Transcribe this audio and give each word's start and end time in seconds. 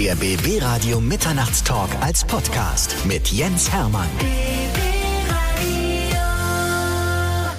Der 0.00 0.14
BB 0.16 0.62
Radio 0.62 0.98
Mitternachtstalk 0.98 1.90
als 2.00 2.24
Podcast 2.24 2.96
mit 3.04 3.28
Jens 3.28 3.70
Hermann. 3.70 4.08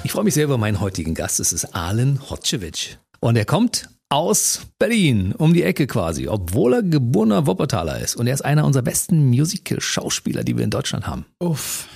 Ich 0.02 0.10
freue 0.10 0.24
mich 0.24 0.34
sehr 0.34 0.42
über 0.42 0.58
meinen 0.58 0.80
heutigen 0.80 1.14
Gast. 1.14 1.38
Es 1.38 1.52
ist 1.52 1.66
Alen 1.66 2.18
Hotschewitsch. 2.28 2.96
Und 3.20 3.36
er 3.36 3.44
kommt 3.44 3.90
aus 4.08 4.62
Berlin, 4.80 5.36
um 5.38 5.54
die 5.54 5.62
Ecke 5.62 5.86
quasi, 5.86 6.26
obwohl 6.26 6.72
er 6.72 6.82
geborener 6.82 7.46
Wuppertaler 7.46 8.00
ist. 8.00 8.16
Und 8.16 8.26
er 8.26 8.34
ist 8.34 8.44
einer 8.44 8.64
unserer 8.64 8.82
besten 8.82 9.28
Musical-Schauspieler, 9.28 10.42
die 10.42 10.56
wir 10.56 10.64
in 10.64 10.70
Deutschland 10.70 11.06
haben. 11.06 11.26
Uff. 11.38 11.86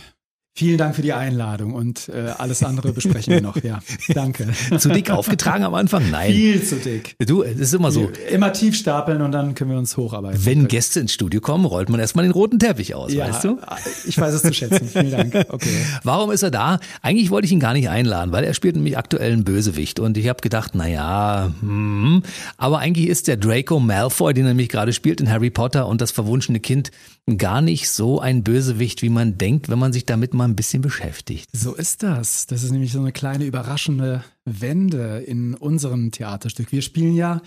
Vielen 0.59 0.79
Dank 0.79 0.97
für 0.97 1.03
die 1.03 1.13
Einladung 1.13 1.75
und 1.75 2.09
äh, 2.09 2.33
alles 2.39 2.63
andere 2.63 2.95
besprechen 2.95 3.35
wir 3.35 3.43
noch. 3.43 3.63
Ja, 3.63 3.81
danke. 4.09 4.49
Zu 4.79 4.89
dick 4.89 5.11
aufgetragen 5.11 5.65
am 5.65 5.75
Anfang? 5.75 6.11
Nein. 6.11 6.33
Viel 6.33 6.63
zu 6.63 6.77
dick. 6.77 7.15
Du, 7.19 7.43
es 7.43 7.59
ist 7.59 7.75
immer 7.75 7.91
so. 7.91 8.11
Immer 8.31 8.55
tief 8.55 8.75
stapeln 8.75 9.21
und 9.21 9.33
dann 9.33 9.55
können 9.55 9.73
wir 9.73 9.77
uns 9.77 9.99
hocharbeiten. 9.99 10.47
Wenn 10.47 10.67
Gäste 10.67 11.01
ins 11.01 11.13
Studio 11.13 11.43
kommen, 11.43 11.67
rollt 11.67 11.91
man 11.91 12.01
erstmal 12.01 12.25
den 12.25 12.33
roten 12.33 12.59
Teppich 12.59 12.95
aus, 12.95 13.13
ja, 13.13 13.29
weißt 13.29 13.45
du? 13.45 13.59
Ich 14.07 14.19
weiß 14.19 14.33
es 14.33 14.41
zu 14.41 14.55
schätzen. 14.55 14.89
Vielen 14.89 15.11
Dank. 15.11 15.35
Okay. 15.51 15.77
Warum 16.05 16.31
ist 16.31 16.43
er 16.43 16.51
da? 16.51 16.81
Eigentlich 17.03 17.29
wollte 17.29 17.45
ich 17.45 17.53
ihn 17.53 17.61
gar 17.61 17.75
nicht 17.75 17.91
einladen, 17.91 18.33
weil 18.33 18.45
er 18.45 18.55
spielt 18.55 18.77
nämlich 18.77 18.97
aktuell 18.97 19.33
einen 19.33 19.45
Bösewicht 19.45 20.01
und 20.01 20.17
ich 20.17 20.27
habe 20.27 20.41
gedacht, 20.41 20.71
na 20.75 20.89
ja, 20.89 21.53
hm, 21.61 22.23
aber 22.57 22.79
eigentlich 22.79 23.09
ist 23.09 23.29
der 23.29 23.37
Draco 23.37 23.79
Malfoy, 23.79 24.33
den 24.33 24.47
er 24.47 24.49
nämlich 24.49 24.71
gerade 24.71 24.95
spielt 24.95 25.21
in 25.21 25.31
Harry 25.31 25.51
Potter 25.51 25.87
und 25.87 26.01
das 26.01 26.13
verwunschene 26.13 26.61
Kind 26.61 26.93
gar 27.37 27.61
nicht 27.61 27.91
so 27.91 28.21
ein 28.21 28.45
Bösewicht, 28.45 29.03
wie 29.03 29.09
man 29.09 29.37
denkt, 29.37 29.69
wenn 29.69 29.81
man 29.81 29.93
sich 29.93 30.07
damit 30.07 30.33
mal 30.33 30.45
ein 30.45 30.55
bisschen 30.55 30.81
beschäftigt. 30.81 31.49
So 31.53 31.75
ist 31.75 32.03
das. 32.05 32.47
Das 32.47 32.63
ist 32.63 32.71
nämlich 32.71 32.93
so 32.93 33.01
eine 33.01 33.13
kleine 33.13 33.45
überraschende 33.45 34.23
Wende 34.45 35.19
in 35.27 35.55
unserem 35.55 36.13
Theaterstück. 36.13 36.71
Wir 36.71 36.83
spielen 36.83 37.15
ja 37.15 37.43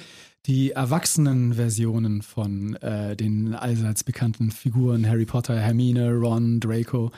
die 0.46 0.72
erwachsenen 0.72 1.54
Versionen 1.54 2.22
von 2.22 2.76
äh, 2.78 3.16
den 3.16 3.54
allseits 3.56 4.04
bekannten 4.04 4.52
Figuren 4.52 5.08
Harry 5.08 5.26
Potter, 5.26 5.58
Hermine, 5.58 6.14
Ron, 6.14 6.60
Draco. 6.60 7.12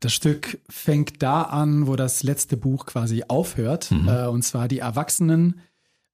Das 0.00 0.14
Stück 0.14 0.60
fängt 0.68 1.22
da 1.22 1.42
an, 1.42 1.86
wo 1.86 1.96
das 1.96 2.22
letzte 2.22 2.56
Buch 2.56 2.86
quasi 2.86 3.24
aufhört. 3.28 3.90
Mhm. 3.90 4.08
Äh, 4.08 4.26
und 4.26 4.42
zwar 4.42 4.68
die 4.68 4.78
erwachsenen 4.78 5.60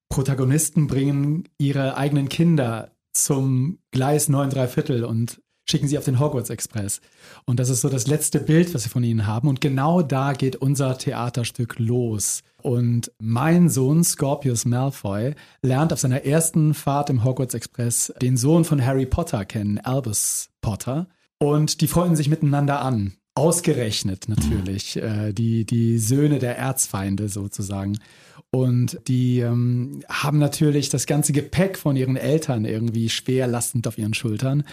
Protagonisten 0.09 0.89
bringen 0.89 1.49
ihre 1.59 1.97
eigenen 1.97 2.29
Kinder 2.29 2.93
zum 3.13 3.79
Gleis 3.91 4.29
9 4.29 4.51
3 4.51 4.69
Viertel 4.69 5.05
und 5.05 5.42
schicken 5.65 5.89
sie 5.89 5.99
auf 5.99 6.05
den 6.05 6.19
Hogwarts 6.19 6.51
Express. 6.51 7.01
Und 7.45 7.61
das 7.61 7.69
ist 7.69 7.81
so 7.81 7.89
das 7.89 8.07
letzte 8.07 8.41
Bild, 8.41 8.75
was 8.75 8.85
wir 8.85 8.91
von 8.91 9.05
ihnen 9.05 9.27
haben. 9.27 9.49
Und 9.49 9.61
genau 9.61 10.03
da 10.03 10.33
geht 10.33 10.57
unser 10.57 10.99
Theaterstück 10.99 11.79
los. 11.79 12.43
Und 12.63 13.11
mein 13.19 13.69
Sohn 13.69 14.05
Scorpius 14.05 14.65
Malfoy 14.65 15.35
lernt 15.63 15.93
auf 15.93 16.01
seiner 16.01 16.25
ersten 16.25 16.75
Fahrt 16.75 17.11
im 17.11 17.25
Hogwarts 17.25 17.55
Express 17.55 18.13
den 18.21 18.37
Sohn 18.37 18.65
von 18.65 18.85
Harry 18.85 19.07
Potter 19.07 19.45
kennen, 19.45 19.79
Albus 19.79 20.49
Potter. 20.61 21.09
Und 21.39 21.81
die 21.81 21.89
freuen 21.89 22.17
sich 22.17 22.29
miteinander 22.29 22.83
an. 22.83 23.15
Ausgerechnet 23.35 24.29
natürlich, 24.29 24.97
äh, 24.97 25.33
die, 25.33 25.65
die 25.65 25.99
Söhne 25.99 26.39
der 26.39 26.59
Erzfeinde 26.59 27.29
sozusagen. 27.29 27.99
Und 28.51 28.99
die 29.09 29.41
ähm, 29.41 30.03
haben 30.11 30.39
natürlich 30.39 30.91
das 30.91 31.07
ganze 31.07 31.33
Gepäck 31.33 31.79
von 31.79 31.97
ihren 31.97 32.17
Eltern 32.17 32.67
irgendwie 32.67 33.09
schwer 33.09 33.47
lastend 33.47 33.87
auf 33.89 33.97
ihren 33.97 34.13
Schultern. 34.13 34.65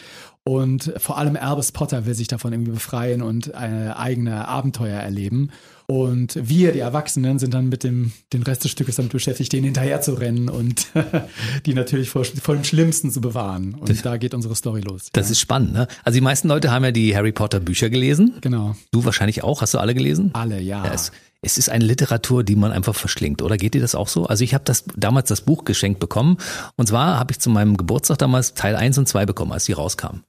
Und 0.44 0.94
vor 0.98 1.17
allem 1.17 1.38
Albus 1.38 1.72
Potter 1.72 2.06
will 2.06 2.14
sich 2.14 2.28
davon 2.28 2.52
irgendwie 2.52 2.72
befreien 2.72 3.22
und 3.22 3.53
äh, 3.53 3.92
eigene 3.95 4.48
Abenteuer 4.48 5.00
erleben. 5.00 5.52
Und 5.86 6.38
wir, 6.42 6.72
die 6.72 6.80
Erwachsenen, 6.80 7.39
sind 7.39 7.53
dann 7.53 7.70
mit 7.70 7.84
dem 7.84 8.11
den 8.31 8.44
Rest 8.44 8.64
des 8.64 8.72
Stückes 8.72 8.98
damit 8.98 9.11
beschäftigt, 9.11 9.52
denen 9.53 9.66
hinterher 9.66 10.02
zu 10.02 10.14
rennen 10.14 10.48
und 10.50 10.88
die 11.66 11.73
natürlich 11.73 12.09
vor, 12.09 12.26
vor 12.26 12.56
dem 12.56 12.64
Schlimmsten 12.64 13.11
zu 13.11 13.22
bewahren. 13.22 13.73
Und 13.73 13.89
das, 13.89 14.04
da 14.04 14.17
geht 14.17 14.33
unsere 14.33 14.56
Story 14.56 14.81
los. 14.81 15.09
Das 15.14 15.28
ja. 15.28 15.31
ist 15.31 15.39
spannend, 15.39 15.73
ne? 15.73 15.88
Also 16.04 16.17
die 16.17 16.22
meisten 16.22 16.48
Leute 16.48 16.70
haben 16.72 16.83
ja 16.83 16.92
die 16.92 17.16
Harry 17.16 17.31
Potter 17.31 17.59
Bücher 17.59 17.89
gelesen. 17.89 18.36
Genau. 18.42 18.76
Du 18.92 19.04
wahrscheinlich 19.04 19.44
auch. 19.44 19.61
Hast 19.61 19.73
du 19.73 19.80
alle 19.80 19.95
gelesen? 19.95 20.30
Alle, 20.33 20.61
ja. 20.61 20.86
ja 20.86 20.94
es, 20.94 21.11
es 21.42 21.58
ist 21.58 21.70
eine 21.70 21.86
Literatur, 21.86 22.44
die 22.44 22.55
man 22.55 22.72
einfach 22.72 22.95
verschlingt, 22.95 23.42
oder 23.42 23.58
geht 23.58 23.73
dir 23.73 23.82
das 23.82 23.95
auch 23.95 24.08
so? 24.08 24.26
Also 24.26 24.44
ich 24.44 24.54
habe 24.54 24.66
das 24.66 24.83
damals 24.95 25.30
das 25.30 25.42
Buch 25.42 25.64
geschenkt 25.64 26.00
bekommen 26.00 26.38
und 26.76 26.88
zwar 26.88 27.17
habe 27.17 27.32
ich 27.32 27.39
zu 27.39 27.50
meinem 27.50 27.77
Geburtstag 27.77 28.17
damals 28.17 28.54
Teil 28.54 28.76
1 28.76 28.98
und 28.98 29.08
2 29.08 29.26
bekommen, 29.26 29.52
als 29.52 29.66
die 29.66 29.73
rauskamen. 29.73 30.23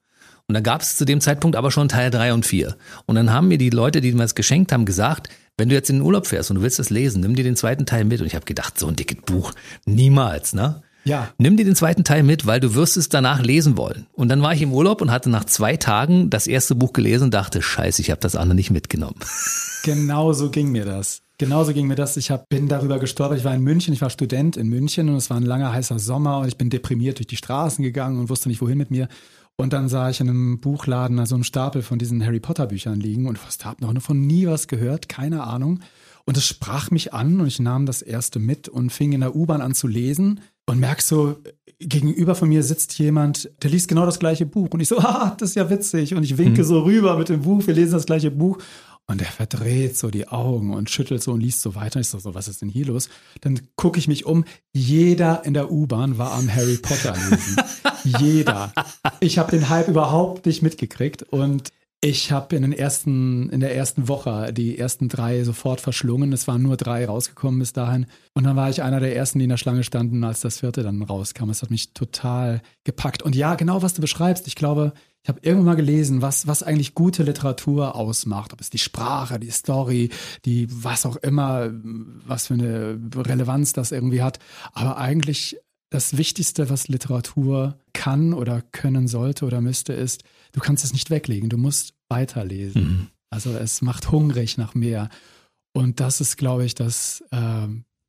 Und 0.47 0.55
dann 0.55 0.65
gab 0.65 0.81
es 0.81 0.97
zu 0.97 1.05
dem 1.05 1.21
Zeitpunkt 1.21 1.57
aber 1.57 1.71
schon 1.71 1.89
Teil 1.89 2.11
3 2.11 2.35
und 2.35 2.45
4. 2.45 2.77
Und 3.07 3.15
dann 3.15 3.33
haben 3.33 3.47
mir 3.47 3.59
die 3.59 3.71
Leute, 3.71 4.01
die 4.01 4.11
mir 4.11 4.23
das 4.23 4.35
geschenkt 4.35 4.73
haben, 4.73 4.85
gesagt, 4.85 5.29
wenn 5.57 5.69
du 5.69 5.77
jetzt 5.77 5.91
in 5.91 5.97
den 5.97 6.03
Urlaub 6.03 6.27
fährst 6.27 6.51
und 6.51 6.57
du 6.57 6.63
willst 6.63 6.81
das 6.81 6.91
lesen, 6.91 7.21
nimm 7.21 7.37
dir 7.37 7.45
den 7.45 7.55
zweiten 7.55 7.87
Teil 7.87 8.05
mit. 8.05 8.21
Und 8.21 8.27
ich 8.27 8.35
habe 8.35 8.47
gedacht, 8.47 8.77
so 8.77 8.89
ein 8.89 8.97
dickes 8.97 9.19
Buch, 9.25 9.53
niemals, 9.87 10.53
ne? 10.53 10.83
Ja. 11.05 11.33
Nimm 11.39 11.57
dir 11.57 11.65
den 11.65 11.77
zweiten 11.77 12.05
Teil 12.05 12.23
mit, 12.23 12.47
weil 12.47 12.61
du 12.61 12.75
wirst 12.75 12.97
es 12.97 13.09
danach 13.09 13.43
lesen 13.43 13.77
wollen. 13.77 14.07
Und 14.13 14.29
dann 14.29 14.43
war 14.43 14.53
ich 14.53 14.63
im 14.63 14.73
Urlaub 14.73 15.01
und 15.01 15.11
hatte 15.11 15.31
nach 15.31 15.45
zwei 15.45 15.77
Tagen 15.77 16.31
das 16.31 16.47
erste 16.47 16.75
Buch 16.75 16.93
gelesen 16.93 17.25
und 17.25 17.35
dachte, 17.35 17.63
scheiße, 17.63 18.03
ich 18.03 18.11
habe 18.11 18.21
das 18.21 18.37
andere 18.37 18.55
nicht 18.55 18.71
mitgenommen. 18.71 19.17
Genau 19.83 20.35
so 20.35 20.51
ging 20.51 20.73
mir 20.73 20.85
das. 20.85 21.23
Genauso 21.39 21.73
ging 21.73 21.87
mir 21.87 21.95
das. 21.95 22.19
Ich 22.19 22.31
hab, 22.31 22.51
bin 22.51 22.69
darüber 22.69 22.99
gestolpert. 22.99 23.39
Ich 23.39 23.45
war 23.45 23.55
in 23.55 23.63
München, 23.63 23.95
ich 23.95 24.03
war 24.03 24.11
Student 24.11 24.59
in 24.59 24.69
München 24.69 25.09
und 25.09 25.17
es 25.17 25.31
war 25.31 25.39
ein 25.39 25.43
langer, 25.43 25.73
heißer 25.73 25.99
Sommer 25.99 26.41
und 26.41 26.49
ich 26.49 26.59
bin 26.59 26.69
deprimiert 26.69 27.19
durch 27.19 27.29
die 27.29 27.39
Straßen 27.39 27.83
gegangen 27.83 28.21
und 28.21 28.29
wusste 28.29 28.51
nicht, 28.51 28.61
wohin 28.61 28.77
mit 28.77 28.91
mir. 28.91 29.09
Und 29.57 29.73
dann 29.73 29.89
sah 29.89 30.11
ich 30.11 30.21
in 30.21 30.29
einem 30.29 30.61
Buchladen 30.61 31.17
so 31.17 31.21
also 31.23 31.35
einen 31.37 31.45
Stapel 31.45 31.81
von 31.81 31.99
diesen 31.99 32.23
Harry 32.23 32.41
Potter 32.41 32.67
Büchern 32.67 33.01
liegen 33.01 33.27
und 33.27 33.43
was 33.47 33.57
da 33.57 33.71
hab 33.71 33.81
noch 33.81 33.99
von 34.03 34.27
nie 34.27 34.47
was 34.47 34.69
gehört, 34.69 35.09
keine 35.09 35.45
Ahnung. 35.45 35.81
Und 36.27 36.37
es 36.37 36.47
sprach 36.47 36.91
mich 36.91 37.15
an 37.15 37.41
und 37.41 37.47
ich 37.47 37.59
nahm 37.59 37.87
das 37.87 38.03
erste 38.03 38.39
mit 38.39 38.69
und 38.69 38.91
fing 38.91 39.13
in 39.13 39.21
der 39.21 39.35
U-Bahn 39.35 39.63
an 39.63 39.75
zu 39.75 39.87
lesen 39.87 40.41
und 40.71 40.79
merk 40.79 41.03
so, 41.03 41.37
gegenüber 41.81 42.37
von 42.37 42.49
mir 42.49 42.63
sitzt 42.63 42.97
jemand, 42.99 43.51
der 43.63 43.71
liest 43.71 43.89
genau 43.89 44.07
das 44.07 44.21
gleiche 44.21 44.47
Buch. 44.47 44.69
Und 44.71 44.79
ich 44.79 44.89
so, 44.89 44.99
ah, 45.01 45.35
das 45.37 45.51
ist 45.51 45.55
ja 45.57 45.69
witzig. 45.69 46.15
Und 46.15 46.23
ich 46.23 46.39
winke 46.39 46.63
mhm. 46.63 46.67
so 46.67 46.81
rüber 46.83 47.17
mit 47.19 47.29
dem 47.29 47.43
Buch, 47.43 47.67
wir 47.67 47.75
lesen 47.75 47.95
das 47.95 48.07
gleiche 48.07 48.31
Buch. 48.31 48.59
Und 49.09 49.21
er 49.21 49.27
verdreht 49.27 49.97
so 49.97 50.09
die 50.09 50.29
Augen 50.29 50.73
und 50.73 50.89
schüttelt 50.89 51.21
so 51.21 51.33
und 51.33 51.41
liest 51.41 51.63
so 51.63 51.75
weiter. 51.75 51.99
Ich 51.99 52.07
so, 52.07 52.21
so 52.21 52.37
was 52.37 52.47
ist 52.47 52.63
denn 52.63 52.69
hier 52.69 52.87
los? 52.87 53.09
Dann 53.41 53.61
gucke 53.75 53.99
ich 53.99 54.07
mich 54.07 54.25
um. 54.27 54.45
Jeder 54.73 55.45
in 55.45 55.55
der 55.55 55.73
U-Bahn 55.73 56.17
war 56.17 56.35
am 56.35 56.55
Harry 56.55 56.77
Potter 56.77 57.17
lesen. 57.17 57.57
Jeder. 58.21 58.73
Ich 59.19 59.39
habe 59.39 59.51
den 59.51 59.69
Hype 59.69 59.89
überhaupt 59.89 60.47
nicht 60.47 60.63
mitgekriegt 60.63 61.25
und 61.25 61.73
ich 62.03 62.33
habe 62.33 62.57
in 62.57 62.63
den 62.63 62.73
ersten, 62.73 63.51
in 63.51 63.61
der 63.61 63.77
ersten 63.77 64.09
Woche 64.09 64.55
die 64.55 64.79
ersten 64.79 65.09
drei 65.09 65.45
sofort 65.45 65.83
verschlungen. 65.83 66.33
Es 66.33 66.49
waren 66.49 66.63
nur 66.63 66.79
drei 66.79 67.05
rausgekommen 67.05 67.61
bis 67.61 67.75
dahin. 67.75 68.07
Und 68.33 68.45
dann 68.45 68.57
war 68.57 68.71
ich 68.71 68.83
einer 68.83 69.01
der 69.01 69.15
ersten, 69.15 69.39
die 69.39 69.45
in 69.45 69.51
der 69.51 69.59
Schlange 69.59 69.85
standen, 69.85 70.25
als 70.25 70.41
das 70.41 70.61
vierte 70.61 70.83
dann 70.83 71.03
rauskam. 71.03 71.51
Es 71.51 71.61
hat 71.61 71.71
mich 71.71 71.93
total 71.93 72.63
gepackt. 72.85 73.23
Und 73.23 73.37
ja, 73.37 73.55
genau 73.55 73.83
was 73.83 73.93
du 73.93 74.01
beschreibst. 74.01 74.47
Ich 74.47 74.55
glaube, 74.55 74.95
ich 75.23 75.29
habe 75.29 75.41
irgendwann 75.43 75.67
mal 75.67 75.77
gelesen, 75.77 76.23
was, 76.23 76.47
was 76.47 76.63
eigentlich 76.63 76.95
gute 76.95 77.23
Literatur 77.23 77.95
ausmacht. 77.95 78.55
Ob 78.55 78.63
es 78.63 78.71
die 78.71 78.79
Sprache, 78.79 79.39
die 79.39 79.51
Story, 79.51 80.09
die 80.47 80.69
was 80.71 81.05
auch 81.05 81.17
immer, 81.17 81.69
was 81.73 82.47
für 82.47 82.55
eine 82.55 82.99
Relevanz 83.15 83.75
das 83.75 83.93
irgendwie 83.93 84.23
hat. 84.23 84.39
Aber 84.73 84.97
eigentlich 84.97 85.59
das 85.91 86.17
Wichtigste, 86.17 86.71
was 86.71 86.89
Literatur 86.89 87.79
kann 87.93 88.33
oder 88.33 88.63
können 88.63 89.09
sollte 89.09 89.45
oder 89.45 89.61
müsste, 89.61 89.93
ist, 89.93 90.23
du 90.53 90.61
kannst 90.61 90.85
es 90.85 90.93
nicht 90.93 91.11
weglegen, 91.11 91.51
du 91.51 91.59
musst 91.59 91.95
weiterlesen. 92.09 92.83
Mhm. 92.83 93.07
Also 93.31 93.51
es 93.51 93.83
macht 93.83 94.11
hungrig 94.11 94.57
nach 94.57 94.75
mehr. 94.75 95.09
Und 95.73 96.01
das 96.01 96.21
ist, 96.21 96.37
glaube 96.37 96.65
ich, 96.65 96.75
das, 96.75 97.23
äh, 97.31 97.67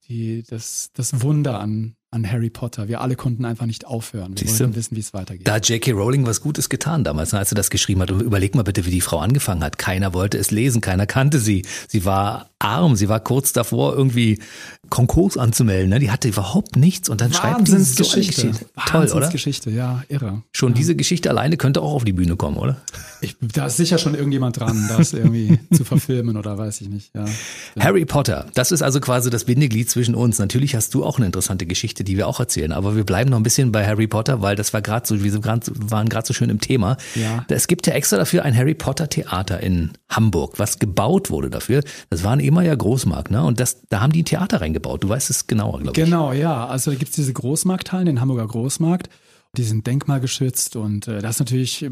die, 0.08 0.44
das, 0.44 0.92
das 0.94 1.22
Wunder 1.22 1.60
an, 1.60 1.96
an 2.10 2.30
Harry 2.30 2.50
Potter. 2.50 2.88
Wir 2.88 3.02
alle 3.02 3.16
konnten 3.16 3.46
einfach 3.46 3.66
nicht 3.66 3.86
aufhören. 3.86 4.36
Wir 4.38 4.48
wollten 4.48 4.76
wissen, 4.76 4.96
wie 4.96 5.00
es 5.00 5.14
weitergeht. 5.14 5.48
Da 5.48 5.54
hat 5.56 5.70
J.K. 5.70 5.92
Rowling 5.92 6.26
was 6.26 6.42
Gutes 6.42 6.70
getan 6.70 7.04
damals, 7.04 7.34
als 7.34 7.50
sie 7.50 7.56
das 7.56 7.70
geschrieben 7.70 8.02
hat. 8.02 8.12
Und 8.12 8.22
überleg 8.22 8.56
mal 8.56 8.64
bitte, 8.64 8.86
wie 8.86 8.92
die 8.92 9.02
Frau 9.02 9.20
angefangen 9.20 9.64
hat. 9.64 9.78
Keiner 9.78 10.14
wollte 10.14 10.38
es 10.38 10.52
lesen, 10.52 10.82
keiner 10.82 11.06
kannte 11.06 11.40
sie. 11.40 11.64
Sie 11.88 12.04
war 12.04 12.50
arm, 12.60 12.96
sie 12.96 13.10
war 13.10 13.20
kurz 13.20 13.54
davor, 13.54 13.96
irgendwie 13.96 14.40
Konkurs 14.92 15.38
anzumelden. 15.38 15.90
Ne? 15.90 16.00
Die 16.00 16.12
hatte 16.12 16.28
überhaupt 16.28 16.76
nichts 16.76 17.10
und 17.10 17.22
dann 17.22 17.34
schreibt 17.34 17.68
sie 17.68 17.80
so 17.80 18.04
Geschichte. 18.04 18.52
Toll, 18.86 19.08
oder? 19.08 19.30
Geschichte, 19.30 19.72
ja, 19.72 20.04
irre. 20.10 20.44
Schon 20.52 20.74
ja. 20.74 20.76
diese 20.76 20.96
Geschichte 20.96 21.30
alleine 21.30 21.56
könnte 21.58 21.82
auch 21.82 21.94
auf 21.94 22.04
die 22.04 22.12
Bühne 22.12 22.36
kommen, 22.36 22.58
oder? 22.58 22.78
Ich, 23.22 23.38
da 23.40 23.68
ist 23.68 23.78
sicher 23.78 23.98
schon 23.98 24.16
irgendjemand 24.16 24.60
dran, 24.60 24.90
das 24.90 25.14
irgendwie 25.14 25.60
zu 25.74 25.86
verfilmen 25.86 26.36
oder 26.36 26.58
weiß 26.58 26.82
ich 26.82 26.90
nicht. 26.90 27.16
Ja. 27.16 27.26
Harry 27.80 28.04
Potter, 28.04 28.48
das 28.54 28.74
ist 28.74 28.82
also 28.82 29.00
quasi 29.00 29.30
das 29.30 29.46
Bindeglied 29.46 29.90
zwischen 29.90 30.14
uns. 30.14 30.40
Natürlich 30.40 30.76
hast 30.76 30.94
du 30.94 31.06
auch 31.06 31.18
eine 31.18 31.26
interessante 31.26 31.66
Geschichte, 31.66 32.04
die 32.04 32.18
wir 32.18 32.28
auch 32.28 32.42
erzählen, 32.42 32.74
aber 32.74 32.96
wir 32.98 33.06
bleiben 33.06 33.30
noch 33.30 33.38
ein 33.38 33.44
bisschen 33.44 33.72
bei 33.72 33.88
Harry 33.88 34.08
Potter, 34.08 34.42
weil 34.42 34.58
das 34.58 34.74
war 34.74 34.82
gerade 34.82 35.08
so, 35.08 35.24
wir 35.24 35.34
waren 35.44 36.10
gerade 36.10 36.28
so 36.28 36.34
schön 36.34 36.50
im 36.50 36.60
Thema. 36.60 36.98
Ja. 37.16 37.46
Es 37.48 37.68
gibt 37.68 37.88
ja 37.88 37.94
extra 37.94 38.18
dafür 38.18 38.44
ein 38.44 38.56
Harry 38.56 38.74
Potter 38.74 39.08
Theater 39.08 39.62
in 39.62 39.92
Hamburg, 40.10 40.60
was 40.60 40.80
gebaut 40.80 41.30
wurde 41.30 41.50
dafür. 41.50 41.82
Das 42.10 42.26
war 42.26 42.34
ein 42.34 42.42
ehemaliger 42.42 42.76
Großmarkt, 42.76 43.32
ne? 43.32 43.42
Und 43.44 43.62
das, 43.62 43.88
da 43.88 44.02
haben 44.02 44.12
die 44.12 44.24
ein 44.24 44.26
Theater 44.26 44.60
reingebaut. 44.60 44.81
Du 44.82 45.10
weißt 45.10 45.30
es 45.30 45.48
genauer, 45.48 45.80
glaube 45.80 46.00
ich. 46.00 46.06
Genau, 46.06 46.34
ja. 46.34 46.66
Also 46.68 46.92
da 46.92 46.98
gibt 46.98 47.10
es 47.10 47.16
diese 47.16 47.34
Großmarkthallen, 47.34 48.06
den 48.06 48.22
Hamburger 48.22 48.48
Großmarkt. 48.48 49.10
Die 49.58 49.64
sind 49.64 49.86
denkmalgeschützt 49.86 50.78
und 50.78 51.10
äh, 51.10 51.20
das 51.20 51.36
ist 51.36 51.40
natürlich 51.40 51.86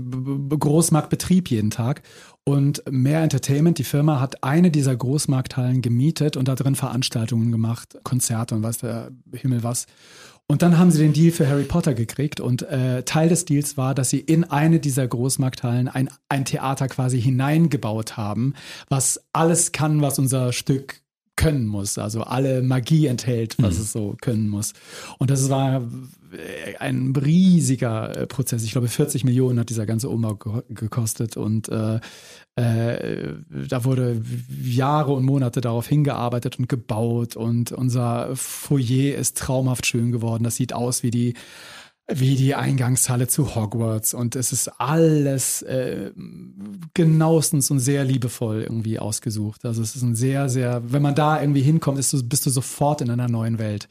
Großmarktbetrieb 0.50 1.50
jeden 1.50 1.72
Tag. 1.72 2.04
Und 2.46 2.82
Mehr 2.90 3.22
Entertainment, 3.22 3.78
die 3.78 3.84
Firma, 3.84 4.22
hat 4.22 4.44
eine 4.44 4.72
dieser 4.72 4.96
Großmarkthallen 4.96 5.82
gemietet 5.82 6.38
und 6.38 6.48
da 6.48 6.56
drin 6.56 6.76
Veranstaltungen 6.76 7.52
gemacht, 7.52 7.98
Konzerte 8.04 8.56
und 8.56 8.64
weiß 8.64 8.78
der 8.80 9.12
Himmel 9.34 9.62
was. 9.64 9.88
Und 10.48 10.64
dann 10.64 10.80
haben 10.80 10.90
sie 10.90 11.00
den 11.00 11.14
Deal 11.14 11.32
für 11.32 11.48
Harry 11.48 11.64
Potter 11.64 11.94
gekriegt 11.94 12.40
und 12.40 12.64
äh, 12.64 13.04
Teil 13.04 13.30
des 13.30 13.46
Deals 13.46 13.78
war, 13.78 13.94
dass 13.94 14.10
sie 14.10 14.20
in 14.20 14.46
eine 14.46 14.80
dieser 14.80 15.08
Großmarkthallen 15.08 15.88
ein, 15.90 16.10
ein 16.28 16.44
Theater 16.44 16.88
quasi 16.88 17.22
hineingebaut 17.22 18.18
haben, 18.18 18.56
was 18.88 19.22
alles 19.32 19.74
kann, 19.74 20.02
was 20.02 20.18
unser 20.18 20.52
Stück 20.52 21.02
können 21.40 21.68
muss, 21.68 21.98
also 21.98 22.24
alle 22.24 22.62
Magie 22.62 23.08
enthält, 23.08 23.56
was 23.60 23.76
mhm. 23.76 23.82
es 23.82 23.92
so 23.94 24.18
können 24.20 24.50
muss. 24.50 24.74
Und 25.20 25.32
das 25.32 25.50
war 25.50 25.78
äh, 26.34 26.76
ein 26.80 27.16
riesiger 27.16 28.14
äh, 28.16 28.28
Prozess. 28.28 28.66
Ich 28.66 28.74
glaube, 28.74 28.90
40 28.90 29.24
Millionen 29.24 29.58
hat 29.58 29.70
dieser 29.70 29.86
ganze 29.86 30.10
Umbau 30.10 30.36
gekostet 30.68 31.38
und 31.38 31.70
äh, 31.70 32.02
äh, 32.58 33.36
da 33.70 33.86
wurde 33.86 34.22
Jahre 34.62 35.14
und 35.14 35.24
Monate 35.24 35.62
darauf 35.62 35.88
hingearbeitet 35.88 36.60
und 36.60 36.68
gebaut 36.68 37.38
und 37.38 37.72
unser 37.72 38.36
Foyer 38.36 39.16
ist 39.16 39.38
traumhaft 39.38 39.86
schön 39.86 40.12
geworden. 40.12 40.44
Das 40.44 40.58
sieht 40.58 40.74
aus 40.74 41.04
wie 41.04 41.12
die 41.12 41.36
wie 42.12 42.36
die 42.36 42.56
Eingangshalle 42.56 43.28
zu 43.28 43.56
Hogwarts 43.56 44.14
und 44.14 44.36
es 44.36 44.52
ist 44.52 44.68
alles 44.80 45.62
äh, 45.62 46.12
genauestens 46.94 47.70
und 47.70 47.80
sehr 47.80 48.04
liebevoll 48.04 48.64
irgendwie 48.64 49.00
ausgesucht. 49.00 49.66
Also 49.66 49.82
es 49.82 49.96
ist 49.96 50.02
ein 50.02 50.16
sehr, 50.16 50.50
sehr, 50.50 50.82
wenn 50.92 51.02
man 51.02 51.16
da 51.16 51.40
irgendwie 51.40 51.62
hinkommt, 51.62 52.00
du, 52.00 52.24
bist 52.24 52.46
du 52.46 52.50
sofort 52.50 53.02
in 53.02 53.10
einer 53.12 53.28
neuen 53.28 53.60
Welt. 53.60 53.88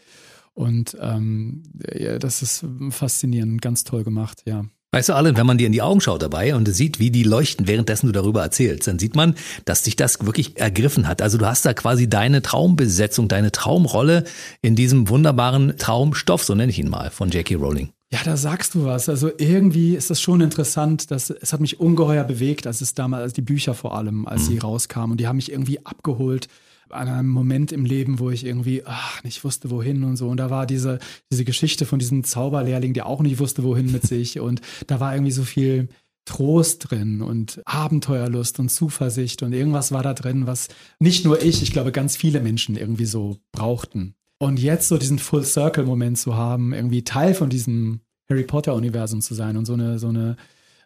Und 0.55 0.97
ähm, 1.01 1.63
ja, 1.97 2.19
das 2.19 2.43
ist 2.43 2.65
faszinierend, 2.91 3.63
ganz 3.63 3.85
toll 3.85 4.03
gemacht, 4.03 4.43
ja. 4.45 4.65
Weißt 4.91 5.11
du, 5.11 5.13
Alan, 5.13 5.37
wenn 5.37 5.47
man 5.47 5.59
dir 5.59 5.67
in 5.67 5.73
die 5.73 5.83
Augen 5.83 6.01
schaut 6.01 6.23
dabei 6.23 6.55
und 6.55 6.67
sieht, 6.67 6.99
wie 6.99 7.11
die 7.11 7.23
leuchten, 7.23 7.69
währenddessen 7.69 8.07
du 8.07 8.13
darüber 8.13 8.43
erzählst, 8.43 8.89
dann 8.89 8.99
sieht 8.99 9.15
man, 9.15 9.35
dass 9.67 9.83
dich 9.83 9.97
das 9.97 10.25
wirklich 10.25 10.59
ergriffen 10.59 11.07
hat. 11.07 11.21
Also 11.21 11.37
du 11.37 11.47
hast 11.47 11.67
da 11.67 11.75
quasi 11.75 12.09
deine 12.09 12.41
Traumbesetzung, 12.41 13.29
deine 13.29 13.53
Traumrolle 13.53 14.25
in 14.63 14.75
diesem 14.77 15.11
wunderbaren 15.11 15.77
Traumstoff, 15.77 16.43
so 16.43 16.55
nenne 16.55 16.73
ich 16.73 16.79
ihn 16.79 16.89
mal, 16.89 17.11
von 17.11 17.31
Jackie 17.31 17.55
Rowling. 17.55 17.91
Ja, 18.11 18.21
da 18.25 18.39
sagst 18.39 18.75
du 18.75 18.85
was. 18.87 19.09
Also 19.09 19.31
irgendwie 19.37 19.95
ist 19.95 20.09
das 20.09 20.21
schon 20.21 20.41
interessant, 20.41 21.11
dass 21.11 21.29
es 21.29 21.53
hat 21.53 21.61
mich 21.61 21.79
ungeheuer 21.79 22.25
bewegt, 22.25 22.67
als 22.67 22.81
es 22.81 22.95
damals, 22.95 23.23
als 23.23 23.33
die 23.35 23.43
Bücher 23.43 23.75
vor 23.75 23.97
allem, 23.97 24.27
als 24.27 24.43
mhm. 24.43 24.47
sie 24.47 24.59
rauskamen 24.59 25.13
und 25.13 25.21
die 25.21 25.29
haben 25.29 25.37
mich 25.37 25.53
irgendwie 25.53 25.85
abgeholt 25.85 26.49
an 26.91 27.09
einem 27.09 27.29
Moment 27.29 27.71
im 27.71 27.85
Leben, 27.85 28.19
wo 28.19 28.31
ich 28.31 28.47
irgendwie 28.47 28.83
ach, 28.87 29.23
nicht 29.25 29.45
wusste, 29.45 29.71
wohin 29.71 30.05
und 30.05 30.17
so. 30.17 30.29
Und 30.29 30.39
da 30.39 30.49
war 30.49 30.65
diese, 30.67 31.01
diese 31.31 31.45
Geschichte 31.45 31.85
von 31.85 31.99
diesem 31.99 32.25
Zauberlehrling, 32.25 32.95
der 32.95 33.05
auch 33.05 33.21
nicht 33.21 33.39
wusste, 33.39 33.63
wohin 33.63 33.93
mit 33.93 34.03
sich. 34.07 34.41
Und 34.41 34.63
da 34.87 34.99
war 35.01 35.15
irgendwie 35.15 35.33
so 35.33 35.43
viel 35.43 35.89
Trost 36.25 36.91
drin 36.91 37.23
und 37.23 37.63
Abenteuerlust 37.65 38.59
und 38.59 38.69
Zuversicht 38.69 39.43
und 39.43 39.55
irgendwas 39.55 39.93
war 39.93 40.03
da 40.03 40.13
drin, 40.13 40.47
was 40.47 40.69
nicht 40.99 41.25
nur 41.25 41.43
ich, 41.43 41.63
ich 41.63 41.73
glaube, 41.73 41.91
ganz 41.91 42.17
viele 42.17 42.41
Menschen 42.41 42.77
irgendwie 42.77 43.07
so 43.07 43.39
brauchten. 43.51 44.15
Und 44.39 44.61
jetzt 44.61 44.89
so 44.89 44.99
diesen 44.99 45.19
Full 45.19 45.45
Circle 45.45 45.85
Moment 45.85 46.19
zu 46.19 46.37
haben, 46.37 46.73
irgendwie 46.73 47.03
Teil 47.03 47.35
von 47.35 47.51
diesem 47.51 48.01
Harry 48.31 48.45
Potter 48.45 48.75
Universum 48.75 49.21
zu 49.21 49.35
sein 49.35 49.57
und 49.57 49.65
so 49.65 49.73
eine, 49.73 49.99
so 49.99 50.09
eine 50.09 50.37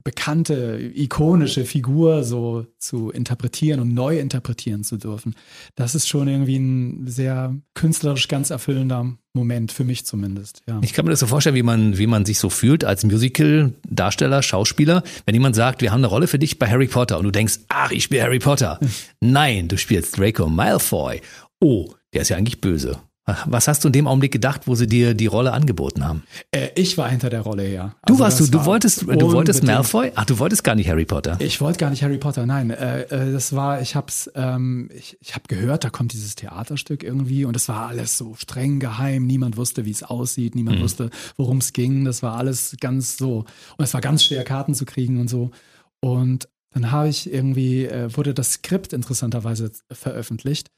bekannte, 0.04 0.90
ikonische 0.94 1.64
Figur 1.64 2.24
so 2.24 2.66
zu 2.78 3.10
interpretieren 3.10 3.80
und 3.80 3.94
neu 3.94 4.18
interpretieren 4.18 4.84
zu 4.84 4.96
dürfen, 4.96 5.34
das 5.74 5.94
ist 5.94 6.08
schon 6.08 6.28
irgendwie 6.28 6.56
ein 6.56 7.06
sehr 7.06 7.54
künstlerisch 7.74 8.28
ganz 8.28 8.50
erfüllender 8.50 9.16
Moment, 9.34 9.72
für 9.72 9.84
mich 9.84 10.04
zumindest. 10.04 10.62
Ja. 10.68 10.80
Ich 10.82 10.92
kann 10.92 11.04
mir 11.04 11.10
das 11.10 11.20
so 11.20 11.26
vorstellen, 11.26 11.56
wie 11.56 11.62
man, 11.62 11.98
wie 11.98 12.06
man 12.06 12.24
sich 12.24 12.38
so 12.38 12.50
fühlt 12.50 12.84
als 12.84 13.04
Musical-Darsteller, 13.04 14.42
Schauspieler, 14.42 15.02
wenn 15.24 15.34
jemand 15.34 15.56
sagt, 15.56 15.80
wir 15.80 15.90
haben 15.90 16.00
eine 16.00 16.08
Rolle 16.08 16.26
für 16.26 16.38
dich 16.38 16.58
bei 16.58 16.68
Harry 16.68 16.88
Potter 16.88 17.18
und 17.18 17.24
du 17.24 17.30
denkst, 17.30 17.60
ach, 17.68 17.92
ich 17.92 18.04
spiele 18.04 18.22
Harry 18.22 18.40
Potter. 18.40 18.78
Nein, 19.20 19.68
du 19.68 19.78
spielst 19.78 20.18
Draco 20.18 20.48
Malfoy. 20.48 21.20
Oh, 21.60 21.94
der 22.12 22.22
ist 22.22 22.28
ja 22.28 22.36
eigentlich 22.36 22.60
böse. 22.60 22.98
Was 23.24 23.68
hast 23.68 23.84
du 23.84 23.88
in 23.88 23.92
dem 23.92 24.08
Augenblick 24.08 24.32
gedacht, 24.32 24.62
wo 24.66 24.74
sie 24.74 24.88
dir 24.88 25.14
die 25.14 25.26
Rolle 25.26 25.52
angeboten 25.52 26.04
haben? 26.04 26.24
Äh, 26.50 26.70
ich 26.74 26.98
war 26.98 27.08
hinter 27.08 27.30
der 27.30 27.42
Rolle, 27.42 27.72
ja. 27.72 27.94
Also 28.02 28.16
du 28.16 28.18
warst 28.18 28.40
du, 28.40 28.46
du 28.46 28.64
wolltest, 28.64 29.02
du 29.02 29.32
wolltest 29.32 29.62
Malfoy? 29.62 30.10
Ach, 30.16 30.24
du 30.24 30.40
wolltest 30.40 30.64
gar 30.64 30.74
nicht 30.74 30.88
Harry 30.88 31.04
Potter. 31.04 31.36
Ich 31.38 31.60
wollte 31.60 31.78
gar 31.78 31.90
nicht 31.90 32.02
Harry 32.02 32.18
Potter, 32.18 32.46
nein. 32.46 32.70
Äh, 32.70 33.02
äh, 33.02 33.32
das 33.32 33.54
war, 33.54 33.80
ich 33.80 33.94
hab's, 33.94 34.28
ähm, 34.34 34.90
ich, 34.92 35.16
ich 35.20 35.34
habe 35.36 35.44
gehört, 35.46 35.84
da 35.84 35.90
kommt 35.90 36.12
dieses 36.12 36.34
Theaterstück 36.34 37.04
irgendwie 37.04 37.44
und 37.44 37.54
es 37.54 37.68
war 37.68 37.86
alles 37.86 38.18
so 38.18 38.34
streng 38.34 38.80
geheim. 38.80 39.24
Niemand 39.24 39.56
wusste, 39.56 39.84
wie 39.84 39.92
es 39.92 40.02
aussieht, 40.02 40.56
niemand 40.56 40.78
mhm. 40.78 40.82
wusste, 40.82 41.10
worum 41.36 41.58
es 41.58 41.72
ging. 41.72 42.04
Das 42.04 42.24
war 42.24 42.36
alles 42.36 42.76
ganz 42.80 43.18
so. 43.18 43.44
Und 43.76 43.84
es 43.84 43.94
war 43.94 44.00
ganz 44.00 44.24
schwer, 44.24 44.42
Karten 44.42 44.74
zu 44.74 44.84
kriegen 44.84 45.20
und 45.20 45.30
so. 45.30 45.52
Und 46.00 46.48
dann 46.74 46.90
habe 46.90 47.08
ich 47.08 47.32
irgendwie, 47.32 47.84
äh, 47.84 48.16
wurde 48.16 48.34
das 48.34 48.54
Skript 48.54 48.92
interessanterweise 48.92 49.70
veröffentlicht. 49.92 50.70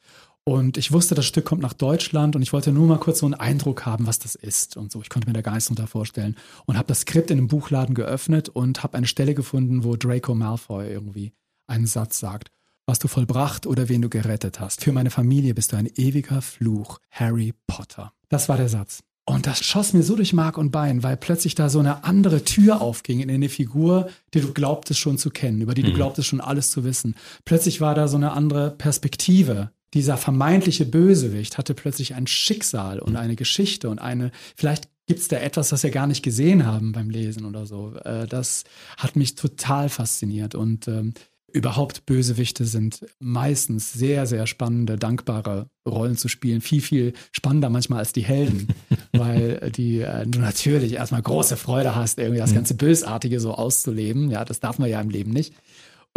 Und 0.47 0.77
ich 0.77 0.93
wusste, 0.93 1.15
das 1.15 1.25
Stück 1.25 1.47
kommt 1.47 1.63
nach 1.63 1.73
Deutschland 1.73 2.37
und 2.37 2.43
ich 2.43 2.53
wollte 2.53 2.71
nur 2.71 2.87
mal 2.87 2.99
kurz 2.99 3.21
so 3.21 3.27
einen 3.27 3.35
Eindruck 3.35 3.87
haben, 3.87 4.07
was 4.07 4.19
das 4.19 4.35
ist 4.35 4.77
und 4.77 4.93
so. 4.93 5.01
Ich 5.01 5.09
konnte 5.09 5.27
mir 5.27 5.33
da 5.33 5.41
gar 5.41 5.55
nichts 5.55 5.69
drunter 5.69 5.87
vorstellen. 5.87 6.37
Und 6.67 6.77
habe 6.77 6.89
das 6.89 7.01
Skript 7.01 7.31
in 7.31 7.39
einem 7.39 7.49
Buchladen 7.49 7.95
geöffnet 7.95 8.51
und 8.51 8.83
habe 8.83 8.99
eine 8.99 9.07
Stelle 9.07 9.35
gefunden, 9.35 9.85
wo 9.85 9.97
Draco 9.97 10.35
Malfoy 10.35 10.89
irgendwie 10.89 11.33
einen 11.67 11.87
Satz 11.87 12.19
sagt. 12.19 12.51
Was 12.85 12.99
du 12.99 13.09
vollbracht 13.09 13.67
oder 13.67 13.89
wen 13.89 14.03
du 14.03 14.11
gerettet 14.11 14.61
hast. 14.61 14.83
Für 14.83 14.93
meine 14.93 15.09
Familie 15.09 15.55
bist 15.55 15.73
du 15.73 15.77
ein 15.77 15.89
ewiger 15.97 16.43
Fluch, 16.43 16.99
Harry 17.11 17.55
Potter. 17.67 18.13
Das 18.29 18.51
war 18.51 18.59
der 18.59 18.69
Satz. 18.69 19.03
Und 19.27 19.47
das 19.47 19.65
schoss 19.65 19.95
mir 19.95 20.03
so 20.03 20.17
durch 20.17 20.35
Mark 20.35 20.59
und 20.59 20.71
Bein, 20.71 21.03
weil 21.03 21.17
plötzlich 21.17 21.55
da 21.55 21.71
so 21.71 21.79
eine 21.79 22.05
andere 22.05 22.45
Tür 22.45 22.83
aufging 22.83 23.21
in 23.21 23.31
eine 23.31 23.49
Figur, 23.49 24.11
die 24.35 24.43
du 24.43 24.53
glaubtest 24.53 25.01
schon 25.01 25.17
zu 25.17 25.31
kennen, 25.31 25.63
über 25.63 25.73
die 25.73 25.83
du 25.83 25.93
mhm. 25.93 25.95
glaubtest 25.95 26.29
schon 26.29 26.43
alles 26.43 26.71
zu 26.71 26.85
wissen. 26.85 27.15
Plötzlich 27.47 27.81
war 27.81 27.95
da 27.95 28.07
so 28.07 28.19
eine 28.19 28.33
andere 28.33 28.73
Perspektive 28.73 29.71
dieser 29.95 30.17
vermeintliche 30.17 30.85
Bösewicht 30.85 31.57
hatte 31.57 31.75
plötzlich 31.75 32.15
ein 32.15 32.27
Schicksal 32.27 32.99
und 32.99 33.17
eine 33.17 33.37
Geschichte 33.37 33.89
und 33.89 34.01
eine, 34.01 34.33
vielleicht 34.57 34.89
gibt 35.07 35.21
es 35.21 35.29
da 35.29 35.37
etwas, 35.37 35.71
was 35.73 35.83
wir 35.83 35.91
gar 35.91 36.07
nicht 36.07 36.23
gesehen 36.23 36.67
haben 36.67 36.93
beim 36.93 37.11
Lesen 37.11 37.45
oder 37.45 37.67
so. 37.67 37.95
Äh, 38.05 38.27
das 38.27 38.65
hat 38.97 39.17
mich 39.17 39.35
total 39.35 39.89
fasziniert 39.89 40.55
und 40.55 40.89
ähm, 40.89 41.15
überhaupt 41.53 42.05
Bösewichte 42.05 42.65
sind 42.65 43.07
meistens 43.21 43.93
sehr, 43.93 44.27
sehr 44.27 44.49
spannende, 44.49 44.97
dankbare 44.97 45.69
Rollen 45.87 46.17
zu 46.17 46.27
spielen. 46.29 46.61
Viel, 46.61 46.81
viel 46.81 47.13
spannender 47.31 47.71
manchmal 47.71 48.01
als 48.01 48.13
die 48.13 48.25
Helden, 48.25 48.69
weil 49.13 49.71
die 49.77 50.01
äh, 50.01 50.27
du 50.27 50.41
natürlich 50.41 50.95
erstmal 50.95 51.23
große 51.23 51.57
Freude 51.57 51.95
hast, 51.95 52.19
irgendwie 52.19 52.41
das 52.41 52.55
ganze 52.55 52.75
Bösartige 52.75 53.39
so 53.39 53.55
auszuleben. 53.55 54.31
Ja, 54.31 54.45
das 54.45 54.59
darf 54.59 54.79
man 54.79 54.91
ja 54.91 55.01
im 55.01 55.11
Leben 55.11 55.31
nicht. 55.31 55.55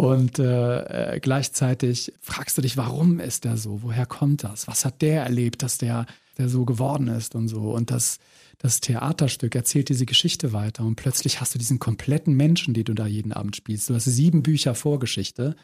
Und 0.00 0.38
äh, 0.38 1.16
äh, 1.16 1.20
gleichzeitig 1.20 2.12
fragst 2.20 2.56
du 2.56 2.62
dich, 2.62 2.76
warum 2.76 3.18
ist 3.18 3.44
der 3.44 3.56
so? 3.56 3.82
Woher 3.82 4.06
kommt 4.06 4.44
das? 4.44 4.68
Was 4.68 4.84
hat 4.84 5.02
der 5.02 5.24
erlebt, 5.24 5.62
dass 5.64 5.76
der, 5.76 6.06
der 6.38 6.48
so 6.48 6.64
geworden 6.64 7.08
ist 7.08 7.34
und 7.34 7.48
so? 7.48 7.72
Und 7.72 7.90
das, 7.90 8.20
das 8.58 8.78
Theaterstück 8.78 9.56
erzählt 9.56 9.88
diese 9.88 10.06
Geschichte 10.06 10.52
weiter. 10.52 10.84
Und 10.84 10.94
plötzlich 10.94 11.40
hast 11.40 11.54
du 11.54 11.58
diesen 11.58 11.80
kompletten 11.80 12.34
Menschen, 12.34 12.74
die 12.74 12.84
du 12.84 12.94
da 12.94 13.08
jeden 13.08 13.32
Abend 13.32 13.56
spielst. 13.56 13.90
Du 13.90 13.94
hast 13.94 14.04
sieben 14.04 14.44
Bücher 14.44 14.76
Vorgeschichte 14.76 15.56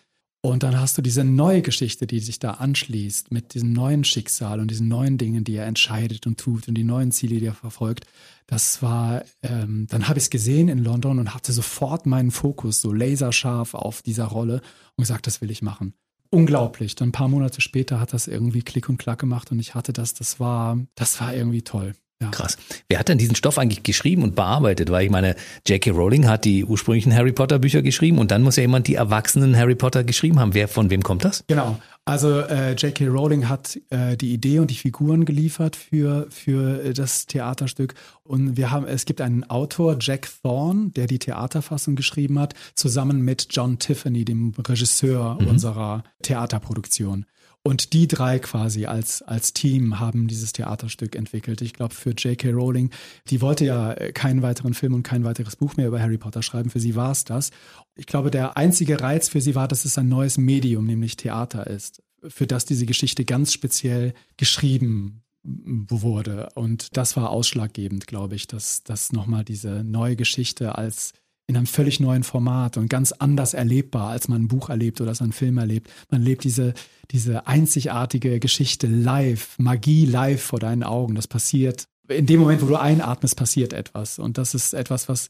und 0.44 0.62
dann 0.62 0.78
hast 0.78 0.98
du 0.98 1.00
diese 1.00 1.24
neue 1.24 1.62
Geschichte, 1.62 2.06
die 2.06 2.20
sich 2.20 2.38
da 2.38 2.50
anschließt 2.50 3.32
mit 3.32 3.54
diesem 3.54 3.72
neuen 3.72 4.04
Schicksal 4.04 4.60
und 4.60 4.70
diesen 4.70 4.88
neuen 4.88 5.16
Dingen, 5.16 5.42
die 5.42 5.54
er 5.54 5.64
entscheidet 5.64 6.26
und 6.26 6.38
tut 6.38 6.68
und 6.68 6.74
die 6.74 6.84
neuen 6.84 7.12
Ziele, 7.12 7.40
die 7.40 7.46
er 7.46 7.54
verfolgt. 7.54 8.04
Das 8.46 8.82
war, 8.82 9.24
ähm, 9.42 9.86
dann 9.88 10.06
habe 10.06 10.18
ich 10.18 10.24
es 10.24 10.30
gesehen 10.30 10.68
in 10.68 10.84
London 10.84 11.18
und 11.18 11.32
hatte 11.32 11.54
sofort 11.54 12.04
meinen 12.04 12.30
Fokus 12.30 12.82
so 12.82 12.92
laserscharf 12.92 13.72
auf 13.72 14.02
dieser 14.02 14.26
Rolle 14.26 14.60
und 14.96 15.04
gesagt, 15.04 15.26
das 15.26 15.40
will 15.40 15.50
ich 15.50 15.62
machen. 15.62 15.94
Unglaublich. 16.28 16.94
Dann 16.94 17.08
ein 17.08 17.12
paar 17.12 17.28
Monate 17.28 17.62
später 17.62 17.98
hat 17.98 18.12
das 18.12 18.26
irgendwie 18.28 18.60
Klick 18.60 18.90
und 18.90 18.98
Klack 18.98 19.20
gemacht 19.20 19.50
und 19.50 19.58
ich 19.60 19.74
hatte 19.74 19.94
das, 19.94 20.12
das 20.12 20.40
war, 20.40 20.78
das 20.94 21.22
war 21.22 21.34
irgendwie 21.34 21.62
toll. 21.62 21.94
Ja. 22.22 22.30
Krass. 22.30 22.56
Wer 22.88 23.00
hat 23.00 23.08
denn 23.08 23.18
diesen 23.18 23.34
Stoff 23.34 23.58
eigentlich 23.58 23.82
geschrieben 23.82 24.22
und 24.22 24.34
bearbeitet? 24.34 24.90
Weil 24.90 25.04
ich 25.04 25.10
meine, 25.10 25.34
J.K. 25.66 25.90
Rowling 25.90 26.28
hat 26.28 26.44
die 26.44 26.64
ursprünglichen 26.64 27.14
Harry 27.14 27.32
Potter 27.32 27.58
Bücher 27.58 27.82
geschrieben 27.82 28.18
und 28.18 28.30
dann 28.30 28.42
muss 28.42 28.56
ja 28.56 28.62
jemand 28.62 28.86
die 28.86 28.94
erwachsenen 28.94 29.56
Harry 29.56 29.74
Potter 29.74 30.04
geschrieben 30.04 30.38
haben. 30.38 30.54
Wer 30.54 30.68
von 30.68 30.90
wem 30.90 31.02
kommt 31.02 31.24
das? 31.24 31.44
Genau. 31.48 31.78
Also 32.06 32.40
äh, 32.40 32.74
J.K. 32.74 33.06
Rowling 33.06 33.48
hat 33.48 33.80
äh, 33.90 34.16
die 34.16 34.32
Idee 34.32 34.58
und 34.60 34.70
die 34.70 34.76
Figuren 34.76 35.24
geliefert 35.24 35.74
für 35.74 36.26
für 36.30 36.92
das 36.92 37.26
Theaterstück 37.26 37.94
und 38.22 38.56
wir 38.58 38.70
haben 38.70 38.86
es 38.86 39.06
gibt 39.06 39.22
einen 39.22 39.44
Autor 39.44 39.96
Jack 39.98 40.28
Thorne, 40.42 40.90
der 40.90 41.06
die 41.06 41.18
Theaterfassung 41.18 41.96
geschrieben 41.96 42.38
hat, 42.38 42.54
zusammen 42.74 43.22
mit 43.22 43.48
John 43.50 43.78
Tiffany, 43.78 44.24
dem 44.24 44.52
Regisseur 44.58 45.38
mhm. 45.40 45.48
unserer 45.48 46.04
Theaterproduktion. 46.22 47.24
Und 47.66 47.94
die 47.94 48.06
drei 48.06 48.38
quasi 48.40 48.84
als, 48.84 49.22
als 49.22 49.54
Team 49.54 49.98
haben 49.98 50.28
dieses 50.28 50.52
Theaterstück 50.52 51.16
entwickelt. 51.16 51.62
Ich 51.62 51.72
glaube, 51.72 51.94
für 51.94 52.10
J.K. 52.10 52.50
Rowling, 52.50 52.90
die 53.30 53.40
wollte 53.40 53.64
ja 53.64 53.94
keinen 54.12 54.42
weiteren 54.42 54.74
Film 54.74 54.92
und 54.92 55.02
kein 55.02 55.24
weiteres 55.24 55.56
Buch 55.56 55.74
mehr 55.78 55.88
über 55.88 55.98
Harry 55.98 56.18
Potter 56.18 56.42
schreiben. 56.42 56.68
Für 56.68 56.78
sie 56.78 56.94
war 56.94 57.10
es 57.10 57.24
das. 57.24 57.52
Ich 57.96 58.04
glaube, 58.04 58.30
der 58.30 58.58
einzige 58.58 59.00
Reiz 59.00 59.30
für 59.30 59.40
sie 59.40 59.54
war, 59.54 59.66
dass 59.66 59.86
es 59.86 59.96
ein 59.96 60.10
neues 60.10 60.36
Medium, 60.36 60.84
nämlich 60.84 61.16
Theater 61.16 61.66
ist, 61.66 62.02
für 62.22 62.46
das 62.46 62.66
diese 62.66 62.84
Geschichte 62.84 63.24
ganz 63.24 63.54
speziell 63.54 64.12
geschrieben 64.36 65.22
wurde. 65.42 66.50
Und 66.54 66.94
das 66.98 67.16
war 67.16 67.30
ausschlaggebend, 67.30 68.06
glaube 68.06 68.34
ich, 68.34 68.46
dass, 68.46 68.82
dass 68.82 69.12
nochmal 69.12 69.44
diese 69.44 69.82
neue 69.84 70.16
Geschichte 70.16 70.76
als 70.76 71.14
in 71.46 71.56
einem 71.56 71.66
völlig 71.66 72.00
neuen 72.00 72.22
Format 72.22 72.76
und 72.76 72.88
ganz 72.88 73.12
anders 73.12 73.54
erlebbar, 73.54 74.10
als 74.10 74.28
man 74.28 74.42
ein 74.42 74.48
Buch 74.48 74.70
erlebt 74.70 75.00
oder 75.00 75.10
als 75.10 75.20
man 75.20 75.26
einen 75.26 75.32
Film 75.34 75.58
erlebt. 75.58 75.90
Man 76.10 76.22
lebt 76.22 76.44
diese, 76.44 76.72
diese 77.10 77.46
einzigartige 77.46 78.40
Geschichte 78.40 78.86
live, 78.86 79.58
Magie 79.58 80.06
live 80.06 80.42
vor 80.42 80.58
deinen 80.58 80.82
Augen. 80.82 81.14
Das 81.14 81.28
passiert 81.28 81.86
in 82.08 82.26
dem 82.26 82.40
Moment, 82.40 82.62
wo 82.62 82.66
du 82.66 82.76
einatmest, 82.76 83.36
passiert 83.36 83.72
etwas. 83.72 84.18
Und 84.18 84.38
das 84.38 84.54
ist 84.54 84.74
etwas, 84.74 85.08
was 85.08 85.28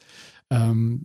ähm, 0.50 1.00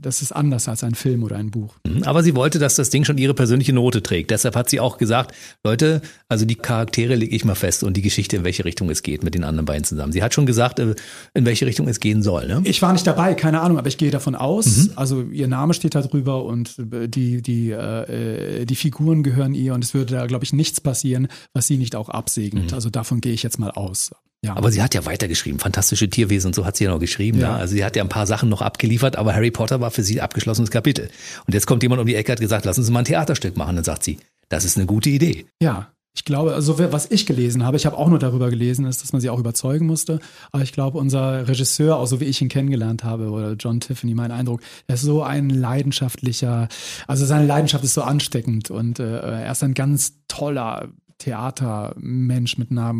das 0.00 0.20
ist 0.20 0.32
anders 0.32 0.68
als 0.68 0.82
ein 0.82 0.94
Film 0.94 1.22
oder 1.22 1.36
ein 1.36 1.50
Buch. 1.50 1.76
Mhm, 1.86 2.02
aber 2.02 2.22
sie 2.22 2.34
wollte, 2.34 2.58
dass 2.58 2.74
das 2.74 2.90
Ding 2.90 3.04
schon 3.04 3.16
ihre 3.16 3.34
persönliche 3.34 3.72
Note 3.72 4.02
trägt. 4.02 4.30
Deshalb 4.30 4.56
hat 4.56 4.68
sie 4.68 4.80
auch 4.80 4.98
gesagt, 4.98 5.34
Leute, 5.64 6.02
also 6.28 6.44
die 6.44 6.56
Charaktere 6.56 7.14
lege 7.14 7.34
ich 7.34 7.44
mal 7.44 7.54
fest 7.54 7.84
und 7.84 7.96
die 7.96 8.02
Geschichte, 8.02 8.36
in 8.36 8.44
welche 8.44 8.64
Richtung 8.64 8.90
es 8.90 9.02
geht 9.02 9.22
mit 9.22 9.34
den 9.34 9.44
anderen 9.44 9.64
beiden 9.64 9.84
zusammen. 9.84 10.12
Sie 10.12 10.22
hat 10.22 10.34
schon 10.34 10.44
gesagt, 10.44 10.80
äh, 10.80 10.94
in 11.34 11.46
welche 11.46 11.66
Richtung 11.66 11.86
es 11.88 12.00
gehen 12.00 12.22
soll. 12.22 12.48
Ne? 12.48 12.62
Ich 12.64 12.82
war 12.82 12.92
nicht 12.92 13.06
dabei, 13.06 13.34
keine 13.34 13.60
Ahnung, 13.60 13.78
aber 13.78 13.88
ich 13.88 13.96
gehe 13.96 14.10
davon 14.10 14.34
aus. 14.34 14.66
Mhm. 14.66 14.92
Also 14.96 15.22
ihr 15.22 15.48
Name 15.48 15.72
steht 15.72 15.94
da 15.94 16.02
drüber 16.02 16.44
und 16.44 16.74
die, 16.78 17.42
die, 17.42 17.70
äh, 17.70 18.64
die 18.64 18.76
Figuren 18.76 19.22
gehören 19.22 19.54
ihr 19.54 19.74
und 19.74 19.84
es 19.84 19.94
würde 19.94 20.14
da, 20.16 20.26
glaube 20.26 20.44
ich, 20.44 20.52
nichts 20.52 20.80
passieren, 20.80 21.28
was 21.52 21.68
sie 21.68 21.78
nicht 21.78 21.94
auch 21.94 22.08
absegnet. 22.08 22.70
Mhm. 22.70 22.74
Also 22.74 22.90
davon 22.90 23.20
gehe 23.20 23.32
ich 23.32 23.44
jetzt 23.44 23.58
mal 23.58 23.70
aus. 23.70 24.10
Ja. 24.44 24.56
Aber 24.56 24.70
sie 24.70 24.82
hat 24.82 24.94
ja 24.94 25.04
weitergeschrieben, 25.04 25.58
fantastische 25.58 26.08
Tierwesen 26.08 26.48
und 26.48 26.54
so 26.54 26.64
hat 26.64 26.76
sie 26.76 26.84
ja 26.84 26.90
noch 26.90 27.00
geschrieben. 27.00 27.40
Ja. 27.40 27.52
Ne? 27.52 27.56
Also 27.56 27.74
sie 27.74 27.84
hat 27.84 27.96
ja 27.96 28.02
ein 28.02 28.08
paar 28.08 28.26
Sachen 28.26 28.48
noch 28.48 28.62
abgeliefert, 28.62 29.16
aber 29.16 29.34
Harry 29.34 29.50
Potter 29.50 29.80
war 29.80 29.90
für 29.90 30.02
sie 30.02 30.20
abgeschlossenes 30.20 30.70
Kapitel. 30.70 31.10
Und 31.46 31.54
jetzt 31.54 31.66
kommt 31.66 31.82
jemand 31.82 32.00
um 32.00 32.06
die 32.06 32.14
Ecke 32.14 32.32
hat 32.32 32.40
gesagt, 32.40 32.64
lassen 32.64 32.84
Sie 32.84 32.92
mal 32.92 33.00
ein 33.00 33.04
Theaterstück 33.04 33.56
machen. 33.56 33.74
Dann 33.74 33.84
sagt 33.84 34.04
sie, 34.04 34.18
das 34.48 34.64
ist 34.64 34.76
eine 34.76 34.86
gute 34.86 35.10
Idee. 35.10 35.46
Ja, 35.60 35.88
ich 36.18 36.24
glaube, 36.24 36.54
also 36.54 36.78
was 36.78 37.10
ich 37.10 37.26
gelesen 37.26 37.64
habe, 37.64 37.76
ich 37.76 37.86
habe 37.86 37.96
auch 37.96 38.08
nur 38.08 38.18
darüber 38.18 38.50
gelesen, 38.50 38.86
ist, 38.86 39.02
dass 39.02 39.12
man 39.12 39.20
sie 39.20 39.30
auch 39.30 39.38
überzeugen 39.38 39.86
musste. 39.86 40.18
Aber 40.50 40.64
ich 40.64 40.72
glaube, 40.72 40.98
unser 40.98 41.46
Regisseur, 41.46 41.96
auch 41.96 42.06
so 42.06 42.20
wie 42.20 42.24
ich 42.24 42.42
ihn 42.42 42.48
kennengelernt 42.48 43.04
habe, 43.04 43.30
oder 43.30 43.52
John 43.52 43.78
Tiffany, 43.78 44.14
mein 44.14 44.32
Eindruck, 44.32 44.60
er 44.88 44.96
ist 44.96 45.02
so 45.02 45.22
ein 45.22 45.48
leidenschaftlicher, 45.48 46.68
also 47.06 47.24
seine 47.24 47.46
Leidenschaft 47.46 47.84
ist 47.84 47.94
so 47.94 48.02
ansteckend 48.02 48.70
und 48.70 48.98
äh, 48.98 49.18
er 49.18 49.52
ist 49.52 49.62
ein 49.62 49.74
ganz 49.74 50.14
toller 50.26 50.88
Theatermensch 51.18 52.58
mit 52.58 52.70
einer 52.70 52.94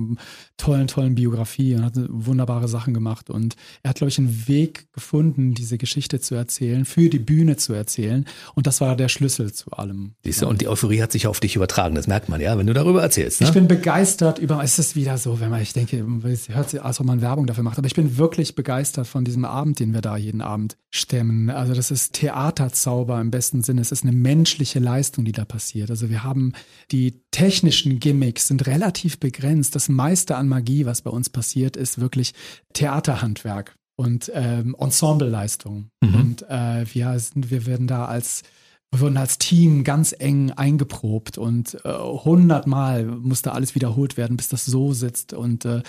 tollen, 0.57 0.87
tollen 0.87 1.15
Biografie 1.15 1.75
und 1.75 1.85
hat 1.85 1.95
wunderbare 2.09 2.69
Sachen 2.69 2.95
gemacht. 2.95 3.31
Und 3.31 3.57
er 3.83 3.91
hat, 3.91 3.97
glaube 3.97 4.11
ich, 4.11 4.19
einen 4.19 4.49
Weg 4.49 4.93
gefunden, 4.93 5.55
diese 5.55 5.79
Geschichte 5.79 6.21
zu 6.21 6.35
erzählen, 6.35 6.85
für 6.85 7.09
die 7.09 7.19
Bühne 7.19 7.57
zu 7.57 7.73
erzählen. 7.73 8.25
Und 8.55 8.67
das 8.67 8.81
war 8.81 8.97
der 8.97 9.09
Schlüssel 9.09 9.53
zu 9.53 9.71
allem. 9.71 10.15
Siehst 10.25 10.43
du, 10.43 10.49
und 10.49 10.61
die 10.61 10.69
Euphorie 10.69 11.01
hat 11.01 11.13
sich 11.13 11.27
auf 11.27 11.41
dich 11.41 11.57
übertragen. 11.57 11.95
Das 11.95 12.07
merkt 12.07 12.29
man 12.29 12.41
ja, 12.41 12.59
wenn 12.59 12.67
du 12.67 12.75
darüber 12.75 13.03
erzählst. 13.03 13.41
Ne? 13.41 13.47
Ich 13.47 13.53
bin 13.53 13.69
begeistert 13.69 14.39
über, 14.39 14.63
es 14.63 14.79
ist 14.79 14.97
wieder 14.97 15.19
so, 15.19 15.41
wenn 15.41 15.51
man, 15.51 15.63
ich 15.63 15.73
denke, 15.73 16.05
es 16.25 16.49
hört 16.49 16.71
sich, 16.71 16.83
als 16.83 17.01
ob 17.01 17.07
man 17.07 17.21
Werbung 17.21 17.47
dafür 17.47 17.65
macht, 17.65 17.79
aber 17.79 17.87
ich 17.87 17.95
bin 17.95 18.19
wirklich 18.19 18.55
begeistert 18.55 19.07
von 19.07 19.25
diesem 19.25 19.45
Abend, 19.45 19.81
den 19.81 19.95
wir 19.95 20.01
da 20.01 20.17
jeden 20.17 20.41
Abend 20.41 20.77
stemmen. 20.91 21.51
Also 21.51 21.75
das 21.75 21.91
ist 21.91 22.15
Theaterzauber 22.15 23.21
im 23.21 23.31
besten 23.31 23.63
Sinne. 23.63 23.81
Es 23.81 23.93
ist 23.93 24.03
eine 24.03 24.13
menschliche 24.13 24.79
Leistung, 24.79 25.25
die 25.25 25.33
da 25.33 25.45
passiert. 25.45 25.91
Also 25.91 26.11
wir 26.11 26.25
haben 26.25 26.53
die 26.91 27.23
technischen 27.39 28.01
Gimmicks 28.01 28.49
sind 28.49 28.67
relativ 28.67 29.21
begrenzt. 29.21 29.77
Das 29.77 29.89
meiste 29.89 30.35
an 30.35 30.49
Magie, 30.49 30.87
was 30.87 31.03
bei 31.03 31.11
uns 31.11 31.31
passiert, 31.31 31.77
ist 31.77 32.01
wirklich 32.01 32.35
Theaterhandwerk 32.73 33.77
und 33.95 34.29
ähm, 34.35 34.75
Ensembleleistung. 34.77 35.91
Mhm. 36.01 36.15
Und 36.17 36.43
äh, 36.51 36.85
wir, 36.93 37.17
sind, 37.21 37.53
wir 37.53 37.65
werden 37.65 37.87
da 37.87 38.07
als 38.07 38.43
wir 38.91 39.01
wurden 39.01 39.19
als 39.19 39.37
Team 39.37 39.85
ganz 39.85 40.15
eng 40.19 40.51
eingeprobt 40.51 41.37
und 41.37 41.77
äh, 41.85 41.93
hundertmal 41.93 43.03
äh, 43.03 43.05
musste 43.05 43.53
alles 43.53 43.75
wiederholt 43.75 44.17
werden, 44.17 44.39
bis 44.39 44.49
das 44.49 44.65
so 44.65 44.95
sitzt. 44.95 45.35
Und 45.35 45.67
äh, 45.67 45.83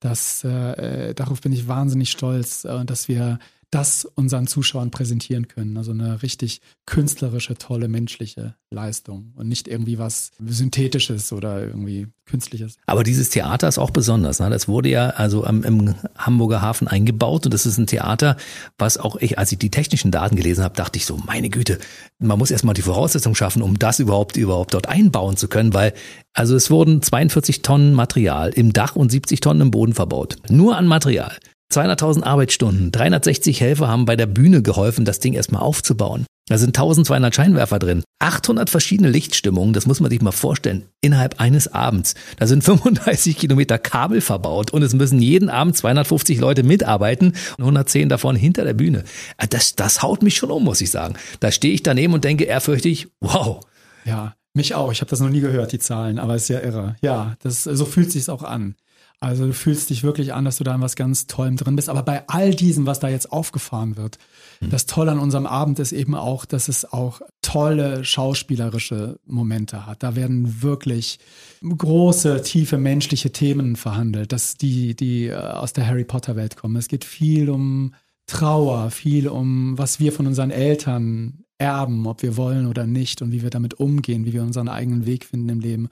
das, 0.00 0.42
äh, 0.42 1.14
darauf 1.14 1.42
bin 1.42 1.52
ich 1.52 1.68
wahnsinnig 1.68 2.10
stolz, 2.10 2.64
äh, 2.64 2.84
dass 2.86 3.08
wir 3.08 3.38
das 3.70 4.04
unseren 4.04 4.46
Zuschauern 4.46 4.90
präsentieren 4.90 5.48
können. 5.48 5.76
Also 5.76 5.90
eine 5.90 6.22
richtig 6.22 6.60
künstlerische, 6.86 7.56
tolle, 7.56 7.88
menschliche 7.88 8.54
Leistung 8.70 9.32
und 9.36 9.48
nicht 9.48 9.68
irgendwie 9.68 9.98
was 9.98 10.30
Synthetisches 10.44 11.32
oder 11.32 11.62
irgendwie 11.62 12.08
Künstliches. 12.26 12.76
Aber 12.86 13.04
dieses 13.04 13.30
Theater 13.30 13.68
ist 13.68 13.78
auch 13.78 13.90
besonders. 13.90 14.40
Ne? 14.40 14.50
Das 14.50 14.66
wurde 14.66 14.88
ja 14.88 15.10
also 15.10 15.44
am, 15.44 15.62
im 15.62 15.94
Hamburger 16.16 16.60
Hafen 16.60 16.88
eingebaut 16.88 17.44
und 17.44 17.54
das 17.54 17.66
ist 17.66 17.78
ein 17.78 17.86
Theater, 17.86 18.36
was 18.78 18.98
auch 18.98 19.16
ich, 19.16 19.38
als 19.38 19.52
ich 19.52 19.58
die 19.58 19.70
technischen 19.70 20.10
Daten 20.10 20.36
gelesen 20.36 20.64
habe, 20.64 20.74
dachte 20.74 20.98
ich 20.98 21.06
so, 21.06 21.16
meine 21.16 21.50
Güte, 21.50 21.78
man 22.18 22.38
muss 22.38 22.50
erstmal 22.50 22.74
die 22.74 22.82
Voraussetzungen 22.82 23.36
schaffen, 23.36 23.62
um 23.62 23.78
das 23.78 24.00
überhaupt, 24.00 24.36
überhaupt 24.36 24.74
dort 24.74 24.88
einbauen 24.88 25.36
zu 25.36 25.48
können, 25.48 25.74
weil 25.74 25.92
also 26.32 26.56
es 26.56 26.70
wurden 26.70 27.00
42 27.00 27.62
Tonnen 27.62 27.94
Material 27.94 28.50
im 28.50 28.72
Dach 28.72 28.96
und 28.96 29.10
70 29.10 29.40
Tonnen 29.40 29.62
im 29.62 29.70
Boden 29.70 29.94
verbaut. 29.94 30.36
Nur 30.50 30.76
an 30.76 30.86
Material. 30.86 31.36
200.000 31.72 32.22
Arbeitsstunden, 32.22 32.92
360 32.92 33.60
Helfer 33.60 33.88
haben 33.88 34.04
bei 34.04 34.16
der 34.16 34.26
Bühne 34.26 34.62
geholfen, 34.62 35.04
das 35.04 35.18
Ding 35.18 35.34
erstmal 35.34 35.62
aufzubauen. 35.62 36.26
Da 36.48 36.58
sind 36.58 36.78
1200 36.78 37.34
Scheinwerfer 37.34 37.80
drin, 37.80 38.04
800 38.20 38.70
verschiedene 38.70 39.10
Lichtstimmungen, 39.10 39.72
das 39.72 39.86
muss 39.86 39.98
man 39.98 40.12
sich 40.12 40.22
mal 40.22 40.30
vorstellen, 40.30 40.84
innerhalb 41.00 41.40
eines 41.40 41.66
Abends. 41.66 42.14
Da 42.38 42.46
sind 42.46 42.62
35 42.62 43.36
Kilometer 43.36 43.78
Kabel 43.78 44.20
verbaut 44.20 44.70
und 44.70 44.82
es 44.82 44.94
müssen 44.94 45.20
jeden 45.20 45.50
Abend 45.50 45.76
250 45.76 46.38
Leute 46.38 46.62
mitarbeiten 46.62 47.32
und 47.58 47.64
110 47.64 48.08
davon 48.08 48.36
hinter 48.36 48.64
der 48.64 48.74
Bühne. 48.74 49.02
Ah, 49.38 49.46
das, 49.48 49.74
das 49.74 50.02
haut 50.02 50.22
mich 50.22 50.36
schon 50.36 50.52
um, 50.52 50.62
muss 50.62 50.80
ich 50.80 50.92
sagen. 50.92 51.16
Da 51.40 51.50
stehe 51.50 51.74
ich 51.74 51.82
daneben 51.82 52.14
und 52.14 52.22
denke 52.22 52.44
ehrfürchtig, 52.44 53.08
wow. 53.20 53.60
Ja, 54.04 54.36
mich 54.54 54.76
auch. 54.76 54.92
Ich 54.92 55.00
habe 55.00 55.10
das 55.10 55.18
noch 55.18 55.30
nie 55.30 55.40
gehört, 55.40 55.72
die 55.72 55.80
Zahlen, 55.80 56.20
aber 56.20 56.36
ist 56.36 56.48
ja 56.48 56.60
irre. 56.60 56.94
Ja, 57.02 57.34
das, 57.42 57.64
so 57.64 57.84
fühlt 57.84 58.12
sich 58.12 58.30
auch 58.30 58.44
an. 58.44 58.76
Also 59.18 59.46
du 59.46 59.54
fühlst 59.54 59.88
dich 59.88 60.02
wirklich 60.02 60.34
an, 60.34 60.44
dass 60.44 60.58
du 60.58 60.64
da 60.64 60.74
in 60.74 60.82
was 60.82 60.94
ganz 60.94 61.26
Tollem 61.26 61.56
drin 61.56 61.76
bist. 61.76 61.88
Aber 61.88 62.02
bei 62.02 62.28
all 62.28 62.54
diesem, 62.54 62.84
was 62.84 63.00
da 63.00 63.08
jetzt 63.08 63.32
aufgefahren 63.32 63.96
wird, 63.96 64.18
mhm. 64.60 64.70
das 64.70 64.86
Tolle 64.86 65.12
an 65.12 65.18
unserem 65.18 65.46
Abend 65.46 65.78
ist 65.78 65.92
eben 65.92 66.14
auch, 66.14 66.44
dass 66.44 66.68
es 66.68 66.92
auch 66.92 67.22
tolle 67.40 68.04
schauspielerische 68.04 69.18
Momente 69.24 69.86
hat. 69.86 70.02
Da 70.02 70.16
werden 70.16 70.62
wirklich 70.62 71.18
große, 71.66 72.42
tiefe 72.42 72.76
menschliche 72.76 73.32
Themen 73.32 73.76
verhandelt, 73.76 74.32
dass 74.32 74.56
die, 74.56 74.94
die 74.94 75.28
äh, 75.28 75.34
aus 75.34 75.72
der 75.72 75.86
Harry 75.86 76.04
Potter 76.04 76.36
Welt 76.36 76.56
kommen. 76.56 76.76
Es 76.76 76.88
geht 76.88 77.04
viel 77.04 77.48
um 77.48 77.94
Trauer, 78.26 78.90
viel 78.90 79.28
um, 79.28 79.78
was 79.78 80.00
wir 80.00 80.12
von 80.12 80.26
unseren 80.26 80.50
Eltern 80.50 81.44
erben, 81.58 82.06
ob 82.06 82.22
wir 82.22 82.36
wollen 82.36 82.66
oder 82.66 82.86
nicht 82.86 83.22
und 83.22 83.32
wie 83.32 83.42
wir 83.42 83.50
damit 83.50 83.74
umgehen, 83.74 84.26
wie 84.26 84.32
wir 84.32 84.42
unseren 84.42 84.68
eigenen 84.68 85.06
Weg 85.06 85.24
finden 85.24 85.48
im 85.48 85.60
Leben. 85.60 85.88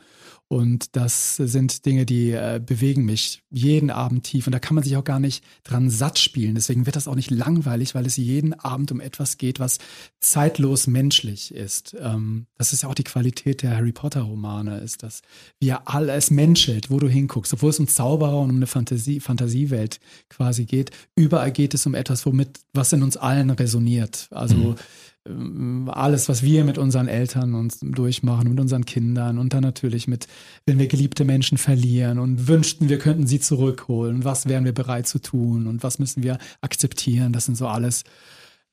Und 0.48 0.94
das 0.94 1.36
sind 1.36 1.86
Dinge, 1.86 2.04
die 2.04 2.32
äh, 2.32 2.60
bewegen 2.64 3.04
mich 3.04 3.42
jeden 3.50 3.90
Abend 3.90 4.24
tief. 4.24 4.46
Und 4.46 4.52
da 4.52 4.58
kann 4.58 4.74
man 4.74 4.84
sich 4.84 4.96
auch 4.96 5.04
gar 5.04 5.18
nicht 5.18 5.42
dran 5.64 5.88
satt 5.88 6.18
spielen. 6.18 6.54
Deswegen 6.54 6.86
wird 6.86 6.96
das 6.96 7.08
auch 7.08 7.14
nicht 7.14 7.30
langweilig, 7.30 7.94
weil 7.94 8.04
es 8.04 8.16
jeden 8.16 8.52
Abend 8.52 8.92
um 8.92 9.00
etwas 9.00 9.38
geht, 9.38 9.58
was 9.58 9.78
zeitlos 10.20 10.86
menschlich 10.86 11.54
ist. 11.54 11.96
Ähm, 11.98 12.46
das 12.58 12.72
ist 12.72 12.82
ja 12.82 12.90
auch 12.90 12.94
die 12.94 13.04
Qualität 13.04 13.62
der 13.62 13.76
Harry 13.76 13.92
Potter 13.92 14.20
Romane, 14.20 14.78
ist, 14.78 15.02
dass 15.02 15.22
wir 15.60 15.88
alles 15.88 16.30
menschelt, 16.30 16.90
wo 16.90 16.98
du 17.00 17.08
hinguckst. 17.08 17.54
Obwohl 17.54 17.70
es 17.70 17.80
um 17.80 17.88
Zauberer 17.88 18.38
und 18.40 18.50
um 18.50 18.56
eine 18.56 18.66
Fantasie, 18.66 19.20
Fantasiewelt 19.20 19.98
quasi 20.28 20.66
geht. 20.66 20.90
Überall 21.16 21.52
geht 21.52 21.72
es 21.72 21.86
um 21.86 21.94
etwas, 21.94 22.26
womit, 22.26 22.60
was 22.74 22.92
in 22.92 23.02
uns 23.02 23.16
allen 23.16 23.50
resoniert. 23.50 24.28
Also, 24.30 24.56
mhm 24.56 24.76
alles, 25.88 26.28
was 26.28 26.42
wir 26.42 26.64
mit 26.64 26.76
unseren 26.76 27.08
Eltern 27.08 27.54
uns 27.54 27.80
durchmachen, 27.80 28.50
mit 28.50 28.60
unseren 28.60 28.84
Kindern 28.84 29.38
und 29.38 29.54
dann 29.54 29.62
natürlich 29.62 30.06
mit, 30.06 30.26
wenn 30.66 30.78
wir 30.78 30.86
geliebte 30.86 31.24
Menschen 31.24 31.56
verlieren 31.56 32.18
und 32.18 32.46
wünschten, 32.46 32.90
wir 32.90 32.98
könnten 32.98 33.26
sie 33.26 33.40
zurückholen, 33.40 34.24
was 34.24 34.48
wären 34.48 34.66
wir 34.66 34.74
bereit 34.74 35.08
zu 35.08 35.18
tun 35.20 35.66
und 35.66 35.82
was 35.82 35.98
müssen 35.98 36.22
wir 36.22 36.38
akzeptieren, 36.60 37.32
das 37.32 37.46
sind 37.46 37.56
so 37.56 37.66
alles, 37.68 38.04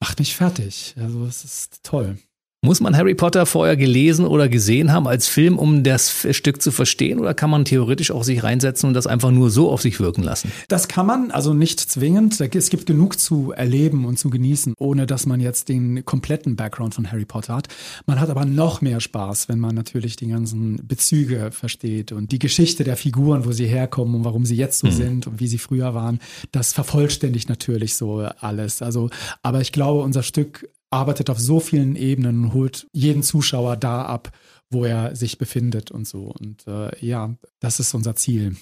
macht 0.01 0.19
mich 0.19 0.35
fertig. 0.35 0.95
Also 0.97 1.25
es 1.25 1.45
ist 1.45 1.83
toll. 1.83 2.17
Muss 2.63 2.79
man 2.79 2.95
Harry 2.95 3.15
Potter 3.15 3.47
vorher 3.47 3.75
gelesen 3.75 4.23
oder 4.23 4.47
gesehen 4.47 4.93
haben 4.93 5.07
als 5.07 5.27
Film, 5.27 5.57
um 5.57 5.81
das 5.81 6.27
Stück 6.29 6.61
zu 6.61 6.69
verstehen? 6.69 7.17
Oder 7.19 7.33
kann 7.33 7.49
man 7.49 7.65
theoretisch 7.65 8.11
auch 8.11 8.23
sich 8.23 8.43
reinsetzen 8.43 8.87
und 8.87 8.93
das 8.93 9.07
einfach 9.07 9.31
nur 9.31 9.49
so 9.49 9.71
auf 9.71 9.81
sich 9.81 9.99
wirken 9.99 10.21
lassen? 10.21 10.51
Das 10.67 10.87
kann 10.87 11.07
man, 11.07 11.31
also 11.31 11.55
nicht 11.55 11.79
zwingend. 11.79 12.39
Es 12.39 12.69
gibt 12.69 12.85
genug 12.85 13.19
zu 13.19 13.51
erleben 13.51 14.05
und 14.05 14.19
zu 14.19 14.29
genießen, 14.29 14.75
ohne 14.77 15.07
dass 15.07 15.25
man 15.25 15.39
jetzt 15.39 15.69
den 15.69 16.05
kompletten 16.05 16.55
Background 16.55 16.93
von 16.93 17.11
Harry 17.11 17.25
Potter 17.25 17.55
hat. 17.55 17.67
Man 18.05 18.19
hat 18.19 18.29
aber 18.29 18.45
noch 18.45 18.79
mehr 18.81 18.99
Spaß, 18.99 19.49
wenn 19.49 19.57
man 19.57 19.73
natürlich 19.73 20.15
die 20.15 20.27
ganzen 20.27 20.87
Bezüge 20.87 21.49
versteht 21.49 22.11
und 22.11 22.31
die 22.31 22.37
Geschichte 22.37 22.83
der 22.83 22.95
Figuren, 22.95 23.43
wo 23.43 23.53
sie 23.53 23.65
herkommen 23.65 24.13
und 24.13 24.23
warum 24.23 24.45
sie 24.45 24.55
jetzt 24.55 24.77
so 24.77 24.87
mhm. 24.87 24.91
sind 24.91 25.25
und 25.25 25.39
wie 25.39 25.47
sie 25.47 25.57
früher 25.57 25.95
waren. 25.95 26.19
Das 26.51 26.73
vervollständigt 26.73 27.49
natürlich 27.49 27.95
so 27.95 28.19
alles. 28.39 28.83
Also, 28.83 29.09
aber 29.41 29.61
ich 29.61 29.71
glaube, 29.71 30.03
unser 30.03 30.21
Stück 30.21 30.69
arbeitet 30.91 31.29
auf 31.29 31.39
so 31.39 31.59
vielen 31.59 31.95
Ebenen 31.95 32.45
und 32.45 32.53
holt 32.53 32.87
jeden 32.91 33.23
Zuschauer 33.23 33.77
da 33.77 34.03
ab, 34.03 34.31
wo 34.69 34.85
er 34.85 35.15
sich 35.15 35.37
befindet 35.37 35.91
und 35.91 36.07
so. 36.07 36.33
Und 36.39 36.67
äh, 36.67 36.91
ja, 37.05 37.33
das 37.59 37.79
ist 37.79 37.93
unser 37.93 38.15
Ziel. 38.15 38.55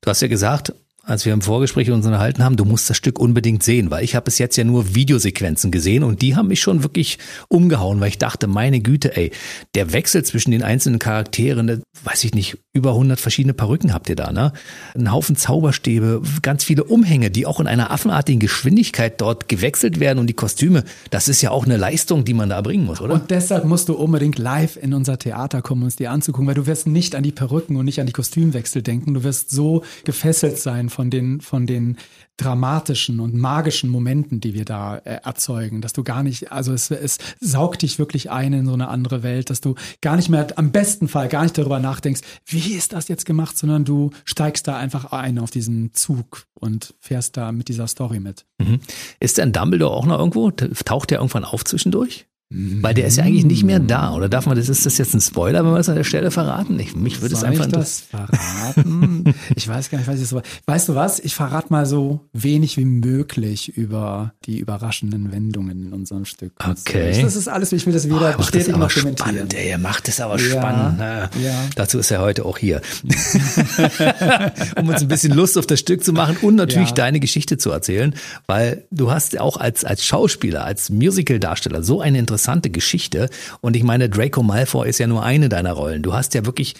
Du 0.00 0.10
hast 0.10 0.20
ja 0.20 0.28
gesagt, 0.28 0.74
als 1.06 1.24
wir 1.24 1.32
im 1.32 1.40
Vorgespräch 1.40 1.90
uns 1.92 2.04
unterhalten 2.04 2.42
haben, 2.44 2.56
du 2.56 2.64
musst 2.64 2.90
das 2.90 2.96
Stück 2.96 3.20
unbedingt 3.20 3.62
sehen, 3.62 3.92
weil 3.92 4.02
ich 4.02 4.16
habe 4.16 4.24
bis 4.24 4.38
jetzt 4.38 4.56
ja 4.56 4.64
nur 4.64 4.94
Videosequenzen 4.96 5.70
gesehen 5.70 6.02
und 6.02 6.20
die 6.20 6.34
haben 6.34 6.48
mich 6.48 6.60
schon 6.60 6.82
wirklich 6.82 7.18
umgehauen, 7.48 8.00
weil 8.00 8.08
ich 8.08 8.18
dachte, 8.18 8.48
meine 8.48 8.80
Güte, 8.80 9.16
ey, 9.16 9.30
der 9.76 9.92
Wechsel 9.92 10.24
zwischen 10.24 10.50
den 10.50 10.64
einzelnen 10.64 10.98
Charakteren, 10.98 11.82
weiß 12.02 12.24
ich 12.24 12.34
nicht, 12.34 12.58
über 12.72 12.90
100 12.90 13.20
verschiedene 13.20 13.54
Perücken 13.54 13.94
habt 13.94 14.08
ihr 14.08 14.16
da, 14.16 14.32
ne? 14.32 14.52
Ein 14.96 15.12
Haufen 15.12 15.36
Zauberstäbe, 15.36 16.22
ganz 16.42 16.64
viele 16.64 16.82
Umhänge, 16.82 17.30
die 17.30 17.46
auch 17.46 17.60
in 17.60 17.68
einer 17.68 17.92
affenartigen 17.92 18.40
Geschwindigkeit 18.40 19.20
dort 19.20 19.48
gewechselt 19.48 20.00
werden 20.00 20.18
und 20.18 20.26
die 20.26 20.34
Kostüme, 20.34 20.82
das 21.10 21.28
ist 21.28 21.40
ja 21.40 21.52
auch 21.52 21.66
eine 21.66 21.76
Leistung, 21.76 22.24
die 22.24 22.34
man 22.34 22.48
da 22.48 22.60
bringen 22.60 22.84
muss, 22.84 23.00
oder? 23.00 23.14
Und 23.14 23.30
deshalb 23.30 23.64
musst 23.64 23.88
du 23.88 23.94
unbedingt 23.94 24.38
live 24.38 24.76
in 24.76 24.92
unser 24.92 25.18
Theater 25.18 25.62
kommen, 25.62 25.82
um 25.82 25.88
es 25.88 25.96
dir 25.96 26.10
anzugucken, 26.10 26.48
weil 26.48 26.54
du 26.54 26.66
wirst 26.66 26.88
nicht 26.88 27.14
an 27.14 27.22
die 27.22 27.32
Perücken 27.32 27.76
und 27.76 27.84
nicht 27.84 28.00
an 28.00 28.06
die 28.06 28.12
Kostümwechsel 28.12 28.82
denken, 28.82 29.14
du 29.14 29.22
wirst 29.22 29.50
so 29.50 29.84
gefesselt 30.04 30.58
sein 30.58 30.90
von 30.96 31.10
den, 31.10 31.42
von 31.42 31.66
den 31.66 31.98
dramatischen 32.38 33.20
und 33.20 33.34
magischen 33.34 33.90
Momenten, 33.90 34.40
die 34.40 34.54
wir 34.54 34.64
da 34.64 34.96
äh, 34.96 35.20
erzeugen, 35.22 35.82
dass 35.82 35.92
du 35.92 36.02
gar 36.02 36.22
nicht, 36.22 36.52
also 36.52 36.72
es, 36.72 36.90
es 36.90 37.18
saugt 37.38 37.82
dich 37.82 37.98
wirklich 37.98 38.30
ein 38.30 38.54
in 38.54 38.64
so 38.64 38.72
eine 38.72 38.88
andere 38.88 39.22
Welt, 39.22 39.50
dass 39.50 39.60
du 39.60 39.74
gar 40.00 40.16
nicht 40.16 40.30
mehr, 40.30 40.46
am 40.56 40.72
besten 40.72 41.08
Fall 41.08 41.28
gar 41.28 41.42
nicht 41.42 41.58
darüber 41.58 41.80
nachdenkst, 41.80 42.22
wie 42.46 42.72
ist 42.72 42.94
das 42.94 43.08
jetzt 43.08 43.26
gemacht, 43.26 43.58
sondern 43.58 43.84
du 43.84 44.10
steigst 44.24 44.66
da 44.68 44.78
einfach 44.78 45.12
ein 45.12 45.38
auf 45.38 45.50
diesen 45.50 45.92
Zug 45.92 46.46
und 46.54 46.94
fährst 46.98 47.36
da 47.36 47.52
mit 47.52 47.68
dieser 47.68 47.88
Story 47.88 48.18
mit. 48.18 48.46
Mhm. 48.56 48.80
Ist 49.20 49.36
denn 49.36 49.52
Dumbledore 49.52 49.94
auch 49.94 50.06
noch 50.06 50.18
irgendwo? 50.18 50.50
Taucht 50.50 51.10
der 51.10 51.18
irgendwann 51.18 51.44
auf 51.44 51.62
zwischendurch? 51.64 52.26
Weil 52.48 52.94
der 52.94 53.08
ist 53.08 53.16
ja 53.16 53.24
eigentlich 53.24 53.44
nicht 53.44 53.64
mehr 53.64 53.80
da, 53.80 54.14
oder 54.14 54.28
darf 54.28 54.46
man 54.46 54.56
das, 54.56 54.68
ist 54.68 54.86
das 54.86 54.98
jetzt 54.98 55.12
ein 55.14 55.20
Spoiler, 55.20 55.64
wenn 55.64 55.72
wir 55.72 55.80
es 55.80 55.88
an 55.88 55.96
der 55.96 56.04
Stelle 56.04 56.30
verraten? 56.30 56.78
Ich, 56.78 56.94
mich 56.94 57.20
würde 57.20 57.34
es 57.34 57.42
einfach 57.42 57.66
ich 57.66 57.72
das 57.72 58.02
verraten. 58.02 59.34
ich 59.56 59.66
weiß 59.66 59.90
gar 59.90 59.98
nicht, 59.98 60.06
was 60.06 60.20
ich 60.20 60.28
so. 60.28 60.40
Weißt 60.64 60.88
du 60.88 60.94
was? 60.94 61.18
Ich 61.18 61.34
verrate 61.34 61.72
mal 61.72 61.86
so 61.86 62.20
wenig 62.32 62.76
wie 62.76 62.84
möglich 62.84 63.76
über 63.76 64.32
die 64.44 64.60
überraschenden 64.60 65.32
Wendungen 65.32 65.86
in 65.86 65.92
unserem 65.92 66.24
Stück. 66.24 66.52
Okay. 66.64 67.20
Das 67.20 67.34
ist 67.34 67.48
alles, 67.48 67.72
ich 67.72 67.84
will 67.84 67.92
das 67.92 68.06
wieder 68.06 68.34
oh, 68.34 68.38
bestätigen 68.38 68.88
Spannend, 68.88 69.52
ey, 69.54 69.70
er 69.70 69.78
macht 69.78 70.06
es 70.06 70.20
aber 70.20 70.38
ja, 70.38 70.50
spannend. 70.56 71.00
Ja. 71.00 71.30
ja. 71.42 71.64
Dazu 71.74 71.98
ist 71.98 72.12
er 72.12 72.20
heute 72.20 72.44
auch 72.44 72.58
hier. 72.58 72.80
um 74.80 74.88
uns 74.88 75.02
ein 75.02 75.08
bisschen 75.08 75.32
Lust 75.32 75.58
auf 75.58 75.66
das 75.66 75.80
Stück 75.80 76.04
zu 76.04 76.12
machen 76.12 76.36
und 76.42 76.54
natürlich 76.54 76.90
ja. 76.90 76.94
deine 76.94 77.18
Geschichte 77.18 77.58
zu 77.58 77.72
erzählen, 77.72 78.14
weil 78.46 78.84
du 78.92 79.10
hast 79.10 79.40
auch 79.40 79.56
als, 79.56 79.84
als 79.84 80.04
Schauspieler, 80.04 80.64
als 80.64 80.90
Musical-Darsteller 80.90 81.82
so 81.82 82.00
eine 82.00 82.18
interessante 82.20 82.35
interessante 82.36 82.68
Geschichte. 82.68 83.30
Und 83.62 83.76
ich 83.76 83.82
meine, 83.82 84.10
Draco 84.10 84.42
Malfoy 84.42 84.88
ist 84.88 84.98
ja 84.98 85.06
nur 85.06 85.22
eine 85.22 85.48
deiner 85.48 85.72
Rollen. 85.72 86.02
Du 86.02 86.12
hast 86.12 86.34
ja 86.34 86.44
wirklich 86.44 86.74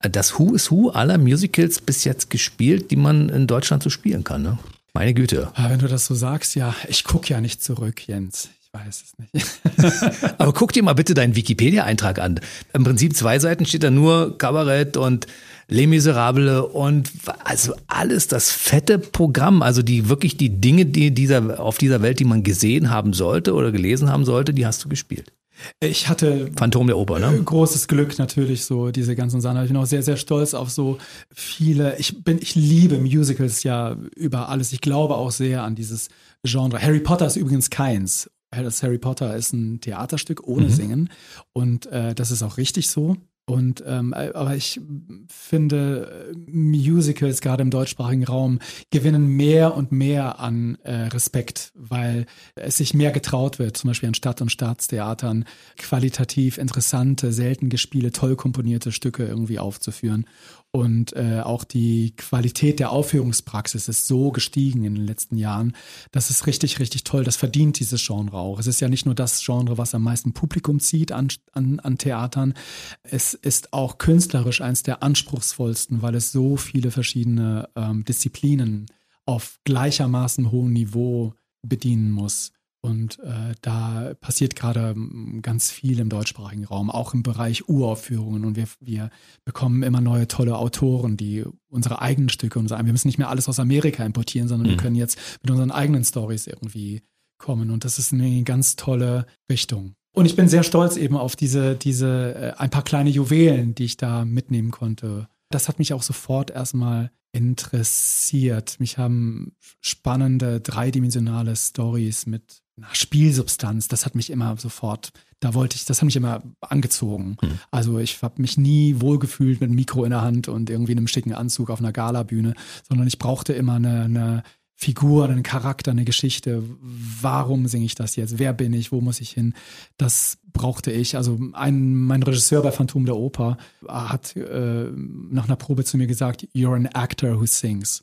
das 0.00 0.38
Who 0.38 0.54
is 0.54 0.70
Who 0.70 0.88
aller 0.88 1.18
Musicals 1.18 1.80
bis 1.80 2.04
jetzt 2.04 2.30
gespielt, 2.30 2.90
die 2.90 2.96
man 2.96 3.28
in 3.28 3.46
Deutschland 3.46 3.82
so 3.82 3.90
spielen 3.90 4.24
kann. 4.24 4.42
Ne? 4.42 4.58
Meine 4.94 5.12
Güte. 5.12 5.52
Aber 5.54 5.70
wenn 5.70 5.78
du 5.80 5.86
das 5.88 6.06
so 6.06 6.14
sagst, 6.14 6.56
ja, 6.56 6.74
ich 6.88 7.04
gucke 7.04 7.28
ja 7.28 7.42
nicht 7.42 7.62
zurück, 7.62 8.08
Jens. 8.08 8.48
Ich 8.62 8.72
weiß 8.72 9.04
es 9.04 9.18
nicht. 9.18 10.24
Aber 10.38 10.54
guck 10.54 10.72
dir 10.72 10.82
mal 10.82 10.94
bitte 10.94 11.12
deinen 11.12 11.36
Wikipedia-Eintrag 11.36 12.18
an. 12.18 12.40
Im 12.72 12.84
Prinzip 12.84 13.14
zwei 13.14 13.38
Seiten 13.38 13.66
steht 13.66 13.82
da 13.82 13.90
nur 13.90 14.38
Kabarett 14.38 14.96
und 14.96 15.26
Les 15.72 15.86
Miserables 15.86 16.66
und 16.72 17.10
also 17.44 17.74
alles 17.86 18.28
das 18.28 18.52
fette 18.52 18.98
Programm, 18.98 19.62
also 19.62 19.82
die 19.82 20.08
wirklich 20.08 20.36
die 20.36 20.60
Dinge, 20.60 20.86
die 20.86 21.12
dieser 21.12 21.58
auf 21.60 21.78
dieser 21.78 22.02
Welt, 22.02 22.20
die 22.20 22.24
man 22.24 22.42
gesehen 22.42 22.90
haben 22.90 23.12
sollte 23.12 23.54
oder 23.54 23.72
gelesen 23.72 24.10
haben 24.10 24.24
sollte, 24.24 24.52
die 24.52 24.66
hast 24.66 24.84
du 24.84 24.88
gespielt. 24.88 25.32
Ich 25.80 26.08
hatte 26.08 26.50
Phantom 26.56 26.86
der 26.86 26.98
Oper, 26.98 27.18
ne? 27.18 27.40
Großes 27.42 27.88
Glück 27.88 28.18
natürlich, 28.18 28.64
so 28.64 28.90
diese 28.90 29.14
ganzen 29.14 29.40
Sachen. 29.40 29.62
Ich 29.62 29.68
bin 29.68 29.76
auch 29.76 29.86
sehr, 29.86 30.02
sehr 30.02 30.16
stolz 30.16 30.54
auf 30.54 30.70
so 30.70 30.98
viele. 31.32 31.96
Ich 31.98 32.22
bin, 32.24 32.38
ich 32.38 32.54
liebe 32.54 32.98
Musicals 32.98 33.62
ja 33.62 33.96
über 34.16 34.48
alles. 34.48 34.72
Ich 34.72 34.80
glaube 34.80 35.14
auch 35.14 35.30
sehr 35.30 35.62
an 35.62 35.74
dieses 35.74 36.08
Genre. 36.42 36.82
Harry 36.82 37.00
Potter 37.00 37.26
ist 37.26 37.36
übrigens 37.36 37.70
keins. 37.70 38.30
Das 38.50 38.82
Harry 38.82 38.98
Potter 38.98 39.34
ist 39.34 39.54
ein 39.54 39.80
Theaterstück 39.80 40.46
ohne 40.46 40.66
mhm. 40.66 40.70
Singen 40.70 41.08
und 41.54 41.86
äh, 41.86 42.14
das 42.14 42.30
ist 42.30 42.42
auch 42.42 42.58
richtig 42.58 42.90
so. 42.90 43.16
Und 43.44 43.82
ähm, 43.86 44.14
äh, 44.16 44.30
aber 44.34 44.54
ich 44.54 44.80
finde, 45.28 46.32
Musicals 46.46 47.40
gerade 47.40 47.62
im 47.62 47.70
deutschsprachigen 47.70 48.24
Raum 48.24 48.60
gewinnen 48.90 49.26
mehr 49.26 49.74
und 49.76 49.90
mehr 49.90 50.38
an 50.38 50.78
äh, 50.84 50.92
Respekt, 51.08 51.72
weil 51.74 52.26
es 52.54 52.76
sich 52.76 52.94
mehr 52.94 53.10
getraut 53.10 53.58
wird, 53.58 53.76
zum 53.76 53.88
Beispiel 53.88 54.08
an 54.08 54.14
Stadt- 54.14 54.40
und 54.40 54.52
Staatstheatern 54.52 55.44
qualitativ 55.76 56.56
interessante, 56.56 57.32
selten 57.32 57.68
gespielte, 57.68 58.12
toll 58.12 58.36
komponierte 58.36 58.92
Stücke 58.92 59.26
irgendwie 59.26 59.58
aufzuführen. 59.58 60.26
Und 60.74 61.14
äh, 61.14 61.40
auch 61.40 61.64
die 61.64 62.16
Qualität 62.16 62.80
der 62.80 62.92
Aufführungspraxis 62.92 63.88
ist 63.88 64.06
so 64.06 64.32
gestiegen 64.32 64.84
in 64.84 64.94
den 64.94 65.04
letzten 65.04 65.36
Jahren. 65.36 65.76
Das 66.12 66.30
ist 66.30 66.46
richtig, 66.46 66.80
richtig 66.80 67.04
toll. 67.04 67.24
Das 67.24 67.36
verdient 67.36 67.78
dieses 67.78 68.02
Genre 68.04 68.38
auch. 68.38 68.58
Es 68.58 68.66
ist 68.66 68.80
ja 68.80 68.88
nicht 68.88 69.04
nur 69.04 69.14
das 69.14 69.44
Genre, 69.44 69.76
was 69.76 69.94
am 69.94 70.02
meisten 70.02 70.32
Publikum 70.32 70.80
zieht 70.80 71.12
an, 71.12 71.28
an, 71.52 71.78
an 71.80 71.98
Theatern. 71.98 72.54
Es 73.02 73.34
ist 73.34 73.74
auch 73.74 73.98
künstlerisch 73.98 74.62
eines 74.62 74.82
der 74.82 75.02
anspruchsvollsten, 75.02 76.00
weil 76.00 76.14
es 76.14 76.32
so 76.32 76.56
viele 76.56 76.90
verschiedene 76.90 77.68
ähm, 77.76 78.06
Disziplinen 78.06 78.86
auf 79.26 79.58
gleichermaßen 79.64 80.50
hohem 80.50 80.72
Niveau 80.72 81.34
bedienen 81.60 82.10
muss. 82.10 82.50
Und 82.84 83.20
äh, 83.20 83.54
da 83.60 84.12
passiert 84.20 84.56
gerade 84.56 84.94
mm, 84.96 85.40
ganz 85.40 85.70
viel 85.70 86.00
im 86.00 86.08
deutschsprachigen 86.08 86.64
Raum, 86.64 86.90
auch 86.90 87.14
im 87.14 87.22
Bereich 87.22 87.68
Uraufführungen. 87.68 88.44
Und 88.44 88.56
wir, 88.56 88.66
wir 88.80 89.10
bekommen 89.44 89.84
immer 89.84 90.00
neue 90.00 90.26
tolle 90.26 90.58
Autoren, 90.58 91.16
die 91.16 91.44
unsere 91.68 92.02
eigenen 92.02 92.28
Stücke 92.28 92.58
und 92.58 92.66
sagen, 92.66 92.86
wir 92.86 92.92
müssen 92.92 93.06
nicht 93.06 93.18
mehr 93.18 93.30
alles 93.30 93.48
aus 93.48 93.60
Amerika 93.60 94.04
importieren, 94.04 94.48
sondern 94.48 94.66
mhm. 94.66 94.70
wir 94.72 94.76
können 94.78 94.96
jetzt 94.96 95.16
mit 95.42 95.50
unseren 95.52 95.70
eigenen 95.70 96.04
Stories 96.04 96.48
irgendwie 96.48 97.02
kommen. 97.38 97.70
Und 97.70 97.84
das 97.84 98.00
ist 98.00 98.12
eine 98.12 98.42
ganz 98.42 98.74
tolle 98.74 99.26
Richtung. 99.48 99.94
Und 100.14 100.26
ich 100.26 100.34
bin 100.34 100.48
sehr 100.48 100.64
stolz 100.64 100.96
eben 100.96 101.16
auf 101.16 101.36
diese, 101.36 101.76
diese 101.76 102.34
äh, 102.34 102.52
ein 102.58 102.70
paar 102.70 102.84
kleine 102.84 103.10
Juwelen, 103.10 103.76
die 103.76 103.84
ich 103.84 103.96
da 103.96 104.24
mitnehmen 104.24 104.72
konnte. 104.72 105.28
Das 105.50 105.68
hat 105.68 105.78
mich 105.78 105.92
auch 105.92 106.02
sofort 106.02 106.50
erstmal 106.50 107.12
interessiert. 107.32 108.78
Mich 108.78 108.98
haben 108.98 109.52
spannende, 109.80 110.60
dreidimensionale 110.60 111.56
Stories 111.56 112.26
mit 112.26 112.61
na, 112.76 112.88
Spielsubstanz, 112.92 113.88
das 113.88 114.06
hat 114.06 114.14
mich 114.14 114.30
immer 114.30 114.56
sofort, 114.56 115.12
da 115.40 115.54
wollte 115.54 115.76
ich, 115.76 115.84
das 115.84 115.98
hat 115.98 116.06
mich 116.06 116.16
immer 116.16 116.42
angezogen. 116.60 117.36
Mhm. 117.42 117.58
Also 117.70 117.98
ich 117.98 118.22
habe 118.22 118.40
mich 118.40 118.56
nie 118.56 119.00
wohlgefühlt 119.00 119.60
mit 119.60 119.68
einem 119.68 119.76
Mikro 119.76 120.04
in 120.04 120.10
der 120.10 120.22
Hand 120.22 120.48
und 120.48 120.70
irgendwie 120.70 120.92
einem 120.92 121.08
schicken 121.08 121.34
Anzug 121.34 121.70
auf 121.70 121.80
einer 121.80 121.92
Galabühne, 121.92 122.54
sondern 122.88 123.06
ich 123.06 123.18
brauchte 123.18 123.52
immer 123.52 123.74
eine, 123.74 124.04
eine 124.04 124.42
Figur, 124.74 125.28
einen 125.28 125.42
Charakter, 125.42 125.90
eine 125.90 126.04
Geschichte. 126.04 126.64
Warum 126.80 127.68
singe 127.68 127.84
ich 127.84 127.94
das 127.94 128.16
jetzt? 128.16 128.38
Wer 128.38 128.52
bin 128.52 128.72
ich? 128.72 128.90
Wo 128.90 129.00
muss 129.00 129.20
ich 129.20 129.30
hin? 129.30 129.54
Das 129.96 130.38
brauchte 130.52 130.90
ich. 130.90 131.16
Also 131.16 131.38
ein, 131.52 131.94
mein 131.94 132.22
Regisseur 132.22 132.62
bei 132.62 132.72
Phantom 132.72 133.04
der 133.04 133.16
Oper 133.16 133.58
hat 133.86 134.34
äh, 134.34 134.90
nach 134.90 135.44
einer 135.44 135.56
Probe 135.56 135.84
zu 135.84 135.98
mir 135.98 136.06
gesagt, 136.06 136.48
you're 136.54 136.74
an 136.74 136.86
actor 136.86 137.40
who 137.40 137.46
sings. 137.46 138.02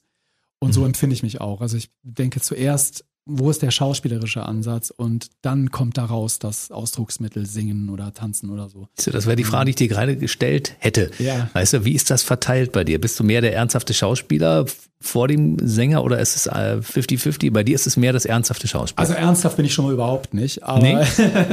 Und 0.59 0.73
so 0.73 0.81
mhm. 0.81 0.87
empfinde 0.87 1.15
ich 1.15 1.23
mich 1.23 1.41
auch. 1.41 1.61
Also 1.61 1.75
ich 1.75 1.89
denke 2.03 2.39
zuerst 2.39 3.03
wo 3.29 3.49
ist 3.49 3.61
der 3.61 3.71
schauspielerische 3.71 4.43
Ansatz 4.43 4.89
und 4.89 5.29
dann 5.41 5.71
kommt 5.71 5.97
daraus 5.97 6.39
das 6.39 6.71
Ausdrucksmittel 6.71 7.45
singen 7.45 7.89
oder 7.89 8.13
tanzen 8.13 8.49
oder 8.49 8.69
so. 8.69 8.87
Das 9.05 9.25
wäre 9.25 9.35
die 9.35 9.43
Frage, 9.43 9.65
die 9.65 9.69
ich 9.71 9.75
dir 9.75 9.87
gerade 9.87 10.17
gestellt 10.17 10.75
hätte. 10.79 11.11
Ja. 11.19 11.49
Weißt 11.53 11.73
du, 11.73 11.85
wie 11.85 11.93
ist 11.93 12.09
das 12.09 12.23
verteilt 12.23 12.71
bei 12.71 12.83
dir? 12.83 12.99
Bist 12.99 13.19
du 13.19 13.23
mehr 13.23 13.41
der 13.41 13.53
ernsthafte 13.53 13.93
Schauspieler 13.93 14.65
vor 15.01 15.29
dem 15.29 15.57
Sänger 15.65 16.03
oder 16.03 16.19
ist 16.19 16.35
es 16.35 16.51
50-50? 16.51 17.45
Äh, 17.45 17.49
bei 17.51 17.63
dir 17.63 17.75
ist 17.75 17.87
es 17.87 17.95
mehr 17.95 18.11
das 18.11 18.25
ernsthafte 18.25 18.67
Schauspiel. 18.67 19.01
Also 19.01 19.13
ernsthaft 19.13 19.55
bin 19.55 19.65
ich 19.65 19.73
schon 19.73 19.85
mal 19.85 19.93
überhaupt 19.93 20.33
nicht. 20.33 20.63
Aber, 20.63 20.81
nee. 20.81 20.97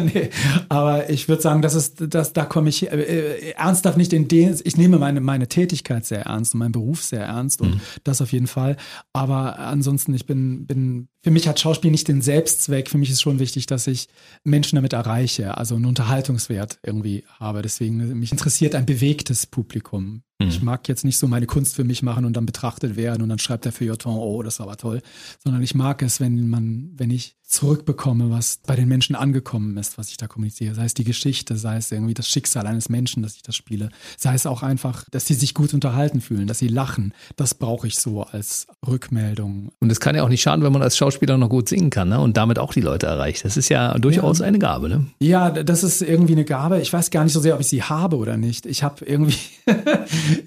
nee, 0.14 0.30
aber 0.68 1.09
ich 1.11 1.28
würde 1.28 1.42
sagen, 1.42 1.62
das 1.62 1.76
ist, 1.76 2.02
das, 2.09 2.32
da 2.32 2.44
komme 2.44 2.68
ich 2.68 2.90
äh, 2.90 2.96
äh, 2.96 3.50
ernsthaft 3.52 3.98
nicht 3.98 4.12
in 4.12 4.26
den, 4.26 4.59
ich 4.64 4.76
nehme 4.76 4.98
meine, 4.98 5.20
meine 5.20 5.46
Tätigkeit 5.46 6.04
sehr 6.04 6.22
ernst 6.22 6.54
und 6.54 6.59
meinen 6.59 6.72
Beruf 6.72 7.04
sehr 7.04 7.22
ernst 7.22 7.61
und 7.61 7.76
mhm. 7.76 7.80
das 8.02 8.20
auf 8.20 8.32
jeden 8.32 8.48
Fall. 8.48 8.76
Aber 9.12 9.61
ansonsten, 9.61 10.12
ich 10.12 10.26
bin, 10.26 10.66
bin, 10.66 11.09
für 11.22 11.30
mich 11.30 11.46
hat 11.46 11.61
Schauspiel 11.61 11.92
nicht 11.92 12.09
den 12.09 12.22
Selbstzweck. 12.22 12.90
Für 12.90 12.98
mich 12.98 13.11
ist 13.11 13.22
schon 13.22 13.38
wichtig, 13.38 13.66
dass 13.66 13.87
ich 13.87 14.09
Menschen 14.42 14.74
damit 14.74 14.92
erreiche, 14.92 15.56
also 15.56 15.76
einen 15.76 15.87
Unterhaltungswert 15.87 16.80
irgendwie 16.82 17.22
habe. 17.38 17.62
Deswegen, 17.62 18.18
mich 18.18 18.32
interessiert 18.32 18.74
ein 18.74 18.87
bewegtes 18.87 19.46
Publikum. 19.46 20.22
Mhm. 20.38 20.49
Ich 20.49 20.62
mag 20.62 20.88
jetzt 20.88 21.05
nicht 21.05 21.18
so 21.18 21.27
meine 21.27 21.46
Kunst 21.46 21.75
für 21.75 21.85
mich 21.85 22.03
machen 22.03 22.25
und 22.25 22.37
dann 22.37 22.46
betrachtet 22.46 22.96
werden 22.96 23.22
und 23.22 23.29
dann 23.29 23.38
schreibt 23.38 23.64
der 23.64 23.72
Feuilleton, 23.72 24.16
oh, 24.16 24.42
das 24.42 24.59
war 24.59 24.66
aber 24.66 24.77
toll, 24.77 25.03
sondern 25.42 25.62
ich 25.62 25.75
mag 25.75 26.03
es, 26.03 26.20
wenn 26.20 26.49
man, 26.49 26.90
wenn 26.96 27.11
ich 27.11 27.37
zurückbekomme, 27.46 28.31
was 28.31 28.59
bei 28.66 28.75
den 28.75 28.88
Menschen 28.88 29.14
angekommen 29.14 29.77
ist, 29.77 29.99
was 29.99 30.11
ich 30.11 30.16
da 30.16 30.27
kommuniziere. 30.27 30.75
Sei 30.75 30.85
es 30.85 30.94
die 30.94 31.05
Geschichte, 31.05 31.57
sei 31.57 31.77
es 31.77 31.92
irgendwie 31.92 32.14
das 32.14 32.29
Schicksal 32.29 32.66
eines 32.66 32.88
Menschen, 32.88 33.22
dass 33.22 33.37
ich 33.37 33.42
das 33.42 33.55
spiele. 33.55 33.88
Sei 34.18 34.35
es 34.35 34.46
auch 34.46 34.64
einfach, 34.64 35.05
dass 35.11 35.27
sie 35.27 35.35
sich 35.35 35.55
gut 35.55 35.72
unterhalten 35.72 36.20
fühlen, 36.20 36.49
dass 36.49 36.59
sie 36.59 36.68
lachen. 36.68 37.14
Das 37.37 37.55
brauche 37.55 37.87
ich 37.87 37.99
so 37.99 38.25
als 38.25 38.66
Rückmeldung. 38.87 39.70
Und 39.81 39.92
es 39.92 40.01
kann 40.01 40.16
ja 40.16 40.25
auch 40.25 40.29
nicht 40.29 40.42
schaden, 40.42 40.64
wenn 40.64 40.72
man 40.72 40.83
als 40.83 40.96
Schauspieler 40.96 41.38
noch 41.38 41.49
gut 41.49 41.68
singen 41.68 41.90
kann 41.90 42.09
ne? 42.09 42.20
und 42.20 42.37
damit 42.37 42.59
auch 42.59 42.72
die 42.72 42.81
Leute 42.81 43.07
erreicht. 43.07 43.44
Das 43.44 43.57
ist 43.57 43.68
ja 43.68 43.96
durchaus 43.96 44.40
ja. 44.40 44.46
eine 44.46 44.59
Gabe. 44.59 44.88
Ne? 44.88 45.07
Ja, 45.20 45.51
das 45.51 45.85
ist 45.85 46.03
irgendwie 46.03 46.33
eine 46.33 46.44
Gabe. 46.44 46.81
Ich 46.81 46.92
weiß 46.92 47.11
gar 47.11 47.22
nicht 47.22 47.33
so 47.33 47.40
sehr, 47.40 47.55
ob 47.55 47.61
ich 47.61 47.68
sie 47.68 47.83
habe 47.85 48.16
oder 48.16 48.37
nicht. 48.37 48.66
Ich 48.66 48.83
habe 48.83 49.05
irgendwie, 49.05 49.38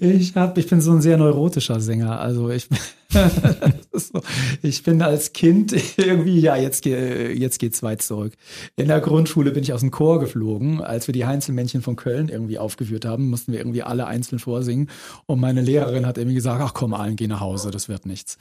ich 0.00 0.34
habe, 0.34 0.60
ich 0.60 0.68
bin 0.68 0.80
so 0.80 0.92
ein 0.92 1.00
sehr 1.00 1.16
neurotischer 1.16 1.80
Sänger. 1.80 2.20
Also 2.20 2.50
ich 2.50 2.68
so. 3.92 4.20
Ich 4.62 4.82
bin 4.82 5.02
als 5.02 5.32
Kind 5.32 5.74
irgendwie, 5.96 6.40
ja, 6.40 6.56
jetzt, 6.56 6.84
jetzt 6.84 7.58
geht's 7.58 7.82
weit 7.82 8.02
zurück. 8.02 8.32
In 8.76 8.88
der 8.88 9.00
Grundschule 9.00 9.50
bin 9.50 9.62
ich 9.62 9.72
aus 9.72 9.80
dem 9.80 9.90
Chor 9.90 10.20
geflogen. 10.20 10.80
Als 10.80 11.08
wir 11.08 11.12
die 11.12 11.26
Heinzelmännchen 11.26 11.82
von 11.82 11.96
Köln 11.96 12.28
irgendwie 12.28 12.58
aufgeführt 12.58 13.04
haben, 13.04 13.28
mussten 13.28 13.52
wir 13.52 13.58
irgendwie 13.58 13.82
alle 13.82 14.06
einzeln 14.06 14.38
vorsingen. 14.38 14.90
Und 15.26 15.40
meine 15.40 15.62
Lehrerin 15.62 16.06
hat 16.06 16.18
irgendwie 16.18 16.36
gesagt, 16.36 16.60
ach 16.62 16.74
komm, 16.74 16.94
allen 16.94 17.16
geh 17.16 17.26
nach 17.26 17.40
Hause, 17.40 17.70
das 17.70 17.88
wird 17.88 18.06
nichts. 18.06 18.38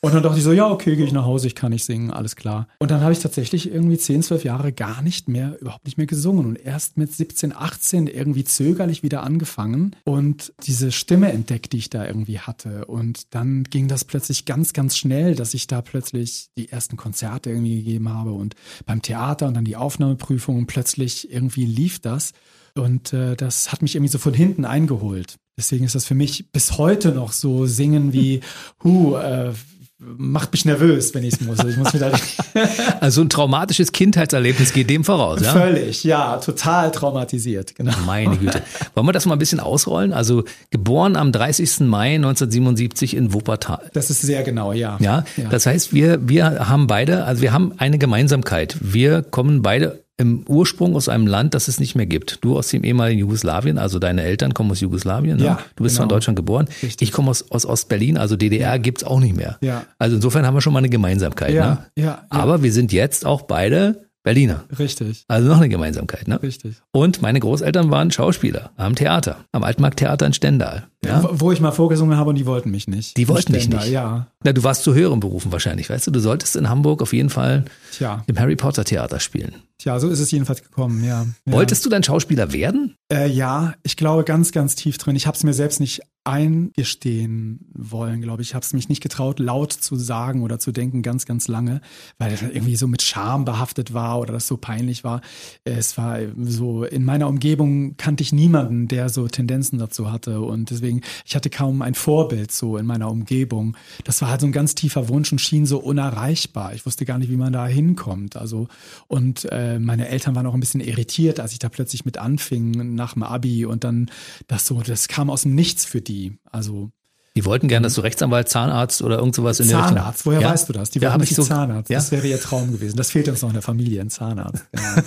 Und 0.00 0.14
dann 0.14 0.22
dachte 0.22 0.38
ich 0.38 0.44
so, 0.44 0.52
ja, 0.52 0.68
okay, 0.70 0.96
gehe 0.96 1.04
ich 1.04 1.12
nach 1.12 1.24
Hause, 1.24 1.46
ich 1.46 1.54
kann 1.54 1.72
nicht 1.72 1.84
singen, 1.84 2.10
alles 2.10 2.36
klar. 2.36 2.68
Und 2.78 2.90
dann 2.90 3.00
habe 3.00 3.12
ich 3.12 3.18
tatsächlich 3.18 3.72
irgendwie 3.72 3.98
10, 3.98 4.22
12 4.22 4.44
Jahre 4.44 4.72
gar 4.72 5.02
nicht 5.02 5.28
mehr, 5.28 5.58
überhaupt 5.60 5.84
nicht 5.84 5.98
mehr 5.98 6.06
gesungen 6.06 6.46
und 6.46 6.56
erst 6.56 6.96
mit 6.96 7.12
17, 7.12 7.54
18 7.54 8.06
irgendwie 8.06 8.44
zögerlich 8.44 9.02
wieder 9.02 9.22
angefangen 9.22 9.96
und 10.04 10.52
diese 10.64 10.92
Stimme 10.92 11.32
entdeckt, 11.32 11.72
die 11.72 11.78
ich 11.78 11.90
da 11.90 12.06
irgendwie 12.06 12.40
hatte. 12.40 12.86
Und 12.86 13.34
dann 13.34 13.64
ging 13.64 13.88
das 13.88 14.04
plötzlich 14.04 14.44
ganz, 14.44 14.72
ganz 14.72 14.96
schnell, 14.96 15.34
dass 15.34 15.54
ich 15.54 15.66
da 15.66 15.82
plötzlich 15.82 16.48
die 16.56 16.70
ersten 16.70 16.96
Konzerte 16.96 17.50
irgendwie 17.50 17.76
gegeben 17.76 18.08
habe 18.08 18.32
und 18.32 18.54
beim 18.86 19.02
Theater 19.02 19.46
und 19.46 19.54
dann 19.54 19.64
die 19.64 19.76
Aufnahmeprüfung 19.76 20.58
und 20.58 20.66
plötzlich 20.66 21.32
irgendwie 21.32 21.66
lief 21.66 21.98
das. 21.98 22.32
Und 22.74 23.12
äh, 23.12 23.36
das 23.36 23.72
hat 23.72 23.82
mich 23.82 23.96
irgendwie 23.96 24.12
so 24.12 24.18
von 24.18 24.34
hinten 24.34 24.64
eingeholt. 24.64 25.38
Deswegen 25.58 25.84
ist 25.84 25.96
das 25.96 26.04
für 26.04 26.14
mich 26.14 26.52
bis 26.52 26.78
heute 26.78 27.10
noch 27.10 27.32
so 27.32 27.66
Singen 27.66 28.12
wie, 28.12 28.40
hu, 28.84 29.16
äh, 29.16 29.52
macht 29.98 30.52
mich 30.52 30.64
nervös, 30.64 31.12
wenn 31.14 31.24
ich 31.24 31.34
es 31.34 31.40
muss. 31.40 31.58
Ich 31.64 31.76
muss 31.76 31.92
wieder 31.92 32.12
also 33.00 33.20
ein 33.20 33.28
traumatisches 33.28 33.90
Kindheitserlebnis 33.90 34.72
geht 34.72 34.88
dem 34.88 35.02
voraus, 35.02 35.40
ja? 35.40 35.52
Völlig, 35.52 36.04
ja, 36.04 36.36
total 36.36 36.92
traumatisiert, 36.92 37.74
genau. 37.74 37.92
Meine 38.06 38.36
Güte. 38.36 38.62
Wollen 38.94 39.08
wir 39.08 39.12
das 39.12 39.26
mal 39.26 39.34
ein 39.34 39.40
bisschen 39.40 39.58
ausrollen? 39.58 40.12
Also 40.12 40.44
geboren 40.70 41.16
am 41.16 41.32
30. 41.32 41.80
Mai 41.80 42.14
1977 42.14 43.16
in 43.16 43.32
Wuppertal. 43.32 43.90
Das 43.92 44.10
ist 44.10 44.22
sehr 44.22 44.44
genau, 44.44 44.72
ja. 44.72 44.96
Ja, 45.00 45.24
ja. 45.36 45.48
das 45.48 45.66
heißt, 45.66 45.92
wir, 45.92 46.28
wir 46.28 46.68
haben 46.68 46.86
beide, 46.86 47.24
also 47.24 47.42
wir 47.42 47.52
haben 47.52 47.72
eine 47.78 47.98
Gemeinsamkeit. 47.98 48.76
Wir 48.80 49.22
kommen 49.22 49.62
beide 49.62 50.04
im 50.20 50.44
Ursprung 50.48 50.96
aus 50.96 51.08
einem 51.08 51.28
Land, 51.28 51.54
das 51.54 51.68
es 51.68 51.78
nicht 51.78 51.94
mehr 51.94 52.06
gibt. 52.06 52.44
Du 52.44 52.58
aus 52.58 52.68
dem 52.68 52.82
ehemaligen 52.82 53.20
Jugoslawien, 53.20 53.78
also 53.78 54.00
deine 54.00 54.24
Eltern 54.24 54.52
kommen 54.52 54.70
aus 54.72 54.80
Jugoslawien. 54.80 55.38
Ne? 55.38 55.44
Ja, 55.44 55.58
du 55.76 55.84
bist 55.84 55.96
genau. 55.96 56.04
in 56.04 56.08
Deutschland 56.08 56.36
geboren. 56.36 56.66
Richtig. 56.82 57.08
Ich 57.08 57.12
komme 57.12 57.30
aus, 57.30 57.50
aus 57.52 57.64
Ostberlin, 57.64 58.18
also 58.18 58.36
DDR 58.36 58.74
ja. 58.74 58.76
gibt's 58.78 59.04
auch 59.04 59.20
nicht 59.20 59.36
mehr. 59.36 59.58
Ja. 59.60 59.84
Also 59.96 60.16
insofern 60.16 60.44
haben 60.44 60.54
wir 60.54 60.60
schon 60.60 60.72
mal 60.72 60.80
eine 60.80 60.88
Gemeinsamkeit. 60.88 61.54
Ja, 61.54 61.70
ne? 61.70 61.78
ja, 61.94 62.04
ja. 62.04 62.26
Aber 62.30 62.64
wir 62.64 62.72
sind 62.72 62.92
jetzt 62.92 63.24
auch 63.24 63.42
beide 63.42 64.07
Berliner. 64.28 64.64
Richtig. 64.78 65.24
Also 65.26 65.48
noch 65.48 65.56
eine 65.56 65.70
Gemeinsamkeit, 65.70 66.28
ne? 66.28 66.42
Richtig. 66.42 66.82
Und 66.92 67.22
meine 67.22 67.40
Großeltern 67.40 67.90
waren 67.90 68.10
Schauspieler 68.10 68.72
am 68.76 68.94
Theater, 68.94 69.46
am 69.52 69.64
Altmarkttheater 69.64 70.26
in 70.26 70.34
Stendal. 70.34 70.86
Ja? 71.02 71.26
Wo 71.32 71.50
ich 71.50 71.62
mal 71.62 71.70
vorgesungen 71.70 72.18
habe 72.18 72.28
und 72.28 72.36
die 72.36 72.44
wollten 72.44 72.70
mich 72.70 72.88
nicht. 72.88 73.16
Die 73.16 73.26
wollten 73.26 73.54
dich 73.54 73.70
nicht. 73.70 73.88
Ja. 73.88 74.26
Na, 74.44 74.52
du 74.52 74.62
warst 74.64 74.82
zu 74.82 74.92
höheren 74.92 75.20
Berufen 75.20 75.50
wahrscheinlich, 75.50 75.88
weißt 75.88 76.08
du? 76.08 76.10
Du 76.10 76.20
solltest 76.20 76.56
in 76.56 76.68
Hamburg 76.68 77.00
auf 77.00 77.14
jeden 77.14 77.30
Fall 77.30 77.64
Tja. 77.92 78.22
im 78.26 78.38
Harry 78.38 78.56
Potter 78.56 78.84
Theater 78.84 79.18
spielen. 79.18 79.54
Tja, 79.78 79.98
so 79.98 80.10
ist 80.10 80.20
es 80.20 80.30
jedenfalls 80.30 80.62
gekommen, 80.62 81.02
ja. 81.04 81.24
ja. 81.46 81.52
Wolltest 81.52 81.86
du 81.86 81.88
dann 81.88 82.02
Schauspieler 82.02 82.52
werden? 82.52 82.96
Äh, 83.10 83.30
ja, 83.30 83.72
ich 83.82 83.96
glaube 83.96 84.24
ganz, 84.24 84.52
ganz 84.52 84.74
tief 84.74 84.98
drin. 84.98 85.16
Ich 85.16 85.26
habe 85.26 85.38
es 85.38 85.44
mir 85.44 85.54
selbst 85.54 85.80
nicht 85.80 86.02
eingestehen 86.28 87.60
wollen, 87.72 88.20
glaube 88.20 88.42
ich. 88.42 88.48
Ich 88.48 88.54
habe 88.54 88.62
es 88.62 88.74
mich 88.74 88.90
nicht 88.90 89.02
getraut, 89.02 89.38
laut 89.38 89.72
zu 89.72 89.96
sagen 89.96 90.42
oder 90.42 90.58
zu 90.58 90.72
denken, 90.72 91.00
ganz, 91.00 91.24
ganz 91.24 91.48
lange, 91.48 91.80
weil 92.18 92.30
das 92.30 92.42
irgendwie 92.42 92.76
so 92.76 92.86
mit 92.86 93.00
Scham 93.00 93.46
behaftet 93.46 93.94
war 93.94 94.20
oder 94.20 94.34
das 94.34 94.46
so 94.46 94.58
peinlich 94.58 95.04
war. 95.04 95.22
Es 95.64 95.96
war 95.96 96.18
so, 96.38 96.84
in 96.84 97.06
meiner 97.06 97.28
Umgebung 97.28 97.96
kannte 97.96 98.22
ich 98.22 98.32
niemanden, 98.32 98.88
der 98.88 99.08
so 99.08 99.26
Tendenzen 99.26 99.78
dazu 99.78 100.12
hatte. 100.12 100.42
Und 100.42 100.68
deswegen, 100.68 101.00
ich 101.24 101.34
hatte 101.34 101.48
kaum 101.48 101.80
ein 101.80 101.94
Vorbild 101.94 102.52
so 102.52 102.76
in 102.76 102.84
meiner 102.84 103.10
Umgebung. 103.10 103.74
Das 104.04 104.20
war 104.20 104.28
halt 104.28 104.42
so 104.42 104.46
ein 104.46 104.52
ganz 104.52 104.74
tiefer 104.74 105.08
Wunsch 105.08 105.32
und 105.32 105.40
schien 105.40 105.64
so 105.64 105.78
unerreichbar. 105.78 106.74
Ich 106.74 106.84
wusste 106.84 107.06
gar 107.06 107.16
nicht, 107.16 107.30
wie 107.30 107.36
man 107.36 107.54
da 107.54 107.66
hinkommt. 107.66 108.36
Also, 108.36 108.68
und 109.06 109.48
äh, 109.50 109.78
meine 109.78 110.08
Eltern 110.08 110.34
waren 110.34 110.46
auch 110.46 110.54
ein 110.54 110.60
bisschen 110.60 110.82
irritiert, 110.82 111.40
als 111.40 111.52
ich 111.52 111.58
da 111.58 111.70
plötzlich 111.70 112.04
mit 112.04 112.18
anfing 112.18 112.94
nach 112.94 113.14
dem 113.14 113.22
Abi 113.22 113.64
und 113.64 113.82
dann 113.82 114.10
das 114.46 114.66
so, 114.66 114.82
das 114.82 115.08
kam 115.08 115.30
aus 115.30 115.42
dem 115.42 115.54
Nichts 115.54 115.86
für 115.86 116.02
die 116.02 116.17
die. 116.18 116.38
Also 116.50 116.90
die 117.38 117.44
wollten 117.44 117.68
gerne, 117.68 117.86
dass 117.86 117.94
du 117.94 118.00
Rechtsanwalt, 118.00 118.48
Zahnarzt 118.48 119.00
oder 119.00 119.18
irgend 119.18 119.36
sowas 119.36 119.60
in 119.60 119.68
der 119.68 119.78
Richtung. 119.78 119.96
Zahnarzt, 119.96 120.26
woher 120.26 120.40
ja? 120.40 120.50
weißt 120.50 120.68
du 120.68 120.72
das? 120.72 120.90
Die 120.90 120.98
ja, 120.98 121.10
wollten 121.10 121.20
nicht 121.20 121.36
so, 121.36 121.44
Zahnarzt. 121.44 121.88
Ja? 121.88 121.98
Das 121.98 122.10
wäre 122.10 122.26
ihr 122.26 122.40
Traum 122.40 122.72
gewesen. 122.72 122.96
Das 122.96 123.12
fehlt 123.12 123.28
uns 123.28 123.42
noch 123.42 123.50
in 123.50 123.54
der 123.54 123.62
Familie, 123.62 124.00
ein 124.00 124.10
Zahnarzt. 124.10 124.64
Genau. 124.72 125.02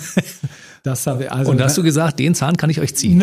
Das 0.84 1.06
haben 1.06 1.20
wir 1.20 1.32
also, 1.32 1.48
Und 1.52 1.60
hast 1.62 1.78
du 1.78 1.84
gesagt, 1.84 2.18
den 2.18 2.34
Zahn 2.34 2.56
kann 2.56 2.68
ich 2.68 2.80
euch 2.80 2.96
ziehen? 2.96 3.22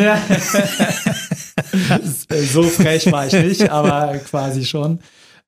so 2.52 2.62
frech 2.62 3.12
war 3.12 3.26
ich 3.26 3.34
nicht, 3.34 3.68
aber 3.68 4.16
quasi 4.16 4.64
schon. 4.64 5.00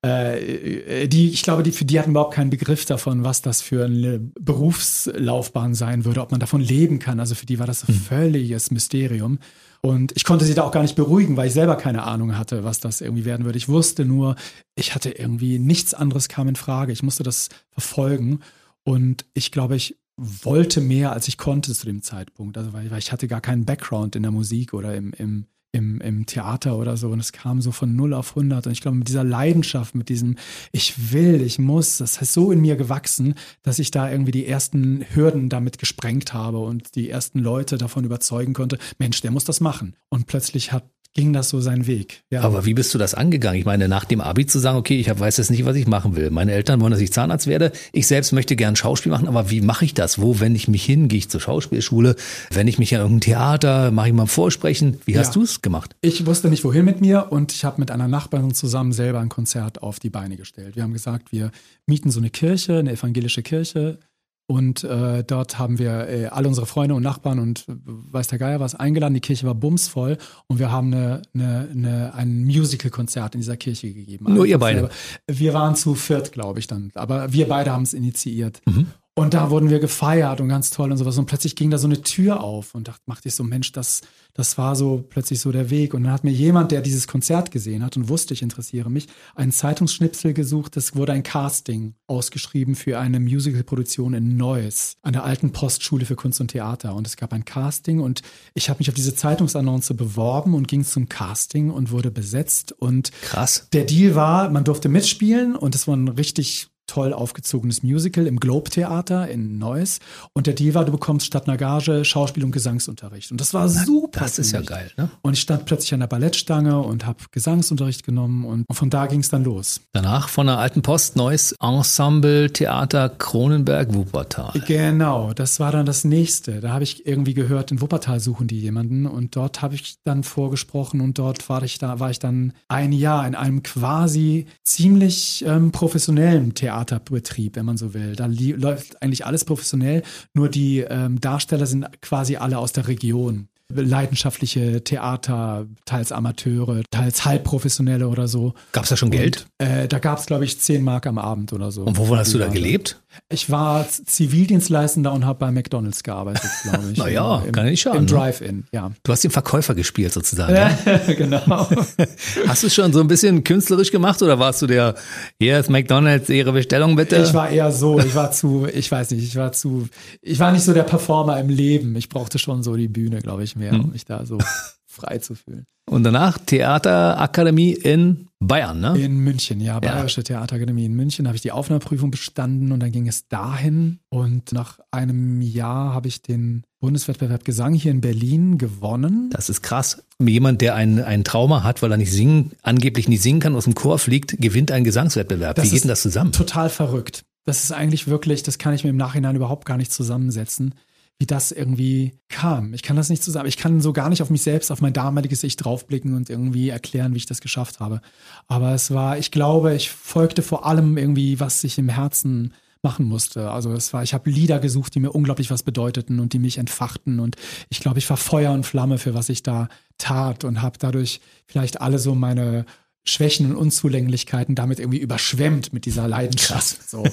Äh, 0.02 1.08
die, 1.08 1.30
ich 1.30 1.42
glaube, 1.42 1.62
die, 1.62 1.72
für 1.72 1.86
die 1.86 1.98
hatten 1.98 2.10
überhaupt 2.10 2.34
keinen 2.34 2.50
Begriff 2.50 2.84
davon, 2.84 3.24
was 3.24 3.40
das 3.40 3.62
für 3.62 3.86
eine 3.86 4.18
Berufslaufbahn 4.18 5.74
sein 5.74 6.04
würde, 6.04 6.20
ob 6.20 6.32
man 6.32 6.40
davon 6.40 6.60
leben 6.60 6.98
kann. 6.98 7.18
Also 7.18 7.34
für 7.34 7.46
die 7.46 7.58
war 7.58 7.66
das 7.66 7.84
ein 7.84 7.94
hm. 7.94 8.02
völliges 8.02 8.70
Mysterium. 8.70 9.38
Und 9.84 10.12
ich 10.14 10.24
konnte 10.24 10.44
sie 10.44 10.54
da 10.54 10.62
auch 10.62 10.70
gar 10.70 10.82
nicht 10.82 10.94
beruhigen, 10.94 11.36
weil 11.36 11.48
ich 11.48 11.54
selber 11.54 11.74
keine 11.74 12.04
Ahnung 12.04 12.38
hatte, 12.38 12.62
was 12.62 12.78
das 12.78 13.00
irgendwie 13.00 13.24
werden 13.24 13.44
würde. 13.44 13.58
Ich 13.58 13.68
wusste 13.68 14.04
nur, 14.04 14.36
ich 14.76 14.94
hatte 14.94 15.10
irgendwie 15.10 15.58
nichts 15.58 15.92
anderes 15.92 16.28
kam 16.28 16.46
in 16.46 16.54
Frage. 16.56 16.92
Ich 16.92 17.02
musste 17.02 17.24
das 17.24 17.48
verfolgen. 17.70 18.40
Und 18.84 19.24
ich 19.34 19.50
glaube, 19.50 19.74
ich 19.74 19.98
wollte 20.16 20.80
mehr, 20.80 21.12
als 21.12 21.26
ich 21.26 21.36
konnte 21.36 21.74
zu 21.74 21.84
dem 21.84 22.00
Zeitpunkt. 22.02 22.56
Also 22.56 22.72
weil, 22.72 22.92
weil 22.92 23.00
ich 23.00 23.10
hatte 23.10 23.26
gar 23.26 23.40
keinen 23.40 23.64
Background 23.64 24.14
in 24.14 24.22
der 24.22 24.30
Musik 24.30 24.72
oder 24.72 24.94
im, 24.94 25.12
im 25.14 25.46
im, 25.72 26.00
im 26.02 26.26
Theater 26.26 26.76
oder 26.76 26.96
so 26.98 27.08
und 27.08 27.18
es 27.18 27.32
kam 27.32 27.62
so 27.62 27.72
von 27.72 27.96
0 27.96 28.12
auf 28.12 28.36
100 28.36 28.66
und 28.66 28.72
ich 28.72 28.82
glaube 28.82 28.98
mit 28.98 29.08
dieser 29.08 29.24
Leidenschaft, 29.24 29.94
mit 29.94 30.10
diesem 30.10 30.36
ich 30.70 31.12
will, 31.12 31.40
ich 31.40 31.58
muss, 31.58 31.98
das 31.98 32.20
heißt 32.20 32.34
so 32.34 32.52
in 32.52 32.60
mir 32.60 32.76
gewachsen, 32.76 33.34
dass 33.62 33.78
ich 33.78 33.90
da 33.90 34.10
irgendwie 34.10 34.32
die 34.32 34.46
ersten 34.46 35.04
Hürden 35.14 35.48
damit 35.48 35.78
gesprengt 35.78 36.34
habe 36.34 36.58
und 36.58 36.94
die 36.94 37.08
ersten 37.08 37.38
Leute 37.38 37.78
davon 37.78 38.04
überzeugen 38.04 38.52
konnte, 38.52 38.78
Mensch, 38.98 39.22
der 39.22 39.30
muss 39.30 39.44
das 39.44 39.60
machen. 39.60 39.96
Und 40.10 40.26
plötzlich 40.26 40.72
hat 40.72 40.84
ging 41.14 41.32
das 41.32 41.50
so 41.50 41.60
seinen 41.60 41.86
Weg. 41.86 42.24
Ja. 42.30 42.40
Aber 42.42 42.64
wie 42.64 42.74
bist 42.74 42.94
du 42.94 42.98
das 42.98 43.14
angegangen? 43.14 43.58
Ich 43.58 43.66
meine, 43.66 43.88
nach 43.88 44.04
dem 44.04 44.20
Abi 44.20 44.46
zu 44.46 44.58
sagen, 44.58 44.78
okay, 44.78 44.98
ich 44.98 45.08
weiß 45.08 45.36
jetzt 45.36 45.50
nicht, 45.50 45.64
was 45.64 45.76
ich 45.76 45.86
machen 45.86 46.16
will. 46.16 46.30
Meine 46.30 46.52
Eltern 46.52 46.80
wollen, 46.80 46.92
dass 46.92 47.00
ich 47.00 47.12
Zahnarzt 47.12 47.46
werde. 47.46 47.72
Ich 47.92 48.06
selbst 48.06 48.32
möchte 48.32 48.56
gern 48.56 48.76
Schauspiel 48.76 49.12
machen, 49.12 49.28
aber 49.28 49.50
wie 49.50 49.60
mache 49.60 49.84
ich 49.84 49.94
das? 49.94 50.20
Wo 50.20 50.40
wende 50.40 50.56
ich 50.56 50.68
mich 50.68 50.84
hin? 50.84 51.08
Gehe 51.08 51.18
ich 51.18 51.28
zur 51.28 51.40
Schauspielschule? 51.40 52.16
Wenn 52.50 52.66
ich 52.66 52.78
mich 52.78 52.92
in 52.92 52.98
irgendein 52.98 53.20
Theater, 53.20 53.90
mache 53.90 54.08
ich 54.08 54.14
mal 54.14 54.22
ein 54.22 54.28
Vorsprechen? 54.28 54.98
Wie 55.04 55.18
hast 55.18 55.28
ja. 55.28 55.34
du 55.34 55.42
es 55.42 55.60
gemacht? 55.60 55.94
Ich 56.00 56.24
wusste 56.24 56.48
nicht, 56.48 56.64
wohin 56.64 56.84
mit 56.84 57.00
mir 57.00 57.30
und 57.30 57.52
ich 57.52 57.64
habe 57.64 57.80
mit 57.80 57.90
einer 57.90 58.08
Nachbarin 58.08 58.54
zusammen 58.54 58.92
selber 58.92 59.20
ein 59.20 59.28
Konzert 59.28 59.82
auf 59.82 60.00
die 60.00 60.10
Beine 60.10 60.36
gestellt. 60.36 60.76
Wir 60.76 60.82
haben 60.82 60.92
gesagt, 60.92 61.32
wir 61.32 61.50
mieten 61.86 62.10
so 62.10 62.20
eine 62.20 62.30
Kirche, 62.30 62.78
eine 62.78 62.92
evangelische 62.92 63.42
Kirche 63.42 63.98
und 64.46 64.84
äh, 64.84 65.24
dort 65.24 65.58
haben 65.58 65.78
wir 65.78 66.08
äh, 66.08 66.26
alle 66.26 66.48
unsere 66.48 66.66
Freunde 66.66 66.94
und 66.94 67.02
Nachbarn 67.02 67.38
und 67.38 67.68
äh, 67.68 67.74
weiß 67.86 68.28
der 68.28 68.38
Geier 68.38 68.60
was 68.60 68.74
eingeladen. 68.74 69.14
Die 69.14 69.20
Kirche 69.20 69.46
war 69.46 69.54
bumsvoll 69.54 70.18
und 70.46 70.58
wir 70.58 70.70
haben 70.70 70.92
eine, 70.92 71.22
eine, 71.34 71.68
eine, 71.70 72.14
ein 72.14 72.44
Musical-Konzert 72.44 73.34
in 73.34 73.40
dieser 73.40 73.56
Kirche 73.56 73.92
gegeben. 73.92 74.34
Nur 74.34 74.46
ihr 74.46 74.58
beide? 74.58 74.90
Wir 75.26 75.54
waren 75.54 75.76
zu 75.76 75.94
viert, 75.94 76.32
glaube 76.32 76.58
ich 76.58 76.66
dann. 76.66 76.90
Aber 76.94 77.32
wir 77.32 77.48
beide 77.48 77.72
haben 77.72 77.84
es 77.84 77.94
initiiert. 77.94 78.60
Mhm. 78.66 78.88
Und 79.14 79.34
da 79.34 79.50
wurden 79.50 79.68
wir 79.68 79.78
gefeiert 79.78 80.40
und 80.40 80.48
ganz 80.48 80.70
toll 80.70 80.90
und 80.90 80.96
sowas. 80.96 81.18
Und 81.18 81.26
plötzlich 81.26 81.54
ging 81.54 81.70
da 81.70 81.76
so 81.76 81.86
eine 81.86 82.00
Tür 82.00 82.42
auf 82.42 82.74
und 82.74 82.88
dachte, 82.88 83.02
machte 83.04 83.28
ich 83.28 83.34
so, 83.34 83.44
Mensch, 83.44 83.70
das, 83.70 84.00
das 84.32 84.56
war 84.56 84.74
so 84.74 85.04
plötzlich 85.06 85.38
so 85.38 85.52
der 85.52 85.68
Weg. 85.68 85.92
Und 85.92 86.04
dann 86.04 86.12
hat 86.12 86.24
mir 86.24 86.30
jemand, 86.30 86.72
der 86.72 86.80
dieses 86.80 87.06
Konzert 87.06 87.50
gesehen 87.50 87.84
hat 87.84 87.94
und 87.98 88.08
wusste, 88.08 88.32
ich 88.32 88.40
interessiere 88.40 88.90
mich, 88.90 89.08
einen 89.34 89.52
Zeitungsschnipsel 89.52 90.32
gesucht. 90.32 90.78
Es 90.78 90.96
wurde 90.96 91.12
ein 91.12 91.24
Casting 91.24 91.94
ausgeschrieben 92.06 92.74
für 92.74 92.98
eine 92.98 93.20
Musicalproduktion 93.20 94.14
in 94.14 94.38
Neuss 94.38 94.96
an 95.02 95.12
der 95.12 95.24
alten 95.24 95.52
Postschule 95.52 96.06
für 96.06 96.16
Kunst 96.16 96.40
und 96.40 96.48
Theater. 96.48 96.94
Und 96.94 97.06
es 97.06 97.18
gab 97.18 97.34
ein 97.34 97.44
Casting 97.44 98.00
und 98.00 98.22
ich 98.54 98.70
habe 98.70 98.78
mich 98.78 98.88
auf 98.88 98.94
diese 98.94 99.14
Zeitungsannonce 99.14 99.92
beworben 99.92 100.54
und 100.54 100.68
ging 100.68 100.84
zum 100.84 101.10
Casting 101.10 101.68
und 101.68 101.90
wurde 101.90 102.10
besetzt. 102.10 102.72
Und 102.72 103.12
krass. 103.20 103.68
Der 103.74 103.84
Deal 103.84 104.14
war, 104.14 104.48
man 104.48 104.64
durfte 104.64 104.88
mitspielen 104.88 105.54
und 105.54 105.74
es 105.74 105.86
war 105.86 105.96
ein 105.96 106.08
richtig 106.08 106.71
toll 106.92 107.14
aufgezogenes 107.14 107.82
Musical 107.82 108.26
im 108.26 108.38
Globe 108.38 108.68
Theater 108.68 109.26
in 109.26 109.56
Neuss. 109.56 109.98
Und 110.34 110.46
der 110.46 110.52
Deal 110.52 110.74
war, 110.74 110.84
du 110.84 110.92
bekommst 110.92 111.26
statt 111.26 111.48
einer 111.48 111.56
Gage 111.56 112.04
Schauspiel- 112.04 112.44
und 112.44 112.52
Gesangsunterricht. 112.52 113.32
Und 113.32 113.40
das 113.40 113.54
war 113.54 113.66
super. 113.70 114.20
Das 114.20 114.38
ist 114.38 114.52
ja 114.52 114.60
geil, 114.60 114.90
ne? 114.98 115.10
Und 115.22 115.32
ich 115.32 115.40
stand 115.40 115.64
plötzlich 115.64 115.94
an 115.94 116.00
der 116.00 116.06
Ballettstange 116.06 116.78
und 116.78 117.06
habe 117.06 117.18
Gesangsunterricht 117.30 118.04
genommen 118.04 118.44
und 118.44 118.66
von 118.70 118.90
da 118.90 119.06
ging 119.06 119.20
es 119.20 119.30
dann 119.30 119.42
los. 119.42 119.80
Danach 119.92 120.28
von 120.28 120.46
der 120.46 120.58
Alten 120.58 120.82
Post 120.82 121.16
Neuss 121.16 121.54
Ensemble 121.62 122.52
Theater 122.52 123.08
Kronenberg 123.08 123.94
Wuppertal. 123.94 124.52
Genau, 124.66 125.32
das 125.32 125.58
war 125.60 125.72
dann 125.72 125.86
das 125.86 126.04
nächste. 126.04 126.60
Da 126.60 126.74
habe 126.74 126.84
ich 126.84 127.06
irgendwie 127.06 127.32
gehört, 127.32 127.72
in 127.72 127.80
Wuppertal 127.80 128.20
suchen 128.20 128.48
die 128.48 128.60
jemanden 128.60 129.06
und 129.06 129.34
dort 129.34 129.62
habe 129.62 129.76
ich 129.76 129.96
dann 130.04 130.24
vorgesprochen 130.24 131.00
und 131.00 131.18
dort 131.18 131.48
war 131.48 131.62
ich 131.62 131.78
da 131.78 132.00
war 132.00 132.10
ich 132.10 132.18
dann 132.18 132.52
ein 132.68 132.92
Jahr 132.92 133.26
in 133.26 133.34
einem 133.34 133.62
quasi 133.62 134.44
ziemlich 134.62 135.42
ähm, 135.46 135.72
professionellen 135.72 136.54
Theater 136.54 136.81
Theaterbetrieb, 136.82 137.56
wenn 137.56 137.64
man 137.64 137.76
so 137.76 137.94
will. 137.94 138.16
Da 138.16 138.26
läuft 138.26 139.02
eigentlich 139.02 139.26
alles 139.26 139.44
professionell, 139.44 140.02
nur 140.34 140.48
die 140.48 140.80
ähm, 140.80 141.20
Darsteller 141.20 141.66
sind 141.66 141.86
quasi 142.00 142.36
alle 142.36 142.58
aus 142.58 142.72
der 142.72 142.88
Region. 142.88 143.48
leidenschaftliche 143.74 144.84
Theater, 144.84 145.66
teils 145.86 146.12
Amateure, 146.12 146.82
teils 146.90 147.24
Halbprofessionelle 147.24 148.06
oder 148.08 148.28
so. 148.28 148.52
Gab 148.72 148.84
es 148.84 148.90
da 148.90 148.96
schon 148.96 149.10
Geld? 149.10 149.46
Und, 149.60 149.66
äh, 149.66 149.88
da 149.88 149.98
gab 149.98 150.18
es, 150.18 150.26
glaube 150.26 150.44
ich, 150.44 150.60
10 150.60 150.82
Mark 150.82 151.06
am 151.06 151.18
Abend 151.18 151.52
oder 151.52 151.72
so. 151.72 151.82
Und 151.84 151.96
wovon 151.96 152.18
hast 152.18 152.34
du 152.34 152.38
da 152.38 152.48
gelebt? 152.48 153.01
Ich 153.28 153.50
war 153.50 153.86
Zivildienstleistender 153.88 155.12
und 155.12 155.24
habe 155.26 155.38
bei 155.38 155.50
McDonalds 155.50 156.02
gearbeitet, 156.02 156.50
glaube 156.62 156.84
ich. 156.92 156.98
naja, 156.98 157.42
kann 157.52 157.64
ja 157.64 157.70
nicht 157.70 157.80
schaden. 157.80 158.00
Im 158.00 158.04
ne? 158.04 158.10
Drive-In, 158.10 158.64
ja. 158.72 158.92
Du 159.02 159.12
hast 159.12 159.24
den 159.24 159.30
Verkäufer 159.30 159.74
gespielt 159.74 160.12
sozusagen. 160.12 160.54
Ja? 160.54 160.70
genau. 161.14 161.68
Hast 162.46 162.62
du 162.62 162.66
es 162.66 162.74
schon 162.74 162.92
so 162.92 163.00
ein 163.00 163.08
bisschen 163.08 163.44
künstlerisch 163.44 163.90
gemacht 163.90 164.22
oder 164.22 164.38
warst 164.38 164.62
du 164.62 164.66
der, 164.66 164.94
hier 165.38 165.58
ist 165.58 165.70
McDonalds, 165.70 166.28
Ihre 166.28 166.52
Bestellung 166.52 166.96
bitte? 166.96 167.16
Ich 167.16 167.34
war 167.34 167.48
eher 167.48 167.72
so, 167.72 167.98
ich 167.98 168.14
war 168.14 168.30
zu, 168.32 168.66
ich 168.72 168.90
weiß 168.90 169.10
nicht, 169.12 169.24
ich 169.24 169.36
war 169.36 169.52
zu, 169.52 169.88
ich 170.20 170.38
war 170.38 170.52
nicht 170.52 170.64
so 170.64 170.72
der 170.72 170.82
Performer 170.82 171.38
im 171.40 171.48
Leben. 171.48 171.96
Ich 171.96 172.08
brauchte 172.08 172.38
schon 172.38 172.62
so 172.62 172.76
die 172.76 172.88
Bühne, 172.88 173.20
glaube 173.20 173.44
ich, 173.44 173.56
mehr, 173.56 173.72
um 173.72 173.90
mich 173.92 174.04
da 174.04 174.24
so 174.26 174.38
frei 174.86 175.18
zu 175.18 175.34
fühlen. 175.34 175.66
Und 175.88 176.04
danach 176.04 176.38
Theaterakademie 176.38 177.72
in 177.72 178.28
Bayern, 178.46 178.80
ne? 178.80 178.98
In 178.98 179.18
München, 179.18 179.60
ja, 179.60 179.80
Bayerische 179.80 180.20
ja. 180.20 180.24
Theaterakademie 180.24 180.84
in 180.84 180.94
München 180.94 181.26
habe 181.26 181.36
ich 181.36 181.42
die 181.42 181.52
Aufnahmeprüfung 181.52 182.10
bestanden 182.10 182.72
und 182.72 182.80
dann 182.80 182.92
ging 182.92 183.08
es 183.08 183.28
dahin. 183.28 184.00
Und 184.08 184.52
nach 184.52 184.78
einem 184.90 185.40
Jahr 185.40 185.94
habe 185.94 186.08
ich 186.08 186.22
den 186.22 186.64
Bundeswettbewerb 186.80 187.44
Gesang 187.44 187.74
hier 187.74 187.90
in 187.90 188.00
Berlin 188.00 188.58
gewonnen. 188.58 189.30
Das 189.32 189.48
ist 189.48 189.62
krass. 189.62 190.04
Jemand, 190.18 190.60
der 190.60 190.74
ein, 190.74 191.02
ein 191.02 191.24
Trauma 191.24 191.62
hat, 191.62 191.82
weil 191.82 191.90
er 191.90 191.96
nicht 191.96 192.12
singen, 192.12 192.52
angeblich 192.62 193.08
nicht 193.08 193.22
singen 193.22 193.40
kann, 193.40 193.54
aus 193.54 193.64
dem 193.64 193.74
Chor 193.74 193.98
fliegt, 193.98 194.36
gewinnt 194.40 194.70
einen 194.70 194.84
Gesangswettbewerb. 194.84 195.56
Das 195.56 195.66
Wie 195.66 195.70
geht 195.70 195.84
denn 195.84 195.88
das 195.88 196.02
zusammen? 196.02 196.32
Total 196.32 196.68
verrückt. 196.68 197.24
Das 197.44 197.64
ist 197.64 197.72
eigentlich 197.72 198.06
wirklich, 198.06 198.42
das 198.42 198.58
kann 198.58 198.74
ich 198.74 198.84
mir 198.84 198.90
im 198.90 198.96
Nachhinein 198.96 199.36
überhaupt 199.36 199.66
gar 199.66 199.76
nicht 199.76 199.92
zusammensetzen 199.92 200.74
wie 201.18 201.26
das 201.26 201.52
irgendwie 201.52 202.18
kam. 202.28 202.74
Ich 202.74 202.82
kann 202.82 202.96
das 202.96 203.08
nicht 203.08 203.22
zusammen, 203.22 203.48
ich 203.48 203.56
kann 203.56 203.80
so 203.80 203.92
gar 203.92 204.08
nicht 204.08 204.22
auf 204.22 204.30
mich 204.30 204.42
selbst, 204.42 204.72
auf 204.72 204.80
mein 204.80 204.92
damaliges 204.92 205.44
Ich 205.44 205.56
draufblicken 205.56 206.14
und 206.14 206.28
irgendwie 206.28 206.68
erklären, 206.70 207.14
wie 207.14 207.18
ich 207.18 207.26
das 207.26 207.40
geschafft 207.40 207.80
habe. 207.80 208.00
Aber 208.48 208.72
es 208.74 208.92
war, 208.92 209.18
ich 209.18 209.30
glaube, 209.30 209.74
ich 209.74 209.90
folgte 209.90 210.42
vor 210.42 210.66
allem 210.66 210.96
irgendwie, 210.96 211.38
was 211.38 211.62
ich 211.64 211.78
im 211.78 211.88
Herzen 211.88 212.54
machen 212.82 213.06
musste. 213.06 213.52
Also 213.52 213.72
es 213.72 213.92
war, 213.92 214.02
ich 214.02 214.12
habe 214.12 214.28
Lieder 214.28 214.58
gesucht, 214.58 214.94
die 214.94 215.00
mir 215.00 215.12
unglaublich 215.12 215.50
was 215.50 215.62
bedeuteten 215.62 216.18
und 216.18 216.32
die 216.32 216.40
mich 216.40 216.58
entfachten 216.58 217.20
und 217.20 217.36
ich 217.68 217.80
glaube, 217.80 217.98
ich 217.98 218.10
war 218.10 218.16
Feuer 218.16 218.52
und 218.52 218.66
Flamme 218.66 218.98
für 218.98 219.14
was 219.14 219.28
ich 219.28 219.44
da 219.44 219.68
tat 219.98 220.42
und 220.42 220.62
habe 220.62 220.78
dadurch 220.78 221.20
vielleicht 221.46 221.80
alle 221.80 222.00
so 222.00 222.14
meine 222.16 222.66
Schwächen 223.04 223.50
und 223.50 223.56
Unzulänglichkeiten 223.56 224.54
damit 224.54 224.78
irgendwie 224.78 225.00
überschwemmt 225.00 225.72
mit 225.72 225.86
dieser 225.86 226.06
Leidenschaft. 226.06 226.88
So. 226.88 227.04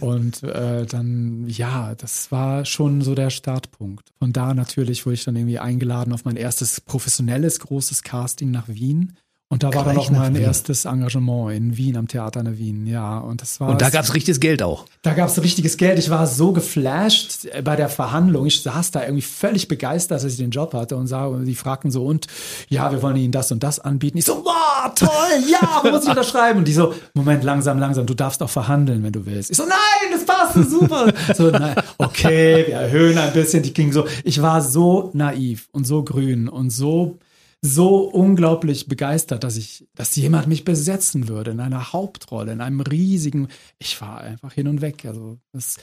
Und 0.00 0.42
äh, 0.42 0.86
dann, 0.86 1.46
ja, 1.48 1.94
das 1.94 2.32
war 2.32 2.64
schon 2.64 3.02
so 3.02 3.14
der 3.14 3.30
Startpunkt. 3.30 4.12
Von 4.18 4.32
da 4.32 4.54
natürlich 4.54 5.04
wurde 5.04 5.14
ich 5.14 5.24
dann 5.24 5.36
irgendwie 5.36 5.58
eingeladen 5.58 6.12
auf 6.12 6.24
mein 6.24 6.36
erstes 6.36 6.80
professionelles 6.80 7.60
großes 7.60 8.02
Casting 8.02 8.50
nach 8.50 8.68
Wien. 8.68 9.16
Und 9.48 9.62
da 9.62 9.72
war 9.72 9.84
dann 9.84 9.96
auch 9.96 10.10
mein 10.10 10.34
erstes 10.34 10.86
Engagement 10.86 11.52
in 11.52 11.76
Wien 11.76 11.96
am 11.96 12.08
Theater 12.08 12.40
in 12.40 12.58
Wien, 12.58 12.86
ja. 12.88 13.18
Und 13.18 13.42
das 13.42 13.60
war. 13.60 13.68
Und 13.68 13.80
da 13.80 13.90
gab 13.90 14.02
es 14.02 14.12
richtiges 14.12 14.40
Geld 14.40 14.60
auch. 14.60 14.86
Da 15.02 15.14
gab 15.14 15.28
es 15.28 15.40
richtiges 15.40 15.76
Geld. 15.76 16.00
Ich 16.00 16.10
war 16.10 16.26
so 16.26 16.50
geflasht 16.50 17.46
bei 17.62 17.76
der 17.76 17.88
Verhandlung. 17.88 18.46
Ich 18.46 18.60
saß 18.62 18.90
da 18.90 19.02
irgendwie 19.02 19.22
völlig 19.22 19.68
begeistert, 19.68 20.16
dass 20.16 20.24
ich 20.24 20.36
den 20.36 20.50
Job 20.50 20.74
hatte 20.74 20.96
und 20.96 21.06
sah, 21.06 21.30
die 21.44 21.54
fragten 21.54 21.92
so, 21.92 22.04
und 22.04 22.26
ja, 22.68 22.90
wir 22.90 23.02
wollen 23.02 23.14
Ihnen 23.14 23.30
das 23.30 23.52
und 23.52 23.62
das 23.62 23.78
anbieten. 23.78 24.18
Ich 24.18 24.24
so, 24.24 24.42
boah, 24.42 24.92
toll, 24.96 25.08
ja, 25.48 25.80
wo 25.84 25.90
muss 25.92 26.02
ich 26.02 26.10
unterschreiben? 26.10 26.58
Und 26.58 26.66
die 26.66 26.72
so, 26.72 26.92
Moment, 27.14 27.44
langsam, 27.44 27.78
langsam, 27.78 28.04
du 28.04 28.14
darfst 28.14 28.42
auch 28.42 28.50
verhandeln, 28.50 29.04
wenn 29.04 29.12
du 29.12 29.26
willst. 29.26 29.52
Ich 29.52 29.56
so, 29.56 29.62
nein, 29.64 30.10
das 30.10 30.24
passt 30.26 30.70
super. 30.70 31.12
so, 31.36 31.50
nein, 31.50 31.76
okay, 31.98 32.64
wir 32.66 32.74
erhöhen 32.74 33.16
ein 33.16 33.32
bisschen. 33.32 33.62
Die 33.62 33.72
ging 33.72 33.92
so, 33.92 34.06
ich 34.24 34.42
war 34.42 34.60
so 34.60 35.10
naiv 35.12 35.68
und 35.70 35.86
so 35.86 36.02
grün 36.02 36.48
und 36.48 36.70
so 36.70 37.20
so 37.62 38.04
unglaublich 38.04 38.86
begeistert, 38.86 39.44
dass 39.44 39.56
ich, 39.56 39.86
dass 39.94 40.14
jemand 40.16 40.46
mich 40.46 40.64
besetzen 40.64 41.28
würde 41.28 41.50
in 41.50 41.60
einer 41.60 41.92
Hauptrolle, 41.92 42.52
in 42.52 42.60
einem 42.60 42.80
riesigen. 42.80 43.48
Ich 43.78 44.00
war 44.00 44.20
einfach 44.20 44.52
hin 44.52 44.68
und 44.68 44.80
weg. 44.80 45.04
Also 45.04 45.38
das, 45.52 45.78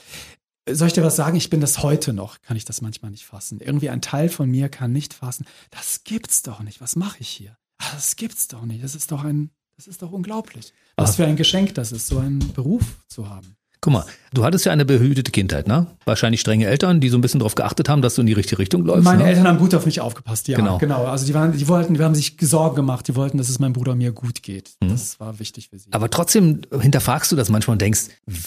soll 0.68 0.88
ich 0.88 0.94
dir 0.94 1.02
was 1.02 1.16
sagen? 1.16 1.36
Ich 1.36 1.50
bin 1.50 1.60
das 1.60 1.82
heute 1.82 2.12
noch, 2.12 2.40
kann 2.40 2.56
ich 2.56 2.64
das 2.64 2.80
manchmal 2.80 3.10
nicht 3.10 3.26
fassen. 3.26 3.60
Irgendwie 3.60 3.90
ein 3.90 4.00
Teil 4.00 4.28
von 4.28 4.50
mir 4.50 4.68
kann 4.68 4.92
nicht 4.92 5.14
fassen. 5.14 5.46
Das 5.70 6.04
gibt's 6.04 6.42
doch 6.42 6.60
nicht. 6.60 6.80
Was 6.80 6.96
mache 6.96 7.18
ich 7.20 7.28
hier? 7.28 7.56
Ah, 7.78 7.92
das 7.94 8.16
gibt's 8.16 8.48
doch 8.48 8.64
nicht. 8.64 8.82
Das 8.82 8.94
ist 8.94 9.12
doch 9.12 9.24
ein, 9.24 9.50
das 9.76 9.86
ist 9.86 10.02
doch 10.02 10.12
unglaublich. 10.12 10.72
Was 10.96 11.16
für 11.16 11.26
ein 11.26 11.36
Geschenk 11.36 11.74
das 11.74 11.92
ist, 11.92 12.06
so 12.06 12.18
einen 12.18 12.52
Beruf 12.54 12.84
zu 13.08 13.28
haben. 13.28 13.56
Guck 13.84 13.92
mal, 13.92 14.06
du 14.32 14.46
hattest 14.46 14.64
ja 14.64 14.72
eine 14.72 14.86
behütete 14.86 15.30
Kindheit, 15.30 15.68
ne? 15.68 15.86
Wahrscheinlich 16.06 16.40
strenge 16.40 16.64
Eltern, 16.64 17.00
die 17.00 17.10
so 17.10 17.18
ein 17.18 17.20
bisschen 17.20 17.40
darauf 17.40 17.54
geachtet 17.54 17.90
haben, 17.90 18.00
dass 18.00 18.14
du 18.14 18.22
in 18.22 18.26
die 18.26 18.32
richtige 18.32 18.58
Richtung 18.58 18.82
läufst. 18.86 19.04
Meine 19.04 19.24
ne? 19.24 19.28
Eltern 19.28 19.46
haben 19.46 19.58
gut 19.58 19.74
auf 19.74 19.84
mich 19.84 20.00
aufgepasst, 20.00 20.48
ja. 20.48 20.56
Genau. 20.56 20.78
genau. 20.78 21.04
Also 21.04 21.26
die 21.26 21.34
waren, 21.34 21.52
die 21.52 21.68
wollten, 21.68 21.92
die 21.92 22.02
haben 22.02 22.14
sich 22.14 22.34
Sorgen 22.40 22.76
gemacht, 22.76 23.06
die 23.08 23.14
wollten, 23.14 23.36
dass 23.36 23.50
es 23.50 23.58
meinem 23.58 23.74
Bruder 23.74 23.94
mir 23.94 24.12
gut 24.12 24.42
geht. 24.42 24.70
Mhm. 24.82 24.88
Das 24.88 25.20
war 25.20 25.38
wichtig 25.38 25.68
für 25.68 25.78
sie. 25.78 25.92
Aber 25.92 26.08
trotzdem 26.08 26.62
hinterfragst 26.80 27.30
du 27.30 27.36
das 27.36 27.50
manchmal 27.50 27.74
und 27.74 27.82
denkst, 27.82 28.04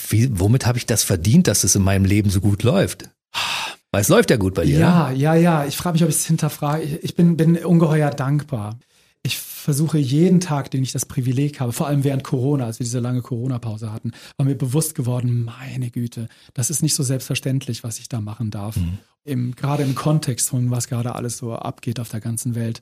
wie, 0.09 0.39
womit 0.39 0.65
habe 0.65 0.79
ich 0.79 0.87
das 0.87 1.03
verdient, 1.03 1.47
dass 1.47 1.63
es 1.63 1.75
in 1.75 1.83
meinem 1.83 2.05
Leben 2.05 2.31
so 2.31 2.41
gut 2.41 2.63
läuft? 2.63 3.07
Weil 3.91 4.01
es 4.01 4.09
läuft 4.09 4.31
ja 4.31 4.37
gut 4.37 4.55
bei 4.55 4.65
dir. 4.65 4.79
Ja, 4.79 5.09
ne? 5.09 5.17
ja, 5.17 5.35
ja. 5.35 5.65
Ich 5.65 5.77
frage 5.77 5.93
mich, 5.93 6.03
ob 6.03 6.09
ich 6.09 6.15
es 6.15 6.25
hinterfrage. 6.25 6.81
Ich 6.81 7.13
bin, 7.13 7.37
bin 7.37 7.63
ungeheuer 7.63 8.09
dankbar 8.09 8.79
ich 9.27 9.37
versuche 9.37 9.97
jeden 9.97 10.39
Tag, 10.39 10.71
den 10.71 10.81
ich 10.81 10.93
das 10.93 11.05
Privileg 11.05 11.59
habe, 11.59 11.73
vor 11.73 11.87
allem 11.87 12.03
während 12.03 12.23
Corona, 12.23 12.65
als 12.65 12.79
wir 12.79 12.85
diese 12.85 12.99
lange 12.99 13.21
Corona-Pause 13.21 13.91
hatten, 13.91 14.13
war 14.37 14.45
mir 14.45 14.55
bewusst 14.55 14.95
geworden, 14.95 15.43
meine 15.43 15.91
Güte, 15.91 16.29
das 16.53 16.69
ist 16.69 16.81
nicht 16.81 16.95
so 16.95 17.03
selbstverständlich, 17.03 17.83
was 17.83 17.99
ich 17.99 18.07
da 18.07 18.21
machen 18.21 18.49
darf. 18.49 18.77
Mhm. 18.77 18.97
Im, 19.25 19.55
gerade 19.55 19.83
im 19.83 19.95
Kontext 19.95 20.49
von 20.49 20.71
was 20.71 20.87
gerade 20.87 21.13
alles 21.15 21.37
so 21.37 21.53
abgeht 21.53 21.99
auf 21.99 22.09
der 22.09 22.21
ganzen 22.21 22.55
Welt. 22.55 22.81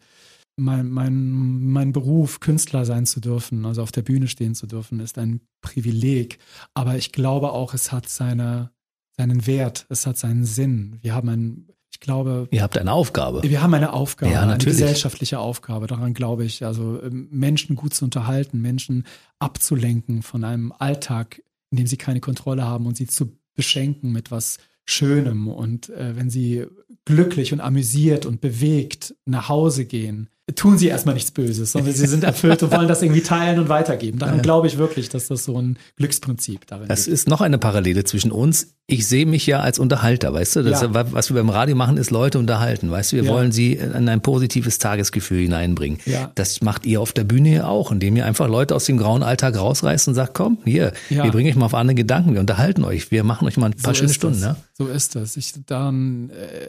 Mein, 0.57 0.87
mein, 0.89 1.63
mein 1.63 1.91
Beruf, 1.91 2.39
Künstler 2.39 2.85
sein 2.85 3.05
zu 3.05 3.19
dürfen, 3.19 3.65
also 3.65 3.81
auf 3.81 3.91
der 3.91 4.03
Bühne 4.03 4.27
stehen 4.27 4.55
zu 4.55 4.67
dürfen, 4.67 4.99
ist 4.99 5.17
ein 5.17 5.41
Privileg. 5.61 6.37
Aber 6.75 6.95
ich 6.95 7.11
glaube 7.11 7.51
auch, 7.51 7.73
es 7.73 7.91
hat 7.91 8.07
seine, 8.07 8.69
seinen 9.17 9.47
Wert, 9.47 9.87
es 9.89 10.05
hat 10.05 10.17
seinen 10.17 10.45
Sinn. 10.45 10.99
Wir 11.01 11.15
haben 11.15 11.29
ein 11.29 11.67
ich 11.95 12.01
glaube. 12.01 12.49
Ihr 12.51 12.61
habt 12.61 12.77
eine 12.77 12.91
Aufgabe. 12.91 13.41
Wir 13.41 13.61
haben 13.61 13.73
eine 13.73 13.93
Aufgabe, 13.93 14.33
ja, 14.33 14.41
eine 14.41 14.57
gesellschaftliche 14.57 15.39
Aufgabe. 15.39 15.87
Daran 15.87 16.13
glaube 16.13 16.43
ich. 16.43 16.65
Also 16.65 17.01
ähm, 17.01 17.29
Menschen 17.31 17.77
gut 17.77 17.93
zu 17.93 18.03
unterhalten, 18.03 18.61
Menschen 18.61 19.05
abzulenken 19.39 20.21
von 20.21 20.43
einem 20.43 20.73
Alltag, 20.77 21.41
in 21.71 21.77
dem 21.77 21.87
sie 21.87 21.95
keine 21.95 22.19
Kontrolle 22.19 22.65
haben 22.65 22.85
und 22.85 22.97
sie 22.97 23.07
zu 23.07 23.37
beschenken 23.55 24.11
mit 24.11 24.29
was 24.29 24.57
Schönem. 24.83 25.47
Und 25.47 25.89
äh, 25.89 26.17
wenn 26.17 26.29
sie 26.29 26.65
glücklich 27.05 27.53
und 27.53 27.61
amüsiert 27.61 28.25
und 28.25 28.41
bewegt 28.41 29.15
nach 29.23 29.47
Hause 29.47 29.85
gehen, 29.85 30.29
tun 30.53 30.77
sie 30.77 30.87
erstmal 30.87 31.15
nichts 31.15 31.31
Böses, 31.31 31.71
sondern 31.71 31.93
sie 31.93 32.05
sind 32.05 32.23
erfüllt 32.23 32.61
und 32.61 32.71
wollen 32.71 32.87
das 32.87 33.01
irgendwie 33.01 33.23
teilen 33.23 33.57
und 33.57 33.67
weitergeben. 33.67 34.19
Daran 34.19 34.43
glaube 34.43 34.67
ich 34.67 34.77
wirklich, 34.77 35.09
dass 35.09 35.27
das 35.27 35.43
so 35.43 35.59
ein 35.59 35.77
Glücksprinzip 35.97 36.67
darin 36.67 36.83
ist. 36.83 36.89
Das 36.89 37.05
gibt. 37.05 37.13
ist 37.15 37.27
noch 37.27 37.41
eine 37.41 37.57
Parallele 37.57 38.03
zwischen 38.03 38.31
uns. 38.31 38.67
Ich 38.85 39.07
sehe 39.07 39.25
mich 39.25 39.47
ja 39.47 39.61
als 39.61 39.79
Unterhalter, 39.79 40.31
weißt 40.33 40.57
du? 40.57 40.63
Das, 40.63 40.81
ja. 40.83 40.89
Was 40.93 41.31
wir 41.31 41.37
beim 41.37 41.49
Radio 41.49 41.75
machen, 41.75 41.97
ist 41.97 42.11
Leute 42.11 42.37
unterhalten, 42.37 42.91
weißt 42.91 43.13
du? 43.13 43.15
Wir 43.15 43.23
ja. 43.23 43.31
wollen 43.31 43.51
sie 43.51 43.73
in 43.73 44.07
ein 44.07 44.21
positives 44.21 44.77
Tagesgefühl 44.77 45.41
hineinbringen. 45.41 45.99
Ja. 46.05 46.31
Das 46.35 46.61
macht 46.61 46.85
ihr 46.85 47.01
auf 47.01 47.11
der 47.11 47.23
Bühne 47.23 47.67
auch, 47.67 47.91
indem 47.91 48.15
ihr 48.15 48.27
einfach 48.27 48.47
Leute 48.47 48.75
aus 48.75 48.85
dem 48.85 48.97
grauen 48.97 49.23
Alltag 49.23 49.57
rausreißt 49.57 50.09
und 50.09 50.13
sagt, 50.13 50.35
komm, 50.35 50.59
hier, 50.63 50.93
wir 51.09 51.23
bringen 51.31 51.49
euch 51.49 51.55
mal 51.55 51.65
auf 51.65 51.73
andere 51.73 51.95
Gedanken, 51.95 52.33
wir 52.33 52.39
unterhalten 52.39 52.83
euch, 52.83 53.09
wir 53.09 53.23
machen 53.23 53.47
euch 53.47 53.57
mal 53.57 53.67
ein 53.67 53.73
paar 53.73 53.95
so 53.95 54.01
schöne 54.01 54.13
Stunden. 54.13 54.41
Ne? 54.41 54.55
So 54.77 54.85
ist 54.85 55.15
das. 55.15 55.37
Ich 55.37 55.53
dann 55.65 56.29
äh, 56.29 56.67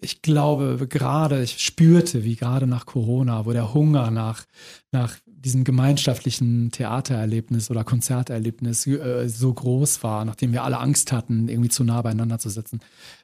ich 0.00 0.22
glaube, 0.22 0.86
gerade, 0.88 1.42
ich 1.42 1.58
spürte, 1.58 2.24
wie 2.24 2.36
gerade 2.36 2.66
nach 2.66 2.86
Corona, 2.86 3.46
wo 3.46 3.52
der 3.52 3.74
Hunger 3.74 4.10
nach, 4.10 4.44
nach 4.92 5.16
diesem 5.26 5.64
gemeinschaftlichen 5.64 6.70
Theatererlebnis 6.70 7.70
oder 7.70 7.84
Konzerterlebnis 7.84 8.86
äh, 8.86 9.28
so 9.28 9.52
groß 9.52 10.02
war, 10.02 10.24
nachdem 10.24 10.52
wir 10.52 10.64
alle 10.64 10.78
Angst 10.78 11.12
hatten, 11.12 11.48
irgendwie 11.48 11.68
zu 11.68 11.84
nah 11.84 12.02
beieinander 12.02 12.38
zu 12.38 12.48
sitzen, 12.48 12.80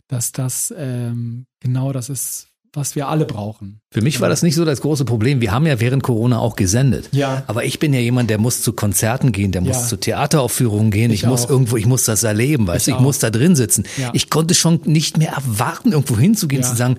dass 0.09 0.33
das 0.33 0.73
ähm, 0.77 1.47
genau 1.61 1.93
das 1.93 2.09
ist, 2.09 2.49
was 2.77 2.97
wir 2.97 3.09
alle 3.09 3.25
brauchen. 3.25 3.81
Für 3.91 4.03
mich 4.03 4.21
war 4.21 4.29
das 4.29 4.43
nicht 4.43 4.55
so 4.55 4.65
das 4.65 4.81
große 4.81 5.05
Problem. 5.05 5.41
Wir 5.41 5.53
haben 5.53 5.67
ja 5.67 5.81
während 5.81 6.03
Corona 6.03 6.39
auch 6.39 6.57
gesendet. 6.57 7.09
Ja. 7.13 7.45
Aber 7.47 7.65
ich 7.65 7.79
bin 7.79 7.95
ja 7.95 8.01
jemand, 8.01 8.31
der 8.31 8.39
muss 8.39 8.63
zu 8.63 8.73
Konzerten 8.73 9.33
gehen, 9.33 9.53
der 9.53 9.61
muss 9.61 9.77
ja. 9.77 9.87
zu 9.87 9.97
Theateraufführungen 9.97 10.91
gehen. 10.91 11.11
Ich, 11.11 11.23
ich 11.23 11.29
muss 11.29 11.45
irgendwo, 11.45 11.77
ich 11.77 11.87
muss 11.87 12.05
das 12.05 12.23
erleben, 12.23 12.67
weißt 12.67 12.87
du, 12.87 12.91
ich, 12.93 12.97
ich 12.97 13.03
muss 13.03 13.19
da 13.19 13.31
drin 13.31 13.57
sitzen. 13.57 13.85
Ja. 13.97 14.11
Ich 14.13 14.31
konnte 14.31 14.55
schon 14.55 14.81
nicht 14.85 15.19
mehr 15.19 15.33
erwarten, 15.33 15.93
irgendwo 15.93 16.19
hinzugehen, 16.19 16.63
ja. 16.63 16.69
zu 16.69 16.77
sagen, 16.77 16.99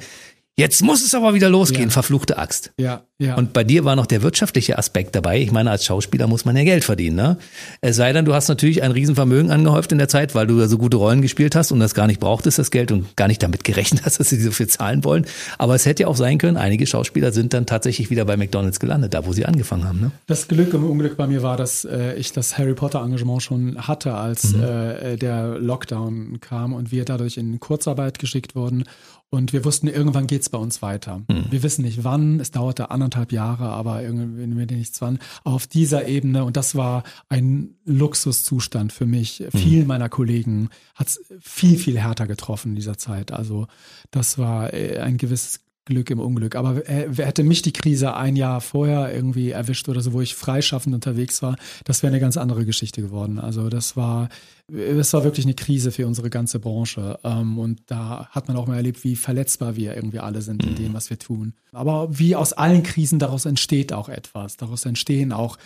Jetzt 0.58 0.82
muss 0.82 1.04
es 1.04 1.14
aber 1.14 1.34
wieder 1.34 1.50
losgehen, 1.50 1.86
ja. 1.86 1.90
verfluchte 1.90 2.38
Axt. 2.38 2.72
Ja, 2.80 3.04
ja. 3.18 3.36
Und 3.36 3.52
bei 3.52 3.66
dir 3.66 3.84
war 3.84 3.98
noch 3.98 4.06
der 4.06 4.24
wirtschaftliche 4.24 4.78
Aspekt 4.78 5.14
dabei. 5.14 5.42
Ich 5.42 5.52
meine, 5.52 5.70
als 5.70 5.84
Schauspieler 5.84 6.28
muss 6.28 6.46
man 6.46 6.56
ja 6.56 6.64
Geld 6.64 6.86
verdienen, 6.86 7.18
ne? 7.18 7.38
Es 7.82 7.98
sei 7.98 8.14
denn, 8.14 8.24
du 8.24 8.34
hast 8.34 8.48
natürlich 8.48 8.82
ein 8.82 8.92
Riesenvermögen 8.92 9.52
angehäuft 9.52 9.92
in 9.92 9.98
der 9.98 10.08
Zeit, 10.08 10.34
weil 10.34 10.48
du 10.48 10.58
ja 10.60 10.68
so 10.68 10.78
gute 10.78 10.96
Rollen 10.96 11.22
gespielt 11.22 11.56
hast 11.56 11.74
und 11.74 11.82
das 11.82 11.94
gar 11.94 12.08
nicht 12.08 12.22
brauchtest, 12.22 12.58
das 12.58 12.72
Geld, 12.72 12.94
und 12.94 13.18
gar 13.18 13.28
nicht 13.28 13.44
damit 13.44 13.66
gerechnet 13.66 14.04
hast, 14.06 14.22
dass 14.22 14.30
sie 14.30 14.42
so 14.42 14.52
viel 14.52 14.68
zahlen 14.68 15.04
wollen. 15.04 15.26
Aber 15.58 15.76
es 15.76 15.86
hätte 15.86 16.04
ja 16.04 16.08
auch 16.08 16.16
sein 16.16 16.38
können, 16.38 16.56
einige 16.56 16.88
Schauspieler 16.88 17.34
sind 17.34 17.54
dann 17.54 17.66
tatsächlich 17.66 18.10
wieder 18.10 18.24
bei 18.24 18.38
McDonalds 18.38 18.80
gelandet, 18.80 19.14
da 19.14 19.26
wo 19.26 19.34
sie 19.34 19.46
angefangen 19.46 19.84
haben, 19.84 20.00
ne? 20.00 20.12
Das 20.28 20.48
Glück 20.48 20.74
im 20.74 20.86
Unglück 20.86 21.18
bei 21.18 21.28
mir 21.28 21.44
war, 21.44 21.58
dass 21.58 21.84
äh, 21.84 22.16
ich 22.16 22.32
das 22.32 22.58
Harry 22.58 22.76
Potter 22.76 23.02
Engagement 23.02 23.44
schon 23.44 23.88
hatte, 23.88 24.14
als 24.14 24.54
mhm. 24.54 24.64
äh, 24.64 25.18
der 25.18 25.60
Lockdown 25.60 26.40
kam 26.40 26.72
und 26.72 26.94
wir 26.94 27.04
dadurch 27.04 27.36
in 27.36 27.60
Kurzarbeit 27.60 28.20
geschickt 28.20 28.56
wurden. 28.56 28.86
Und 29.32 29.54
wir 29.54 29.66
wussten, 29.66 29.88
irgendwann 29.88 30.28
geht 30.28 30.36
geht's 30.36 30.50
bei 30.50 30.58
uns 30.58 30.82
weiter. 30.82 31.24
Mhm. 31.30 31.46
Wir 31.50 31.64
wissen 31.64 31.84
nicht 31.84 32.04
wann, 32.04 32.42
es 32.42 32.52
dauerte 32.52 32.92
anderthalb 32.92 33.32
Jahre, 33.32 33.70
aber 33.70 34.04
irgendwie 34.04 34.76
nichts 34.76 35.02
wann. 35.02 35.20
Auf 35.46 35.66
dieser 35.66 36.10
Ebene, 36.10 36.44
und 36.44 36.58
das 36.58 36.76
war 36.76 37.04
ein 37.30 37.76
Luxuszustand 37.86 38.92
für 38.92 39.06
mich. 39.06 39.40
Mhm. 39.40 39.58
Vielen 39.58 39.88
meiner 39.88 40.10
Kollegen 40.10 40.70
hat's 40.94 41.22
viel, 41.40 41.78
viel 41.78 41.98
härter 41.98 42.28
getroffen 42.28 42.72
in 42.72 42.76
dieser 42.76 42.98
Zeit. 42.98 43.32
Also 43.32 43.68
das 44.12 44.38
war 44.38 44.74
äh, 44.74 45.00
ein 45.00 45.18
gewisses 45.18 45.65
Glück 45.86 46.10
im 46.10 46.20
Unglück. 46.20 46.56
Aber 46.56 46.82
hätte 46.86 47.44
mich 47.44 47.62
die 47.62 47.74
Krise 47.74 48.16
ein 48.16 48.36
Jahr 48.36 48.60
vorher 48.60 49.14
irgendwie 49.14 49.52
erwischt 49.52 49.88
oder 49.88 50.02
so, 50.02 50.14
wo 50.14 50.22
ich 50.22 50.36
freischaffend 50.36 50.94
unterwegs 50.94 51.42
war, 51.42 51.56
das 51.84 52.04
wäre 52.04 52.12
eine 52.12 52.20
ganz 52.20 52.38
andere 52.38 52.66
Geschichte 52.66 53.02
geworden. 53.02 53.40
Also 53.40 53.70
das 53.70 53.96
war, 53.96 54.30
es 54.72 55.14
war 55.14 55.24
wirklich 55.24 55.46
eine 55.46 55.54
Krise 55.54 55.92
für 55.92 56.08
unsere 56.08 56.30
ganze 56.30 56.60
Branche. 56.60 57.20
Ähm, 57.24 57.60
und 57.60 57.82
da 57.86 58.28
hat 58.32 58.48
man 58.48 58.58
auch 58.58 58.68
mal 58.68 58.78
erlebt, 58.78 59.04
wie 59.04 59.16
verletzbar 59.16 59.76
wir 59.76 59.96
irgendwie 59.96 60.20
alle 60.20 60.42
sind 60.42 60.66
in 60.66 60.76
dem, 60.76 60.94
was 60.94 61.10
wir 61.10 61.20
tun. 61.20 61.54
Aber 61.72 62.08
wie 62.18 62.36
aus 62.36 62.54
allen 62.54 62.84
Krisen 62.84 63.20
daraus 63.20 63.46
entsteht 63.46 63.94
auch 63.94 64.10
etwas. 64.10 64.58
Daraus 64.58 64.86
entstehen 64.86 65.32
auch 65.32 65.58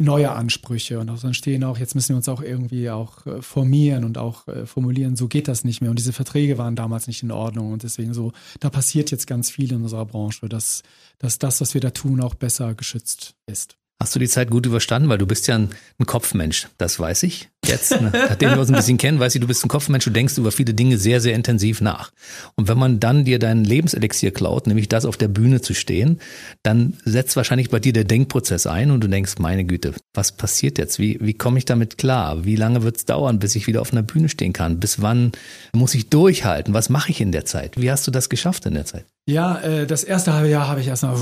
neue 0.00 0.32
Ansprüche 0.32 0.98
und 0.98 1.08
daraus 1.08 1.24
entstehen 1.24 1.62
auch, 1.62 1.78
jetzt 1.78 1.94
müssen 1.94 2.10
wir 2.10 2.16
uns 2.16 2.28
auch 2.28 2.40
irgendwie 2.40 2.90
auch 2.90 3.26
äh, 3.26 3.42
formieren 3.42 4.04
und 4.04 4.18
auch 4.18 4.48
äh, 4.48 4.66
formulieren, 4.66 5.14
so 5.14 5.28
geht 5.28 5.46
das 5.46 5.62
nicht 5.62 5.80
mehr. 5.80 5.90
Und 5.90 5.98
diese 5.98 6.12
Verträge 6.12 6.58
waren 6.58 6.74
damals 6.74 7.06
nicht 7.06 7.22
in 7.22 7.30
Ordnung 7.30 7.72
und 7.72 7.82
deswegen 7.82 8.14
so, 8.14 8.32
da 8.60 8.70
passiert 8.70 9.10
jetzt 9.10 9.26
ganz 9.26 9.50
viel 9.50 9.72
in 9.72 9.82
unserer 9.82 10.06
Branche, 10.06 10.48
dass, 10.48 10.82
dass 11.18 11.38
das, 11.38 11.60
was 11.60 11.74
wir 11.74 11.80
da 11.80 11.90
tun, 11.90 12.20
auch 12.20 12.34
besser 12.34 12.74
geschützt 12.74 13.34
ist. 13.46 13.79
Hast 14.00 14.14
du 14.14 14.18
die 14.18 14.28
Zeit 14.28 14.50
gut 14.50 14.64
überstanden? 14.64 15.10
Weil 15.10 15.18
du 15.18 15.26
bist 15.26 15.46
ja 15.46 15.56
ein, 15.56 15.68
ein 15.98 16.06
Kopfmensch, 16.06 16.68
das 16.78 16.98
weiß 16.98 17.22
ich. 17.24 17.50
Jetzt, 17.66 17.90
ne? 18.00 18.10
nachdem 18.12 18.52
wir 18.52 18.58
uns 18.58 18.70
ein 18.70 18.76
bisschen 18.76 18.96
kennen, 18.96 19.20
weiß 19.20 19.34
ich, 19.34 19.40
du 19.42 19.46
bist 19.46 19.62
ein 19.62 19.68
Kopfmensch, 19.68 20.04
du 20.04 20.10
denkst 20.10 20.38
über 20.38 20.50
viele 20.50 20.72
Dinge 20.72 20.96
sehr, 20.96 21.20
sehr 21.20 21.34
intensiv 21.34 21.82
nach. 21.82 22.10
Und 22.56 22.68
wenn 22.68 22.78
man 22.78 22.98
dann 22.98 23.26
dir 23.26 23.38
deinen 23.38 23.62
Lebenselixier 23.62 24.30
klaut, 24.30 24.66
nämlich 24.66 24.88
das 24.88 25.04
auf 25.04 25.18
der 25.18 25.28
Bühne 25.28 25.60
zu 25.60 25.74
stehen, 25.74 26.18
dann 26.62 26.94
setzt 27.04 27.36
wahrscheinlich 27.36 27.68
bei 27.68 27.78
dir 27.78 27.92
der 27.92 28.04
Denkprozess 28.04 28.66
ein 28.66 28.90
und 28.90 29.04
du 29.04 29.08
denkst, 29.08 29.34
meine 29.38 29.64
Güte, 29.64 29.92
was 30.14 30.32
passiert 30.32 30.78
jetzt? 30.78 30.98
Wie, 30.98 31.18
wie 31.20 31.34
komme 31.34 31.58
ich 31.58 31.66
damit 31.66 31.98
klar? 31.98 32.46
Wie 32.46 32.56
lange 32.56 32.82
wird 32.82 32.96
es 32.96 33.04
dauern, 33.04 33.38
bis 33.38 33.54
ich 33.54 33.66
wieder 33.66 33.82
auf 33.82 33.92
einer 33.92 34.02
Bühne 34.02 34.30
stehen 34.30 34.54
kann? 34.54 34.80
Bis 34.80 35.02
wann 35.02 35.32
muss 35.74 35.94
ich 35.94 36.08
durchhalten? 36.08 36.72
Was 36.72 36.88
mache 36.88 37.10
ich 37.10 37.20
in 37.20 37.32
der 37.32 37.44
Zeit? 37.44 37.78
Wie 37.78 37.90
hast 37.90 38.06
du 38.06 38.10
das 38.10 38.30
geschafft 38.30 38.64
in 38.64 38.72
der 38.72 38.86
Zeit? 38.86 39.04
Ja, 39.26 39.60
äh, 39.60 39.86
das 39.86 40.04
erste 40.04 40.32
halbe 40.32 40.48
Jahr 40.48 40.68
habe 40.68 40.80
ich 40.80 40.88
erstmal 40.88 41.18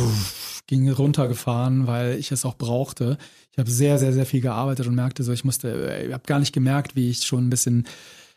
ging 0.69 0.89
runtergefahren, 0.89 1.89
weil 1.89 2.17
ich 2.17 2.31
es 2.31 2.45
auch 2.45 2.57
brauchte. 2.57 3.19
Ich 3.51 3.59
habe 3.59 3.71
sehr, 3.71 3.99
sehr, 3.99 4.13
sehr 4.13 4.27
viel 4.27 4.41
gearbeitet 4.41 4.87
und 4.87 4.95
merkte 4.95 5.25
so, 5.25 5.33
ich 5.33 5.45
musste, 5.45 6.05
ich 6.07 6.13
habe 6.13 6.23
gar 6.27 6.39
nicht 6.39 6.53
gemerkt, 6.53 6.95
wie 6.95 7.11
ich 7.11 7.27
schon 7.27 7.49
ein 7.49 7.51
bisschen 7.51 7.89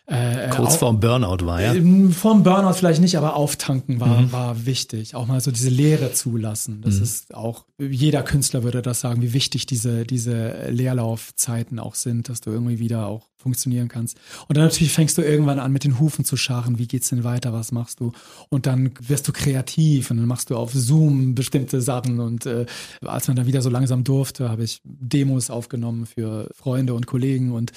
äh, 0.08 0.50
Kurz 0.50 0.78
vorm 0.78 1.00
Burnout 1.00 1.46
war, 1.46 1.62
ja? 1.62 1.74
Ähm, 1.74 2.12
vorm 2.12 2.44
Burnout 2.44 2.74
vielleicht 2.74 3.02
nicht, 3.02 3.18
aber 3.18 3.36
auftanken 3.36 4.00
war, 4.00 4.22
mhm. 4.22 4.32
war 4.32 4.66
wichtig. 4.66 5.16
Auch 5.16 5.28
mal 5.28 5.40
so 5.40 5.52
diese 5.52 5.70
Leere 5.70 6.12
zulassen. 6.12 6.82
Das 6.82 6.98
mhm. 6.98 7.04
ist 7.04 7.36
auch, 7.36 7.66
jeder 7.78 8.24
Künstler 8.24 8.64
würde 8.64 8.82
das 8.82 9.00
sagen, 9.00 9.22
wie 9.22 9.34
wichtig 9.34 9.68
diese, 9.68 10.04
diese 10.06 10.70
Leerlaufzeiten 10.70 11.80
auch 11.80 11.96
sind, 11.96 12.30
dass 12.30 12.42
du 12.42 12.50
irgendwie 12.50 12.80
wieder 12.80 13.08
auch 13.08 13.30
funktionieren 13.42 13.88
kannst. 13.88 14.18
Und 14.48 14.58
dann 14.58 14.66
natürlich 14.66 14.94
fängst 14.94 15.18
du 15.18 15.22
irgendwann 15.22 15.60
an, 15.60 15.72
mit 15.72 15.84
den 15.84 16.00
Hufen 16.00 16.26
zu 16.26 16.38
scharren. 16.38 16.80
Wie 16.80 16.88
geht's 16.88 17.10
denn 17.10 17.24
weiter? 17.24 17.54
Was 17.54 17.72
machst 17.72 18.00
du? 18.00 18.12
Und 18.50 18.66
dann 18.66 18.92
wirst 19.00 19.28
du 19.28 19.32
kreativ 19.32 20.12
und 20.12 20.18
dann 20.18 20.28
machst 20.28 20.50
du 20.50 20.56
auf 20.56 20.72
Zoom 20.74 21.36
bestimmte 21.36 21.82
Sachen. 21.82 22.20
Und 22.20 22.46
äh, 22.46 22.66
als 23.04 23.28
man 23.28 23.38
dann 23.38 23.48
wieder 23.48 23.62
so 23.62 23.70
langsam 23.70 24.04
durfte, 24.04 24.50
habe 24.50 24.64
ich 24.64 24.82
Demos 24.84 25.50
aufgenommen 25.50 26.06
für 26.06 26.50
Freunde 26.54 26.94
und 26.94 27.08
Kollegen 27.08 27.52
und 27.52 27.72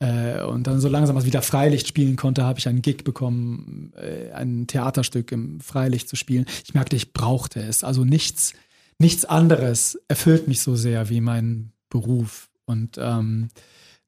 äh, 0.00 0.42
und 0.42 0.66
dann 0.66 0.80
so 0.80 0.88
langsam 0.88 1.14
was 1.14 1.26
wieder 1.26 1.42
Freilicht 1.42 1.86
spielen 1.86 2.16
konnte, 2.16 2.44
habe 2.44 2.58
ich 2.58 2.66
einen 2.66 2.82
Gig 2.82 3.04
bekommen, 3.04 3.92
äh, 3.96 4.32
ein 4.32 4.66
Theaterstück 4.66 5.30
im 5.30 5.60
Freilicht 5.60 6.08
zu 6.08 6.16
spielen. 6.16 6.46
Ich 6.64 6.74
merkte, 6.74 6.96
ich 6.96 7.12
brauchte 7.12 7.60
es. 7.60 7.84
Also 7.84 8.04
nichts, 8.04 8.54
nichts 8.98 9.24
anderes 9.24 9.98
erfüllt 10.08 10.48
mich 10.48 10.62
so 10.62 10.74
sehr 10.74 11.10
wie 11.10 11.20
mein 11.20 11.72
Beruf. 11.90 12.48
Und 12.64 12.96
ähm, 12.98 13.48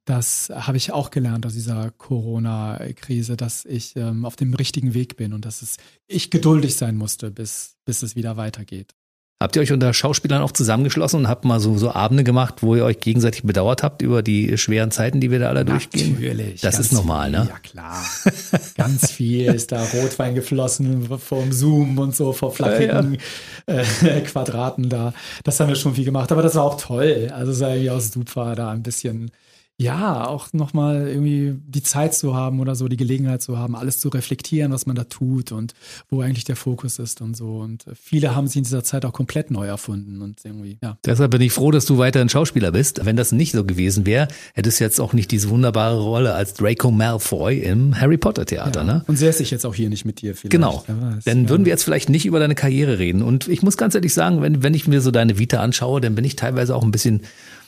das 0.04 0.50
habe 0.52 0.76
ich 0.76 0.92
auch 0.92 1.10
gelernt 1.10 1.46
aus 1.46 1.52
dieser 1.52 1.90
Corona-Krise, 1.92 3.36
dass 3.36 3.64
ich 3.64 3.94
ähm, 3.96 4.24
auf 4.24 4.36
dem 4.36 4.54
richtigen 4.54 4.94
Weg 4.94 5.16
bin 5.16 5.32
und 5.32 5.44
dass 5.44 5.62
es, 5.62 5.76
ich 6.08 6.30
geduldig 6.30 6.76
sein 6.76 6.96
musste, 6.96 7.30
bis, 7.30 7.76
bis 7.84 8.02
es 8.02 8.16
wieder 8.16 8.36
weitergeht. 8.36 8.94
Habt 9.42 9.56
ihr 9.56 9.62
euch 9.62 9.72
unter 9.72 9.92
Schauspielern 9.92 10.40
auch 10.40 10.52
zusammengeschlossen 10.52 11.20
und 11.20 11.28
habt 11.28 11.44
mal 11.44 11.58
so, 11.58 11.76
so 11.76 11.90
Abende 11.92 12.22
gemacht, 12.22 12.62
wo 12.62 12.76
ihr 12.76 12.84
euch 12.84 13.00
gegenseitig 13.00 13.42
bedauert 13.42 13.82
habt 13.82 14.00
über 14.00 14.22
die 14.22 14.56
schweren 14.56 14.92
Zeiten, 14.92 15.20
die 15.20 15.32
wir 15.32 15.40
da 15.40 15.48
alle 15.48 15.64
durchgehen? 15.64 16.12
Natürlich. 16.12 16.60
Das 16.60 16.78
ist 16.78 16.92
normal, 16.92 17.30
viel, 17.30 17.40
ne? 17.40 17.48
Ja, 17.48 17.58
klar. 17.58 18.04
ganz 18.76 19.10
viel 19.10 19.46
ist 19.46 19.72
da 19.72 19.82
Rotwein 19.82 20.36
geflossen 20.36 21.18
vom 21.18 21.50
Zoom 21.50 21.98
und 21.98 22.14
so 22.14 22.32
vor 22.32 22.52
flackigen 22.52 23.18
ja, 23.68 23.74
ja. 23.74 23.82
Äh, 23.82 24.20
Quadraten 24.26 24.88
da. 24.88 25.12
Das 25.42 25.58
haben 25.58 25.68
wir 25.68 25.76
schon 25.76 25.96
viel 25.96 26.04
gemacht, 26.04 26.30
aber 26.30 26.42
das 26.42 26.54
war 26.54 26.62
auch 26.62 26.80
toll. 26.80 27.32
Also 27.34 27.50
es 27.50 27.58
war 27.58 27.70
irgendwie 27.70 27.90
auch 27.90 28.00
super, 28.00 28.54
da 28.54 28.70
ein 28.70 28.84
bisschen 28.84 29.32
ja, 29.82 30.26
auch 30.26 30.52
nochmal 30.52 31.08
irgendwie 31.08 31.58
die 31.66 31.82
Zeit 31.82 32.14
zu 32.14 32.34
haben 32.34 32.60
oder 32.60 32.74
so, 32.74 32.88
die 32.88 32.96
Gelegenheit 32.96 33.42
zu 33.42 33.58
haben, 33.58 33.74
alles 33.74 33.98
zu 33.98 34.08
reflektieren, 34.08 34.72
was 34.72 34.86
man 34.86 34.96
da 34.96 35.04
tut 35.04 35.52
und 35.52 35.74
wo 36.08 36.20
eigentlich 36.20 36.44
der 36.44 36.56
Fokus 36.56 36.98
ist 36.98 37.20
und 37.20 37.36
so. 37.36 37.58
Und 37.58 37.84
viele 38.00 38.34
haben 38.34 38.46
sich 38.46 38.58
in 38.58 38.62
dieser 38.64 38.84
Zeit 38.84 39.04
auch 39.04 39.12
komplett 39.12 39.50
neu 39.50 39.66
erfunden 39.66 40.22
und 40.22 40.44
irgendwie, 40.44 40.78
ja. 40.82 40.96
Deshalb 41.04 41.32
bin 41.32 41.40
ich 41.40 41.52
froh, 41.52 41.70
dass 41.70 41.84
du 41.84 41.98
weiterhin 41.98 42.28
Schauspieler 42.28 42.72
bist. 42.72 43.04
Wenn 43.04 43.16
das 43.16 43.32
nicht 43.32 43.52
so 43.52 43.64
gewesen 43.64 44.06
wäre, 44.06 44.28
hättest 44.54 44.80
du 44.80 44.84
jetzt 44.84 45.00
auch 45.00 45.12
nicht 45.12 45.30
diese 45.30 45.48
wunderbare 45.50 46.00
Rolle 46.00 46.34
als 46.34 46.54
Draco 46.54 46.90
Malfoy 46.90 47.58
im 47.58 48.00
Harry 48.00 48.18
Potter 48.18 48.46
Theater, 48.46 48.80
ja. 48.80 48.86
ne? 48.86 49.04
Und 49.08 49.16
säße 49.16 49.42
ich 49.42 49.50
jetzt 49.50 49.66
auch 49.66 49.74
hier 49.74 49.88
nicht 49.88 50.04
mit 50.04 50.22
dir 50.22 50.34
vielleicht. 50.34 50.52
Genau. 50.52 50.84
Dann 51.24 51.44
ja. 51.44 51.48
würden 51.48 51.64
wir 51.64 51.70
jetzt 51.70 51.84
vielleicht 51.84 52.08
nicht 52.08 52.24
über 52.24 52.38
deine 52.38 52.54
Karriere 52.54 52.98
reden. 52.98 53.22
Und 53.22 53.48
ich 53.48 53.62
muss 53.62 53.76
ganz 53.76 53.94
ehrlich 53.94 54.14
sagen, 54.14 54.42
wenn, 54.42 54.62
wenn 54.62 54.74
ich 54.74 54.86
mir 54.86 55.00
so 55.00 55.10
deine 55.10 55.38
Vita 55.38 55.60
anschaue, 55.60 56.00
dann 56.00 56.14
bin 56.14 56.24
ich 56.24 56.36
teilweise 56.36 56.76
auch 56.76 56.84
ein 56.84 56.92
bisschen, 56.92 57.22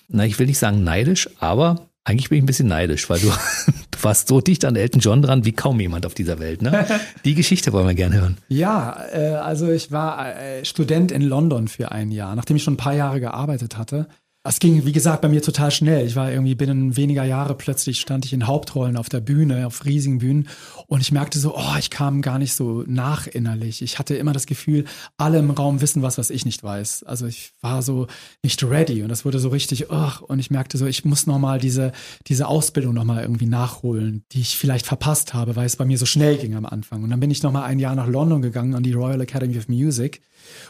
na, 0.08 0.24
ich 0.24 0.38
will 0.38 0.46
nicht 0.46 0.58
sagen 0.58 0.84
neidisch, 0.84 1.28
aber 1.40 1.88
eigentlich 2.04 2.28
bin 2.28 2.38
ich 2.38 2.44
ein 2.44 2.46
bisschen 2.46 2.68
neidisch, 2.68 3.08
weil 3.08 3.18
du, 3.18 3.28
du 3.90 4.02
warst 4.02 4.28
so 4.28 4.40
dicht 4.40 4.64
an 4.64 4.76
Elton 4.76 5.00
John 5.00 5.22
dran 5.22 5.44
wie 5.44 5.52
kaum 5.52 5.80
jemand 5.80 6.04
auf 6.06 6.14
dieser 6.14 6.38
Welt. 6.38 6.62
Ne? 6.62 6.86
Die 7.24 7.34
Geschichte 7.34 7.72
wollen 7.72 7.86
wir 7.86 7.94
gerne 7.94 8.20
hören. 8.20 8.38
Ja, 8.48 9.04
äh, 9.12 9.34
also 9.34 9.70
ich 9.70 9.90
war 9.90 10.36
äh, 10.36 10.64
Student 10.64 11.10
in 11.10 11.22
London 11.22 11.66
für 11.66 11.92
ein 11.92 12.10
Jahr, 12.10 12.36
nachdem 12.36 12.56
ich 12.56 12.62
schon 12.62 12.74
ein 12.74 12.78
paar 12.78 12.94
Jahre 12.94 13.20
gearbeitet 13.20 13.78
hatte. 13.78 14.06
Es 14.46 14.58
ging, 14.58 14.84
wie 14.84 14.92
gesagt, 14.92 15.22
bei 15.22 15.28
mir 15.30 15.40
total 15.40 15.70
schnell. 15.70 16.06
Ich 16.06 16.16
war 16.16 16.30
irgendwie 16.30 16.54
binnen 16.54 16.98
weniger 16.98 17.24
Jahre 17.24 17.54
plötzlich 17.54 17.98
stand 17.98 18.26
ich 18.26 18.34
in 18.34 18.46
Hauptrollen 18.46 18.98
auf 18.98 19.08
der 19.08 19.20
Bühne, 19.20 19.66
auf 19.66 19.86
riesigen 19.86 20.18
Bühnen. 20.18 20.48
Und 20.86 21.00
ich 21.00 21.12
merkte 21.12 21.38
so, 21.38 21.56
oh, 21.56 21.76
ich 21.78 21.88
kam 21.88 22.20
gar 22.20 22.38
nicht 22.38 22.52
so 22.52 22.84
nach 22.86 23.26
innerlich. 23.26 23.80
Ich 23.80 23.98
hatte 23.98 24.16
immer 24.16 24.34
das 24.34 24.44
Gefühl, 24.44 24.84
alle 25.16 25.38
im 25.38 25.50
Raum 25.50 25.80
wissen 25.80 26.02
was, 26.02 26.18
was 26.18 26.28
ich 26.28 26.44
nicht 26.44 26.62
weiß. 26.62 27.04
Also 27.04 27.24
ich 27.26 27.54
war 27.62 27.80
so 27.80 28.06
nicht 28.42 28.62
ready 28.62 29.02
und 29.02 29.08
das 29.08 29.24
wurde 29.24 29.38
so 29.38 29.48
richtig, 29.48 29.90
oh, 29.90 30.10
und 30.28 30.38
ich 30.40 30.50
merkte 30.50 30.76
so, 30.76 30.84
ich 30.84 31.06
muss 31.06 31.26
nochmal 31.26 31.58
diese, 31.58 31.92
diese 32.26 32.46
Ausbildung 32.46 32.92
nochmal 32.92 33.22
irgendwie 33.22 33.46
nachholen, 33.46 34.26
die 34.32 34.42
ich 34.42 34.58
vielleicht 34.58 34.84
verpasst 34.84 35.32
habe, 35.32 35.56
weil 35.56 35.64
es 35.64 35.76
bei 35.76 35.86
mir 35.86 35.96
so 35.96 36.04
schnell 36.04 36.36
ging 36.36 36.54
am 36.54 36.66
Anfang. 36.66 37.02
Und 37.02 37.08
dann 37.08 37.20
bin 37.20 37.30
ich 37.30 37.42
nochmal 37.42 37.62
ein 37.62 37.78
Jahr 37.78 37.94
nach 37.94 38.08
London 38.08 38.42
gegangen 38.42 38.74
an 38.74 38.82
die 38.82 38.92
Royal 38.92 39.22
Academy 39.22 39.56
of 39.56 39.68
Music 39.68 40.20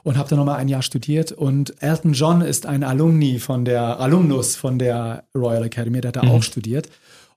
und 0.03 0.17
habe 0.17 0.29
dann 0.29 0.39
nochmal 0.39 0.57
ein 0.57 0.69
Jahr 0.69 0.83
studiert. 0.83 1.33
Und 1.33 1.75
Elton 1.83 2.13
John 2.13 2.41
ist 2.41 2.67
ein 2.67 2.83
Alumni 2.83 3.39
von 3.39 3.65
der, 3.65 4.01
Alumnus 4.01 4.57
von 4.57 4.79
der 4.79 5.25
Royal 5.35 5.65
Academy, 5.65 6.01
der 6.01 6.09
hat 6.09 6.17
da 6.17 6.25
mhm. 6.25 6.31
auch 6.31 6.43
studiert. 6.43 6.89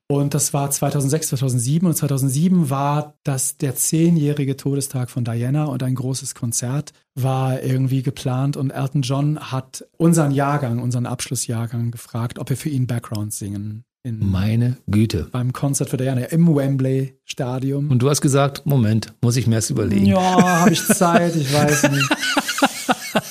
Und 0.10 0.34
das 0.34 0.54
war 0.54 0.72
2006, 0.72 1.28
2007. 1.30 1.86
Und 1.86 1.96
2007 1.96 2.70
war 2.70 3.16
das 3.24 3.58
der 3.58 3.76
zehnjährige 3.76 4.56
Todestag 4.56 5.10
von 5.10 5.26
Diana 5.26 5.66
und 5.66 5.84
ein 5.84 5.96
großes 5.96 6.34
Konzert 6.34 6.94
war 7.14 7.62
irgendwie 7.62 8.04
geplant. 8.04 8.56
Und 8.56 8.72
Elton 8.72 9.02
John 9.02 9.40
hat 9.40 9.86
unseren 9.98 10.32
Jahrgang, 10.32 10.80
unseren 10.80 11.06
Abschlussjahrgang 11.06 11.92
gefragt, 11.92 12.40
ob 12.40 12.50
wir 12.50 12.58
für 12.58 12.70
ihn 12.70 12.88
Background 12.88 13.34
singen. 13.34 13.84
Meine 14.12 14.78
Güte. 14.88 15.28
Beim 15.32 15.54
Konzert 15.54 15.90
für 15.90 15.98
Diana 15.98 16.22
im 16.26 16.56
Wembley 16.56 17.18
Stadium. 17.26 17.90
Und 17.90 18.00
du 18.02 18.10
hast 18.10 18.22
gesagt, 18.22 18.66
Moment, 18.66 19.14
muss 19.22 19.38
ich 19.38 19.48
mir 19.48 19.56
erst 19.56 19.70
überlegen. 19.70 20.06
Ja, 20.06 20.62
habe 20.62 20.72
ich 20.72 20.84
Zeit, 20.86 21.36
ich 21.36 21.54
weiß 21.54 21.92
nicht. 21.92 22.10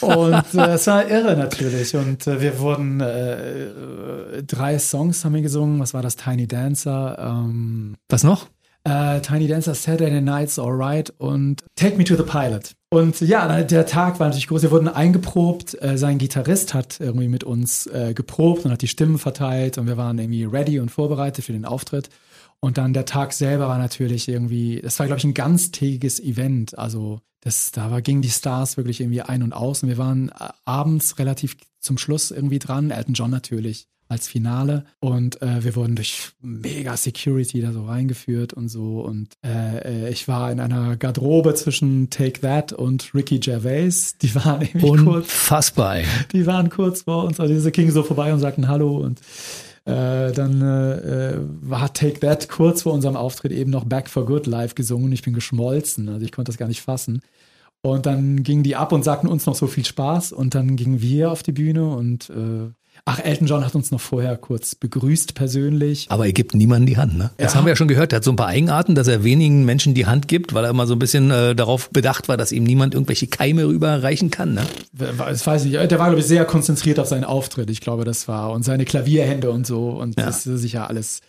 Und 0.00 0.54
äh, 0.54 0.74
es 0.74 0.86
war 0.86 1.08
irre 1.08 1.36
natürlich. 1.36 1.94
Und 1.94 2.26
äh, 2.26 2.40
wir 2.40 2.58
wurden 2.58 3.00
äh, 3.00 4.42
drei 4.42 4.78
Songs 4.78 5.24
haben 5.24 5.34
wir 5.34 5.42
gesungen. 5.42 5.80
Was 5.80 5.94
war 5.94 6.02
das? 6.02 6.16
Tiny 6.16 6.46
Dancer. 6.46 7.16
Ähm, 7.18 7.96
Was 8.08 8.24
noch? 8.24 8.48
Äh, 8.84 9.20
Tiny 9.20 9.48
Dancer, 9.48 9.74
Saturday 9.74 10.20
Nights 10.20 10.58
Alright 10.58 11.12
und 11.18 11.64
Take 11.74 11.96
Me 11.96 12.04
to 12.04 12.14
the 12.16 12.22
Pilot. 12.22 12.72
Und 12.88 13.20
ja, 13.20 13.62
der 13.62 13.86
Tag 13.86 14.20
war 14.20 14.28
natürlich 14.28 14.46
groß. 14.46 14.62
Wir 14.62 14.70
wurden 14.70 14.88
eingeprobt. 14.88 15.76
Äh, 15.82 15.98
sein 15.98 16.18
Gitarrist 16.18 16.72
hat 16.72 17.00
irgendwie 17.00 17.28
mit 17.28 17.42
uns 17.42 17.86
äh, 17.88 18.14
geprobt 18.14 18.64
und 18.64 18.70
hat 18.70 18.82
die 18.82 18.88
Stimmen 18.88 19.18
verteilt 19.18 19.76
und 19.76 19.86
wir 19.86 19.96
waren 19.96 20.18
irgendwie 20.18 20.44
ready 20.44 20.78
und 20.78 20.90
vorbereitet 20.90 21.44
für 21.44 21.52
den 21.52 21.64
Auftritt. 21.64 22.10
Und 22.60 22.78
dann 22.78 22.92
der 22.92 23.04
Tag 23.04 23.32
selber 23.32 23.68
war 23.68 23.78
natürlich 23.78 24.28
irgendwie, 24.28 24.80
das 24.80 24.98
war, 24.98 25.06
glaube 25.06 25.18
ich, 25.18 25.24
ein 25.24 25.34
ganztägiges 25.34 26.20
Event. 26.20 26.78
Also 26.78 27.20
das, 27.40 27.72
da 27.72 27.90
war, 27.90 28.02
gingen 28.02 28.22
die 28.22 28.30
Stars 28.30 28.76
wirklich 28.76 29.00
irgendwie 29.00 29.22
ein 29.22 29.42
und 29.42 29.52
aus. 29.52 29.82
Und 29.82 29.88
wir 29.88 29.98
waren 29.98 30.28
äh, 30.28 30.48
abends 30.64 31.18
relativ 31.18 31.56
zum 31.80 31.98
Schluss 31.98 32.30
irgendwie 32.30 32.60
dran. 32.60 32.90
Elton 32.90 33.14
John 33.14 33.30
natürlich 33.30 33.88
als 34.08 34.28
Finale. 34.28 34.84
Und 35.00 35.42
äh, 35.42 35.64
wir 35.64 35.76
wurden 35.76 35.96
durch 35.96 36.30
mega 36.40 36.96
Security 36.96 37.60
da 37.60 37.72
so 37.72 37.84
reingeführt 37.84 38.52
und 38.52 38.68
so. 38.68 39.00
Und 39.00 39.34
äh, 39.44 40.06
äh 40.06 40.10
ich 40.10 40.28
war 40.28 40.50
in 40.52 40.60
einer 40.60 40.96
Garderobe 40.96 41.54
zwischen 41.54 42.10
Take 42.10 42.40
That 42.40 42.72
und 42.72 43.14
Ricky 43.14 43.38
Gervais. 43.38 44.16
Die 44.22 44.34
waren 44.34 44.62
irgendwie 44.74 44.86
Unfassbar. 44.86 45.96
kurz. 45.96 46.28
Die 46.32 46.46
waren 46.46 46.70
kurz 46.70 47.02
vor 47.02 47.24
uns. 47.24 47.40
Also 47.40 47.52
diese 47.52 47.72
King 47.72 47.90
so 47.90 48.02
vorbei 48.02 48.32
und 48.32 48.40
sagten 48.40 48.68
Hallo 48.68 48.98
und 48.98 49.20
äh, 49.86 50.32
dann 50.32 50.62
äh, 50.62 51.34
äh, 51.34 51.38
war 51.60 51.92
Take 51.92 52.20
That 52.20 52.48
kurz 52.48 52.82
vor 52.82 52.92
unserem 52.92 53.16
Auftritt 53.16 53.52
eben 53.52 53.70
noch 53.70 53.84
Back 53.84 54.08
for 54.08 54.26
Good 54.26 54.46
live 54.46 54.74
gesungen. 54.74 55.12
Ich 55.12 55.22
bin 55.22 55.32
geschmolzen, 55.32 56.08
also 56.08 56.24
ich 56.24 56.32
konnte 56.32 56.50
das 56.50 56.58
gar 56.58 56.66
nicht 56.68 56.82
fassen. 56.82 57.22
Und 57.82 58.04
dann 58.04 58.42
gingen 58.42 58.64
die 58.64 58.74
ab 58.74 58.90
und 58.90 59.04
sagten 59.04 59.28
uns 59.28 59.46
noch 59.46 59.54
so 59.54 59.68
viel 59.68 59.84
Spaß. 59.84 60.32
Und 60.32 60.56
dann 60.56 60.74
gingen 60.74 61.00
wir 61.00 61.30
auf 61.30 61.44
die 61.44 61.52
Bühne 61.52 61.88
und 61.88 62.30
äh, 62.30 62.72
Ach, 63.04 63.20
Elton 63.22 63.46
John 63.46 63.64
hat 63.64 63.74
uns 63.74 63.90
noch 63.90 64.00
vorher 64.00 64.36
kurz 64.36 64.74
begrüßt 64.74 65.34
persönlich. 65.34 66.06
Aber 66.08 66.26
er 66.26 66.32
gibt 66.32 66.54
niemandem 66.54 66.86
die 66.86 66.96
Hand, 66.96 67.16
ne? 67.16 67.30
Das 67.36 67.54
haben 67.54 67.64
wir 67.64 67.70
ja 67.70 67.76
schon 67.76 67.88
gehört. 67.88 68.12
Er 68.12 68.16
hat 68.16 68.24
so 68.24 68.32
ein 68.32 68.36
paar 68.36 68.48
Eigenarten, 68.48 68.94
dass 68.94 69.06
er 69.06 69.22
wenigen 69.22 69.64
Menschen 69.64 69.94
die 69.94 70.06
Hand 70.06 70.28
gibt, 70.28 70.54
weil 70.54 70.64
er 70.64 70.70
immer 70.70 70.86
so 70.86 70.94
ein 70.94 70.98
bisschen 70.98 71.30
äh, 71.30 71.54
darauf 71.54 71.90
bedacht 71.90 72.28
war, 72.28 72.36
dass 72.36 72.52
ihm 72.52 72.64
niemand 72.64 72.94
irgendwelche 72.94 73.26
Keime 73.26 73.66
rüberreichen 73.66 74.30
kann, 74.30 74.54
ne? 74.54 74.62
Das 74.92 75.46
weiß 75.46 75.64
ich 75.64 75.72
nicht. 75.72 75.90
Der 75.90 75.98
war, 75.98 76.06
glaube 76.06 76.20
ich, 76.20 76.26
sehr 76.26 76.44
konzentriert 76.44 76.98
auf 76.98 77.06
seinen 77.06 77.24
Auftritt. 77.24 77.70
Ich 77.70 77.80
glaube, 77.80 78.04
das 78.04 78.28
war 78.28 78.52
und 78.52 78.64
seine 78.64 78.84
Klavierhände 78.84 79.50
und 79.50 79.66
so. 79.66 79.90
Und 79.90 80.18
ja. 80.18 80.26
das 80.26 80.46
ist 80.46 80.60
sicher 80.60 80.88
alles 80.88 81.20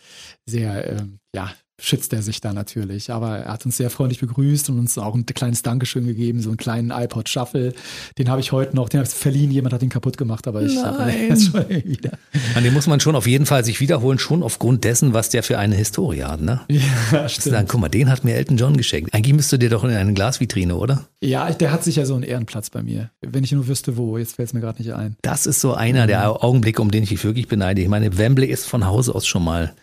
sehr, 0.46 0.92
äh, 0.92 0.96
ja, 1.34 1.50
schützt 1.80 2.12
er 2.12 2.22
sich 2.22 2.40
da 2.40 2.52
natürlich. 2.52 3.10
Aber 3.10 3.38
er 3.38 3.52
hat 3.52 3.64
uns 3.64 3.76
sehr 3.76 3.90
freundlich 3.90 4.20
begrüßt 4.20 4.68
und 4.70 4.78
uns 4.78 4.98
auch 4.98 5.14
ein 5.14 5.26
kleines 5.26 5.62
Dankeschön 5.62 6.06
gegeben, 6.06 6.40
so 6.40 6.50
einen 6.50 6.56
kleinen 6.56 6.90
iPod 6.90 7.28
Shuffle. 7.28 7.72
Den 8.18 8.28
habe 8.28 8.40
ich 8.40 8.52
heute 8.52 8.74
noch, 8.74 8.88
den 8.88 9.00
habe 9.00 9.08
ich 9.08 9.14
verliehen, 9.14 9.50
jemand 9.50 9.72
hat 9.72 9.82
den 9.82 9.88
kaputt 9.88 10.18
gemacht, 10.18 10.46
aber 10.48 10.62
ich 10.62 10.76
habe 10.76 11.10
jetzt 11.28 11.50
schon 11.52 11.68
wieder. 11.68 12.18
An 12.54 12.64
den 12.64 12.74
muss 12.74 12.86
man 12.86 13.00
schon 13.00 13.14
auf 13.14 13.26
jeden 13.26 13.46
Fall 13.46 13.64
sich 13.64 13.80
wiederholen, 13.80 14.18
schon 14.18 14.42
aufgrund 14.42 14.84
dessen, 14.84 15.12
was 15.14 15.28
der 15.28 15.42
für 15.42 15.58
eine 15.58 15.76
Historie 15.76 16.24
hat, 16.24 16.40
ne? 16.40 16.60
Ja, 16.68 17.28
stimmt. 17.28 17.54
Sagen, 17.54 17.68
guck 17.68 17.80
mal, 17.80 17.88
den 17.88 18.10
hat 18.10 18.24
mir 18.24 18.34
Elton 18.34 18.56
John 18.56 18.76
geschenkt. 18.76 19.14
Eigentlich 19.14 19.34
müsste 19.34 19.58
der 19.58 19.70
doch 19.70 19.84
in 19.84 19.90
eine 19.90 20.12
Glasvitrine, 20.14 20.76
oder? 20.76 21.06
Ja, 21.22 21.50
der 21.50 21.72
hat 21.72 21.84
sicher 21.84 22.06
so 22.06 22.14
einen 22.14 22.24
Ehrenplatz 22.24 22.70
bei 22.70 22.82
mir. 22.82 23.10
Wenn 23.20 23.44
ich 23.44 23.52
nur 23.52 23.68
wüsste, 23.68 23.96
wo, 23.96 24.18
jetzt 24.18 24.36
fällt 24.36 24.48
es 24.48 24.52
mir 24.52 24.60
gerade 24.60 24.82
nicht 24.82 24.92
ein. 24.92 25.16
Das 25.22 25.46
ist 25.46 25.60
so 25.60 25.74
einer 25.74 26.06
der 26.06 26.44
Augenblicke, 26.44 26.82
um 26.82 26.90
den 26.90 27.04
ich 27.04 27.10
mich 27.10 27.24
wirklich 27.24 27.48
beneide. 27.48 27.80
Ich 27.82 27.88
meine, 27.88 28.18
Wembley 28.18 28.46
ist 28.46 28.66
von 28.66 28.86
Hause 28.86 29.14
aus 29.14 29.26
schon 29.26 29.44
mal 29.44 29.74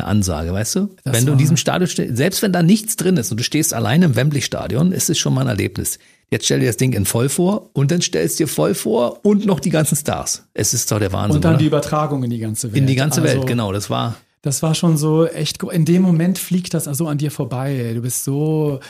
eine 0.00 0.08
Ansage, 0.08 0.52
weißt 0.52 0.76
du? 0.76 0.88
Das 1.04 1.14
wenn 1.14 1.26
du 1.26 1.32
in 1.32 1.38
diesem 1.38 1.56
Stadion 1.56 1.88
stehst, 1.88 2.16
selbst 2.16 2.42
wenn 2.42 2.52
da 2.52 2.62
nichts 2.62 2.96
drin 2.96 3.16
ist 3.16 3.30
und 3.30 3.38
du 3.38 3.44
stehst 3.44 3.74
alleine 3.74 4.06
im 4.06 4.16
Wembley-Stadion, 4.16 4.92
ist 4.92 5.10
es 5.10 5.18
schon 5.18 5.34
mal 5.34 5.42
ein 5.42 5.48
Erlebnis. 5.48 5.98
Jetzt 6.30 6.44
stell 6.44 6.60
dir 6.60 6.66
das 6.66 6.76
Ding 6.76 6.92
in 6.92 7.06
voll 7.06 7.28
vor 7.28 7.70
und 7.72 7.90
dann 7.90 8.02
stellst 8.02 8.38
dir 8.38 8.48
voll 8.48 8.74
vor 8.74 9.24
und 9.24 9.46
noch 9.46 9.60
die 9.60 9.70
ganzen 9.70 9.96
Stars. 9.96 10.44
Es 10.52 10.74
ist 10.74 10.90
doch 10.92 10.98
der 10.98 11.12
Wahnsinn. 11.12 11.36
Und 11.36 11.44
dann 11.44 11.52
oder? 11.52 11.58
die 11.58 11.66
Übertragung 11.66 12.22
in 12.22 12.30
die 12.30 12.38
ganze 12.38 12.68
Welt. 12.68 12.76
In 12.76 12.86
die 12.86 12.96
ganze 12.96 13.22
also, 13.22 13.34
Welt, 13.34 13.46
genau, 13.46 13.72
das 13.72 13.88
war. 13.88 14.16
Das 14.42 14.62
war 14.62 14.74
schon 14.74 14.96
so 14.96 15.26
echt, 15.26 15.62
in 15.62 15.84
dem 15.84 16.02
Moment 16.02 16.38
fliegt 16.38 16.74
das 16.74 16.88
also 16.88 17.08
an 17.08 17.18
dir 17.18 17.30
vorbei. 17.30 17.92
Du 17.94 18.02
bist 18.02 18.24
so 18.24 18.80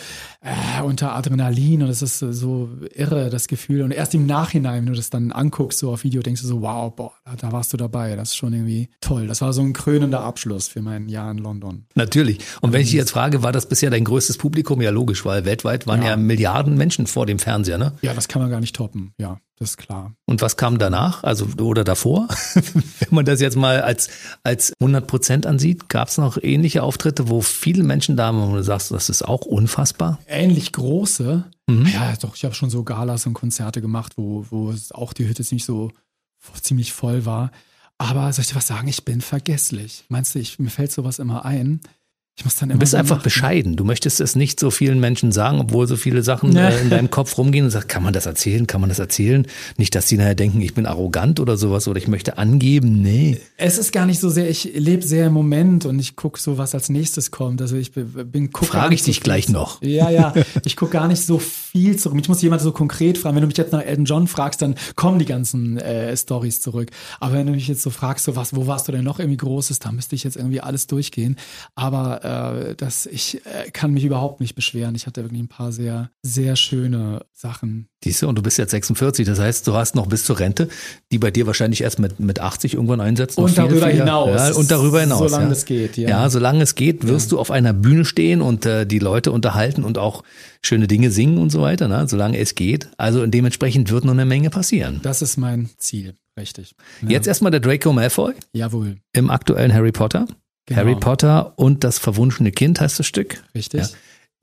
äh, 0.40 0.82
unter 0.82 1.14
Adrenalin 1.14 1.82
und 1.82 1.88
es 1.88 2.02
ist 2.02 2.18
so 2.18 2.68
irre, 2.94 3.30
das 3.30 3.48
Gefühl. 3.48 3.82
Und 3.82 3.90
erst 3.90 4.14
im 4.14 4.26
Nachhinein, 4.26 4.84
wenn 4.84 4.92
du 4.92 4.96
das 4.96 5.10
dann 5.10 5.32
anguckst, 5.32 5.78
so 5.78 5.92
auf 5.92 6.04
Video, 6.04 6.22
denkst 6.22 6.42
du 6.42 6.46
so, 6.46 6.62
wow, 6.62 6.94
boah, 6.94 7.12
da 7.40 7.52
warst 7.52 7.72
du 7.72 7.76
dabei. 7.76 8.14
Das 8.16 8.30
ist 8.30 8.36
schon 8.36 8.52
irgendwie 8.52 8.88
toll. 9.00 9.26
Das 9.26 9.40
war 9.40 9.52
so 9.52 9.62
ein 9.62 9.72
krönender 9.72 10.20
Abschluss 10.20 10.68
für 10.68 10.82
mein 10.82 11.08
Jahr 11.08 11.30
in 11.30 11.38
London. 11.38 11.86
Natürlich. 11.94 12.38
Und 12.60 12.72
wenn 12.72 12.82
ich 12.82 12.88
dich 12.88 12.96
jetzt 12.96 13.10
frage, 13.10 13.42
war 13.42 13.52
das 13.52 13.68
bisher 13.68 13.90
dein 13.90 14.04
größtes 14.04 14.38
Publikum? 14.38 14.80
Ja, 14.82 14.90
logisch, 14.90 15.24
weil 15.24 15.44
weltweit 15.44 15.86
waren 15.86 16.02
ja, 16.02 16.10
ja 16.10 16.16
Milliarden 16.16 16.76
Menschen 16.76 17.06
vor 17.06 17.26
dem 17.26 17.38
Fernseher, 17.38 17.78
ne? 17.78 17.94
Ja, 18.02 18.14
das 18.14 18.28
kann 18.28 18.42
man 18.42 18.50
gar 18.50 18.60
nicht 18.60 18.76
toppen. 18.76 19.12
Ja, 19.18 19.38
das 19.58 19.70
ist 19.70 19.76
klar. 19.76 20.12
Und 20.26 20.40
was 20.40 20.56
kam 20.56 20.78
danach? 20.78 21.24
Also, 21.24 21.46
oder 21.60 21.84
davor? 21.84 22.28
wenn 22.54 23.08
man 23.10 23.24
das 23.24 23.40
jetzt 23.40 23.56
mal 23.56 23.80
als, 23.82 24.08
als 24.42 24.72
100 24.80 25.06
Prozent 25.06 25.46
ansieht, 25.46 25.88
gab 25.88 26.08
es 26.08 26.18
noch 26.18 26.38
ähnliche 26.40 26.82
Auftritte, 26.82 27.28
wo 27.28 27.40
viele 27.40 27.82
Menschen 27.82 28.16
da 28.16 28.34
waren, 28.34 28.50
wo 28.50 28.56
du 28.56 28.62
sagst, 28.62 28.90
das 28.90 29.08
ist 29.08 29.22
auch 29.22 29.42
unfassbar? 29.42 30.18
ähnlich 30.26 30.72
große. 30.72 31.44
Mhm. 31.66 31.86
Ja, 31.86 32.14
doch, 32.16 32.36
ich 32.36 32.44
habe 32.44 32.54
schon 32.54 32.70
so 32.70 32.84
Galas 32.84 33.26
und 33.26 33.34
Konzerte 33.34 33.80
gemacht, 33.80 34.12
wo, 34.16 34.46
wo 34.50 34.74
auch 34.92 35.12
die 35.12 35.28
Hütte 35.28 35.44
ziemlich 35.44 35.64
so 35.64 35.90
ziemlich 36.62 36.92
voll 36.92 37.24
war. 37.24 37.50
Aber 37.98 38.32
soll 38.32 38.42
ich 38.42 38.48
dir 38.50 38.56
was 38.56 38.68
sagen? 38.68 38.86
Ich 38.88 39.04
bin 39.04 39.20
vergesslich. 39.20 40.04
Meinst 40.08 40.34
du, 40.34 40.38
ich, 40.38 40.58
mir 40.58 40.70
fällt 40.70 40.92
sowas 40.92 41.18
immer 41.18 41.44
ein? 41.44 41.80
Ich 42.38 42.44
muss 42.44 42.54
dann 42.54 42.70
immer 42.70 42.74
du 42.74 42.78
bist 42.78 42.92
so 42.92 42.98
einfach 42.98 43.16
machen. 43.16 43.24
bescheiden. 43.24 43.74
Du 43.74 43.84
möchtest 43.84 44.20
es 44.20 44.36
nicht 44.36 44.60
so 44.60 44.70
vielen 44.70 45.00
Menschen 45.00 45.32
sagen, 45.32 45.58
obwohl 45.58 45.88
so 45.88 45.96
viele 45.96 46.22
Sachen 46.22 46.52
ja. 46.52 46.68
äh, 46.68 46.80
in 46.82 46.88
deinem 46.88 47.10
Kopf 47.10 47.36
rumgehen 47.36 47.64
und 47.64 47.72
sagst, 47.72 47.88
kann 47.88 48.04
man 48.04 48.12
das 48.12 48.26
erzählen? 48.26 48.68
Kann 48.68 48.80
man 48.80 48.88
das 48.88 49.00
erzählen? 49.00 49.44
Nicht, 49.76 49.96
dass 49.96 50.06
die 50.06 50.16
nachher 50.16 50.36
denken, 50.36 50.60
ich 50.60 50.72
bin 50.72 50.86
arrogant 50.86 51.40
oder 51.40 51.56
sowas 51.56 51.88
oder 51.88 51.98
ich 51.98 52.06
möchte 52.06 52.38
angeben. 52.38 53.02
Nee. 53.02 53.40
Es 53.56 53.76
ist 53.76 53.90
gar 53.90 54.06
nicht 54.06 54.20
so 54.20 54.28
sehr, 54.28 54.48
ich 54.48 54.70
lebe 54.76 55.02
sehr 55.02 55.26
im 55.26 55.32
Moment 55.32 55.84
und 55.84 55.98
ich 55.98 56.14
gucke 56.14 56.38
so, 56.38 56.58
was 56.58 56.76
als 56.76 56.90
nächstes 56.90 57.32
kommt. 57.32 57.60
Also 57.60 57.74
ich 57.74 57.90
bin 57.90 58.52
guck 58.52 58.68
Frage 58.68 58.94
ich 58.94 59.02
dich 59.02 59.16
so 59.16 59.22
gleich 59.22 59.48
noch. 59.48 59.82
Ja, 59.82 60.08
ja. 60.08 60.32
Ich 60.64 60.76
gucke 60.76 60.92
gar 60.92 61.08
nicht 61.08 61.24
so 61.24 61.38
viel 61.38 61.96
zurück. 61.96 62.18
Ich 62.20 62.28
muss 62.28 62.42
jemand 62.42 62.62
so 62.62 62.70
konkret 62.70 63.18
fragen. 63.18 63.34
Wenn 63.34 63.42
du 63.42 63.48
mich 63.48 63.56
jetzt 63.56 63.72
nach 63.72 63.82
Elton 63.82 64.04
John 64.04 64.28
fragst, 64.28 64.62
dann 64.62 64.76
kommen 64.94 65.18
die 65.18 65.24
ganzen 65.24 65.78
äh, 65.78 66.16
Stories 66.16 66.60
zurück. 66.60 66.90
Aber 67.18 67.34
wenn 67.34 67.46
du 67.46 67.52
mich 67.52 67.66
jetzt 67.66 67.82
so 67.82 67.90
fragst, 67.90 68.24
so 68.24 68.36
was, 68.36 68.54
wo 68.54 68.66
warst 68.68 68.86
du 68.86 68.92
denn 68.92 69.04
noch 69.04 69.18
irgendwie 69.18 69.38
Großes, 69.38 69.80
da 69.80 69.90
müsste 69.90 70.14
ich 70.14 70.22
jetzt 70.22 70.36
irgendwie 70.36 70.60
alles 70.60 70.86
durchgehen. 70.86 71.36
Aber 71.74 72.24
äh, 72.28 72.74
das 72.74 73.06
ich 73.06 73.40
äh, 73.46 73.70
kann 73.70 73.92
mich 73.92 74.04
überhaupt 74.04 74.40
nicht 74.40 74.54
beschweren. 74.54 74.94
Ich 74.94 75.06
hatte 75.06 75.22
wirklich 75.22 75.40
ein 75.40 75.48
paar 75.48 75.72
sehr, 75.72 76.10
sehr 76.22 76.56
schöne 76.56 77.24
Sachen. 77.32 77.88
Diese 78.04 78.28
und 78.28 78.36
du 78.36 78.42
bist 78.42 78.58
jetzt 78.58 78.70
46, 78.70 79.26
das 79.26 79.40
heißt, 79.40 79.66
du 79.66 79.74
hast 79.74 79.94
noch 79.94 80.06
bis 80.06 80.24
zur 80.24 80.38
Rente, 80.38 80.68
die 81.10 81.18
bei 81.18 81.30
dir 81.30 81.46
wahrscheinlich 81.46 81.80
erst 81.80 81.98
mit, 81.98 82.20
mit 82.20 82.38
80 82.40 82.74
irgendwann 82.74 83.00
einsetzt. 83.00 83.38
Und 83.38 83.56
darüber 83.56 83.86
viel, 83.86 84.00
hinaus. 84.00 84.50
Ja, 84.50 84.54
und 84.54 84.70
darüber 84.70 85.00
hinaus. 85.00 85.30
Solange 85.30 85.46
ja. 85.46 85.52
es 85.52 85.64
geht, 85.64 85.96
ja. 85.96 86.08
Ja, 86.08 86.30
solange 86.30 86.62
es 86.62 86.74
geht, 86.74 87.06
wirst 87.06 87.30
ja. 87.30 87.36
du 87.36 87.40
auf 87.40 87.50
einer 87.50 87.72
Bühne 87.72 88.04
stehen 88.04 88.42
und 88.42 88.66
äh, 88.66 88.86
die 88.86 88.98
Leute 88.98 89.32
unterhalten 89.32 89.84
und 89.84 89.98
auch 89.98 90.22
schöne 90.62 90.86
Dinge 90.86 91.10
singen 91.10 91.38
und 91.38 91.50
so 91.50 91.62
weiter, 91.62 91.88
ne? 91.88 92.06
solange 92.08 92.38
es 92.38 92.54
geht. 92.54 92.88
Also 92.98 93.26
dementsprechend 93.26 93.90
wird 93.90 94.04
noch 94.04 94.12
eine 94.12 94.26
Menge 94.26 94.50
passieren. 94.50 95.00
Das 95.02 95.22
ist 95.22 95.36
mein 95.36 95.70
Ziel, 95.78 96.14
richtig. 96.36 96.74
Ja. 97.02 97.10
Jetzt 97.10 97.26
erstmal 97.26 97.50
der 97.50 97.60
Draco 97.60 97.92
Malfoy. 97.92 98.34
Jawohl. 98.52 98.98
Im 99.12 99.30
aktuellen 99.30 99.72
Harry 99.72 99.92
Potter. 99.92 100.26
Genau. 100.68 100.80
Harry 100.80 100.96
Potter 100.96 101.54
und 101.56 101.82
das 101.82 101.98
verwunschene 101.98 102.52
Kind 102.52 102.78
heißt 102.78 102.98
das 102.98 103.06
Stück. 103.06 103.42
Richtig. 103.54 103.80
Ja. 103.80 103.88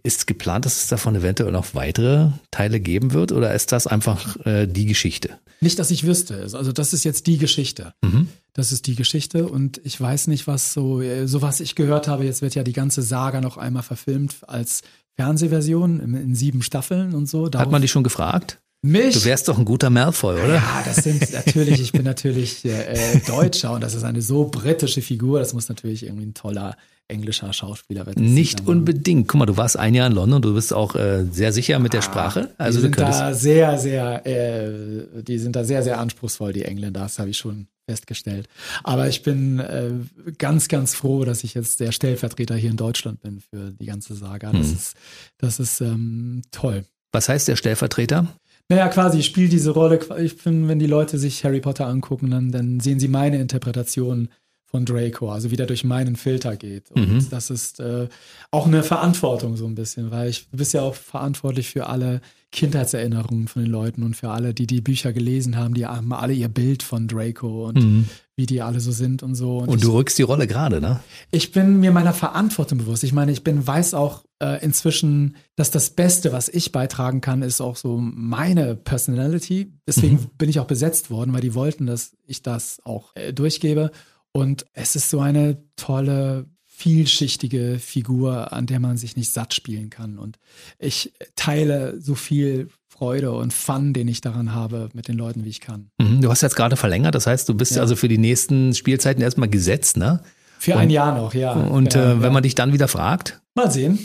Ist 0.01 0.25
geplant, 0.25 0.65
dass 0.65 0.81
es 0.81 0.87
davon 0.87 1.15
eventuell 1.15 1.51
noch 1.51 1.75
weitere 1.75 2.29
Teile 2.49 2.79
geben 2.79 3.13
wird 3.13 3.31
oder 3.31 3.53
ist 3.53 3.71
das 3.71 3.85
einfach 3.85 4.43
äh, 4.45 4.65
die 4.65 4.87
Geschichte? 4.87 5.37
Nicht, 5.61 5.77
dass 5.77 5.91
ich 5.91 6.05
wüsste. 6.05 6.41
Also 6.41 6.71
das 6.71 6.93
ist 6.93 7.03
jetzt 7.03 7.27
die 7.27 7.37
Geschichte. 7.37 7.93
Mhm. 8.03 8.27
Das 8.53 8.71
ist 8.71 8.87
die 8.87 8.95
Geschichte 8.95 9.47
und 9.47 9.79
ich 9.83 10.01
weiß 10.01 10.27
nicht, 10.27 10.47
was 10.47 10.73
so, 10.73 10.99
äh, 10.99 11.27
so 11.27 11.43
was 11.43 11.59
ich 11.59 11.75
gehört 11.75 12.07
habe, 12.07 12.25
jetzt 12.25 12.41
wird 12.41 12.55
ja 12.55 12.63
die 12.63 12.73
ganze 12.73 13.03
Saga 13.03 13.39
noch 13.39 13.57
einmal 13.57 13.83
verfilmt 13.83 14.37
als 14.47 14.81
Fernsehversion 15.15 15.99
in, 15.99 16.13
in 16.15 16.35
sieben 16.35 16.63
Staffeln 16.63 17.13
und 17.13 17.27
so. 17.27 17.49
Darauf 17.49 17.67
Hat 17.67 17.71
man 17.71 17.83
dich 17.83 17.91
schon 17.91 18.03
gefragt? 18.03 18.59
Mich? 18.81 19.15
Du 19.15 19.25
wärst 19.25 19.47
doch 19.47 19.57
ein 19.57 19.65
guter 19.65 19.89
Malfoy, 19.89 20.35
oder? 20.35 20.55
Ja, 20.55 20.83
das 20.85 20.97
sind 20.97 21.31
natürlich, 21.33 21.81
ich 21.81 21.91
bin 21.91 22.03
natürlich 22.03 22.63
äh, 22.65 23.19
Deutscher 23.25 23.71
und 23.73 23.81
das 23.81 23.95
ist 23.95 24.03
eine 24.03 24.21
so 24.21 24.45
britische 24.45 25.01
Figur, 25.01 25.39
das 25.39 25.53
muss 25.53 25.69
natürlich 25.69 26.05
irgendwie 26.05 26.27
ein 26.27 26.33
toller 26.33 26.77
englischer 27.07 27.51
Schauspieler 27.53 28.05
werden. 28.05 28.33
Nicht 28.33 28.67
unbedingt. 28.67 29.27
Guck 29.27 29.39
mal, 29.39 29.45
du 29.45 29.57
warst 29.57 29.77
ein 29.77 29.93
Jahr 29.93 30.07
in 30.07 30.13
London, 30.13 30.41
du 30.41 30.53
bist 30.53 30.73
auch 30.73 30.95
äh, 30.95 31.25
sehr 31.31 31.53
sicher 31.53 31.79
mit 31.79 31.93
der 31.93 31.99
ah, 31.99 32.03
Sprache. 32.03 32.49
Also 32.57 32.79
die 32.79 32.83
sind 32.83 32.99
da 32.99 33.33
sehr, 33.33 33.77
sehr, 33.77 34.25
äh, 34.25 35.21
die 35.21 35.37
sind 35.37 35.55
da 35.55 35.63
sehr, 35.63 35.83
sehr 35.83 35.99
anspruchsvoll, 35.99 36.53
die 36.53 36.63
Engländer, 36.63 37.01
das 37.01 37.19
habe 37.19 37.29
ich 37.29 37.37
schon 37.37 37.67
festgestellt. 37.87 38.47
Aber 38.83 39.07
ich 39.07 39.21
bin 39.21 39.59
äh, 39.59 39.91
ganz, 40.37 40.67
ganz 40.67 40.95
froh, 40.95 41.23
dass 41.25 41.43
ich 41.43 41.53
jetzt 41.53 41.79
der 41.79 41.91
Stellvertreter 41.91 42.55
hier 42.55 42.71
in 42.71 42.77
Deutschland 42.77 43.21
bin 43.21 43.39
für 43.39 43.71
die 43.71 43.85
ganze 43.85 44.15
Saga. 44.15 44.51
Das 44.51 44.67
hm. 44.67 44.73
ist, 44.73 44.95
das 45.37 45.59
ist 45.59 45.81
ähm, 45.81 46.41
toll. 46.51 46.85
Was 47.11 47.29
heißt 47.29 47.47
der 47.47 47.55
Stellvertreter? 47.55 48.27
Naja, 48.69 48.87
quasi, 48.87 49.19
ich 49.19 49.25
spiele 49.27 49.49
diese 49.49 49.71
Rolle. 49.71 49.99
Ich 50.19 50.33
finde, 50.33 50.67
wenn 50.67 50.79
die 50.79 50.87
Leute 50.87 51.19
sich 51.19 51.43
Harry 51.43 51.59
Potter 51.61 51.87
angucken, 51.87 52.31
dann, 52.31 52.51
dann 52.51 52.79
sehen 52.79 52.99
sie 52.99 53.07
meine 53.07 53.39
Interpretation 53.39 54.29
von 54.65 54.85
Draco, 54.85 55.31
also 55.31 55.51
wie 55.51 55.55
der 55.55 55.67
durch 55.67 55.83
meinen 55.83 56.15
Filter 56.15 56.57
geht. 56.57 56.91
Und 56.91 57.13
mhm. 57.13 57.29
das 57.29 57.49
ist 57.49 57.79
äh, 57.79 58.09
auch 58.51 58.65
eine 58.65 58.83
Verantwortung 58.83 59.55
so 59.55 59.65
ein 59.67 59.75
bisschen, 59.75 60.11
weil 60.11 60.29
ich 60.29 60.49
bist 60.51 60.73
ja 60.73 60.81
auch 60.81 60.95
verantwortlich 60.95 61.69
für 61.69 61.87
alle 61.87 62.19
Kindheitserinnerungen 62.51 63.47
von 63.47 63.61
den 63.61 63.71
Leuten 63.71 64.03
und 64.03 64.15
für 64.15 64.29
alle, 64.31 64.53
die 64.53 64.67
die 64.67 64.81
Bücher 64.81 65.13
gelesen 65.13 65.55
haben, 65.55 65.75
die 65.75 65.85
haben 65.85 66.11
alle 66.11 66.33
ihr 66.33 66.49
Bild 66.49 66.83
von 66.83 67.07
Draco 67.07 67.67
und 67.67 67.77
mhm. 67.77 68.09
Wie 68.37 68.45
die 68.45 68.61
alle 68.61 68.79
so 68.79 68.91
sind 68.91 69.23
und 69.23 69.35
so. 69.35 69.59
Und, 69.59 69.69
und 69.69 69.83
du 69.83 69.89
ich, 69.89 69.93
rückst 69.93 70.17
die 70.17 70.23
Rolle 70.23 70.45
gerade, 70.47 70.81
ne? 70.81 70.99
Ich 71.31 71.51
bin 71.51 71.79
mir 71.79 71.91
meiner 71.91 72.13
Verantwortung 72.13 72.79
bewusst. 72.79 73.03
Ich 73.03 73.13
meine, 73.13 73.31
ich 73.31 73.43
bin 73.43 73.65
weiß 73.65 73.93
auch 73.93 74.25
äh, 74.39 74.63
inzwischen, 74.63 75.37
dass 75.55 75.71
das 75.71 75.91
Beste, 75.91 76.33
was 76.33 76.49
ich 76.49 76.71
beitragen 76.71 77.21
kann, 77.21 77.41
ist 77.41 77.61
auch 77.61 77.77
so 77.77 77.97
meine 77.97 78.75
Personality. 78.75 79.71
Deswegen 79.87 80.15
mhm. 80.15 80.29
bin 80.37 80.49
ich 80.49 80.59
auch 80.59 80.67
besetzt 80.67 81.09
worden, 81.09 81.33
weil 81.33 81.41
die 81.41 81.53
wollten, 81.53 81.85
dass 81.85 82.11
ich 82.25 82.41
das 82.41 82.81
auch 82.83 83.15
äh, 83.15 83.31
durchgebe. 83.31 83.91
Und 84.33 84.65
es 84.73 84.97
ist 84.97 85.09
so 85.09 85.21
eine 85.21 85.63
tolle 85.77 86.47
vielschichtige 86.65 87.79
Figur, 87.79 88.51
an 88.51 88.65
der 88.65 88.81
man 88.81 88.97
sich 88.97 89.15
nicht 89.15 89.31
satt 89.31 89.53
spielen 89.53 89.89
kann. 89.89 90.19
Und 90.19 90.39
ich 90.77 91.13
teile 91.35 92.01
so 92.01 92.15
viel 92.15 92.67
Freude 92.97 93.31
und 93.33 93.51
Fun, 93.53 93.93
den 93.93 94.07
ich 94.07 94.21
daran 94.21 94.53
habe, 94.53 94.89
mit 94.93 95.07
den 95.09 95.17
Leuten, 95.17 95.43
wie 95.43 95.49
ich 95.49 95.59
kann. 95.59 95.89
Mhm, 95.97 96.21
du 96.21 96.29
hast 96.29 96.41
jetzt 96.41 96.55
gerade 96.55 96.77
verlängert, 96.77 97.13
das 97.13 97.27
heißt, 97.27 97.49
du 97.49 97.53
bist 97.53 97.75
Ja. 97.75 97.81
also 97.81 97.95
für 97.97 98.07
die 98.07 98.17
nächsten 98.17 98.73
Spielzeiten 98.73 99.21
erstmal 99.21 99.49
gesetzt, 99.49 99.97
ne? 99.97 100.21
Für 100.59 100.77
ein 100.77 100.89
Jahr 100.89 101.15
noch, 101.17 101.33
ja. 101.33 101.51
Und 101.51 101.93
genau, 101.93 102.05
äh, 102.05 102.15
wenn 102.17 102.23
ja. 102.23 102.29
man 102.29 102.43
dich 102.43 102.55
dann 102.55 102.71
wieder 102.71 102.87
fragt, 102.87 103.41
Mal 103.53 103.71
sehen. 103.71 103.99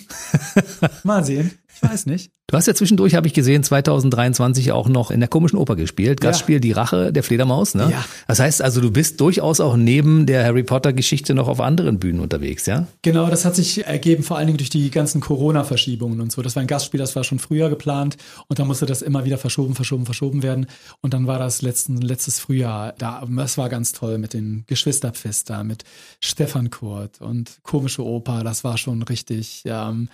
Mal 1.05 1.25
sehen. 1.25 1.51
Ich 1.83 1.89
weiß 1.89 2.07
nicht. 2.07 2.31
du 2.49 2.57
hast 2.57 2.67
ja 2.67 2.75
zwischendurch, 2.75 3.15
habe 3.15 3.27
ich 3.27 3.33
gesehen, 3.33 3.63
2023 3.63 4.73
auch 4.73 4.89
noch 4.89 5.11
in 5.11 5.21
der 5.21 5.29
komischen 5.29 5.59
Oper 5.59 5.77
gespielt, 5.77 6.23
Ja. 6.23 6.31
Gastspiel 6.31 6.61
Die 6.61 6.73
Rache 6.73 7.13
der 7.13 7.23
Fledermaus, 7.23 7.75
ne? 7.75 7.89
Ja. 7.91 8.05
Das 8.27 8.41
heißt 8.41 8.61
also, 8.61 8.81
du 8.81 8.91
bist 8.91 9.21
durchaus 9.21 9.61
auch 9.61 9.77
neben 9.77 10.27
der 10.27 10.45
Harry 10.45 10.63
Potter 10.63 10.93
Geschichte 10.93 11.33
noch 11.35 11.49
auf 11.49 11.61
anderen 11.61 11.99
Bühnen 11.99 12.21
unterwegs, 12.21 12.67
ja? 12.67 12.87
Genau, 13.03 13.29
das 13.31 13.45
hat 13.45 13.55
sich 13.55 13.87
ergeben, 13.87 14.23
vor 14.23 14.37
allen 14.37 14.49
Dingen 14.49 14.59
durch 14.59 14.71
die 14.71 14.91
ganzen 14.91 15.21
Corona-Verschiebungen 15.21 16.21
und 16.21 16.33
so. 16.33 16.43
Das 16.43 16.57
war 16.57 16.63
ein 16.63 16.67
Gastspiel, 16.67 16.99
das 16.99 17.17
war 17.17 17.25
schon 17.25 17.39
früher 17.39 17.69
geplant 17.71 18.17
und 18.49 18.59
dann 18.59 18.67
musste 18.67 18.87
das 18.87 19.01
immer 19.03 19.25
wieder 19.25 19.39
verschoben, 19.39 19.75
verschoben, 19.75 20.05
verschoben 20.05 20.43
werden. 20.43 20.67
Und 21.01 21.15
dann 21.15 21.27
war 21.27 21.39
das 21.39 21.63
letzten, 21.63 21.99
letztes 21.99 22.41
Frühjahr 22.41 22.95
da. 22.99 23.25
Das 23.29 23.59
war 23.59 23.69
ganz 23.69 23.93
toll 23.93 24.19
mit 24.19 24.35
den 24.35 24.65
Geschwisterpfister, 24.67 25.65
mit 25.65 25.85
Stefan 26.21 26.71
Kurt 26.71 27.21
und 27.21 27.59
komische 27.63 28.05
Oper. 28.05 28.45
Das 28.45 28.65
war 28.65 28.77
schon 28.77 29.03
richtig. 29.03 29.63
Ähm, 29.65 30.09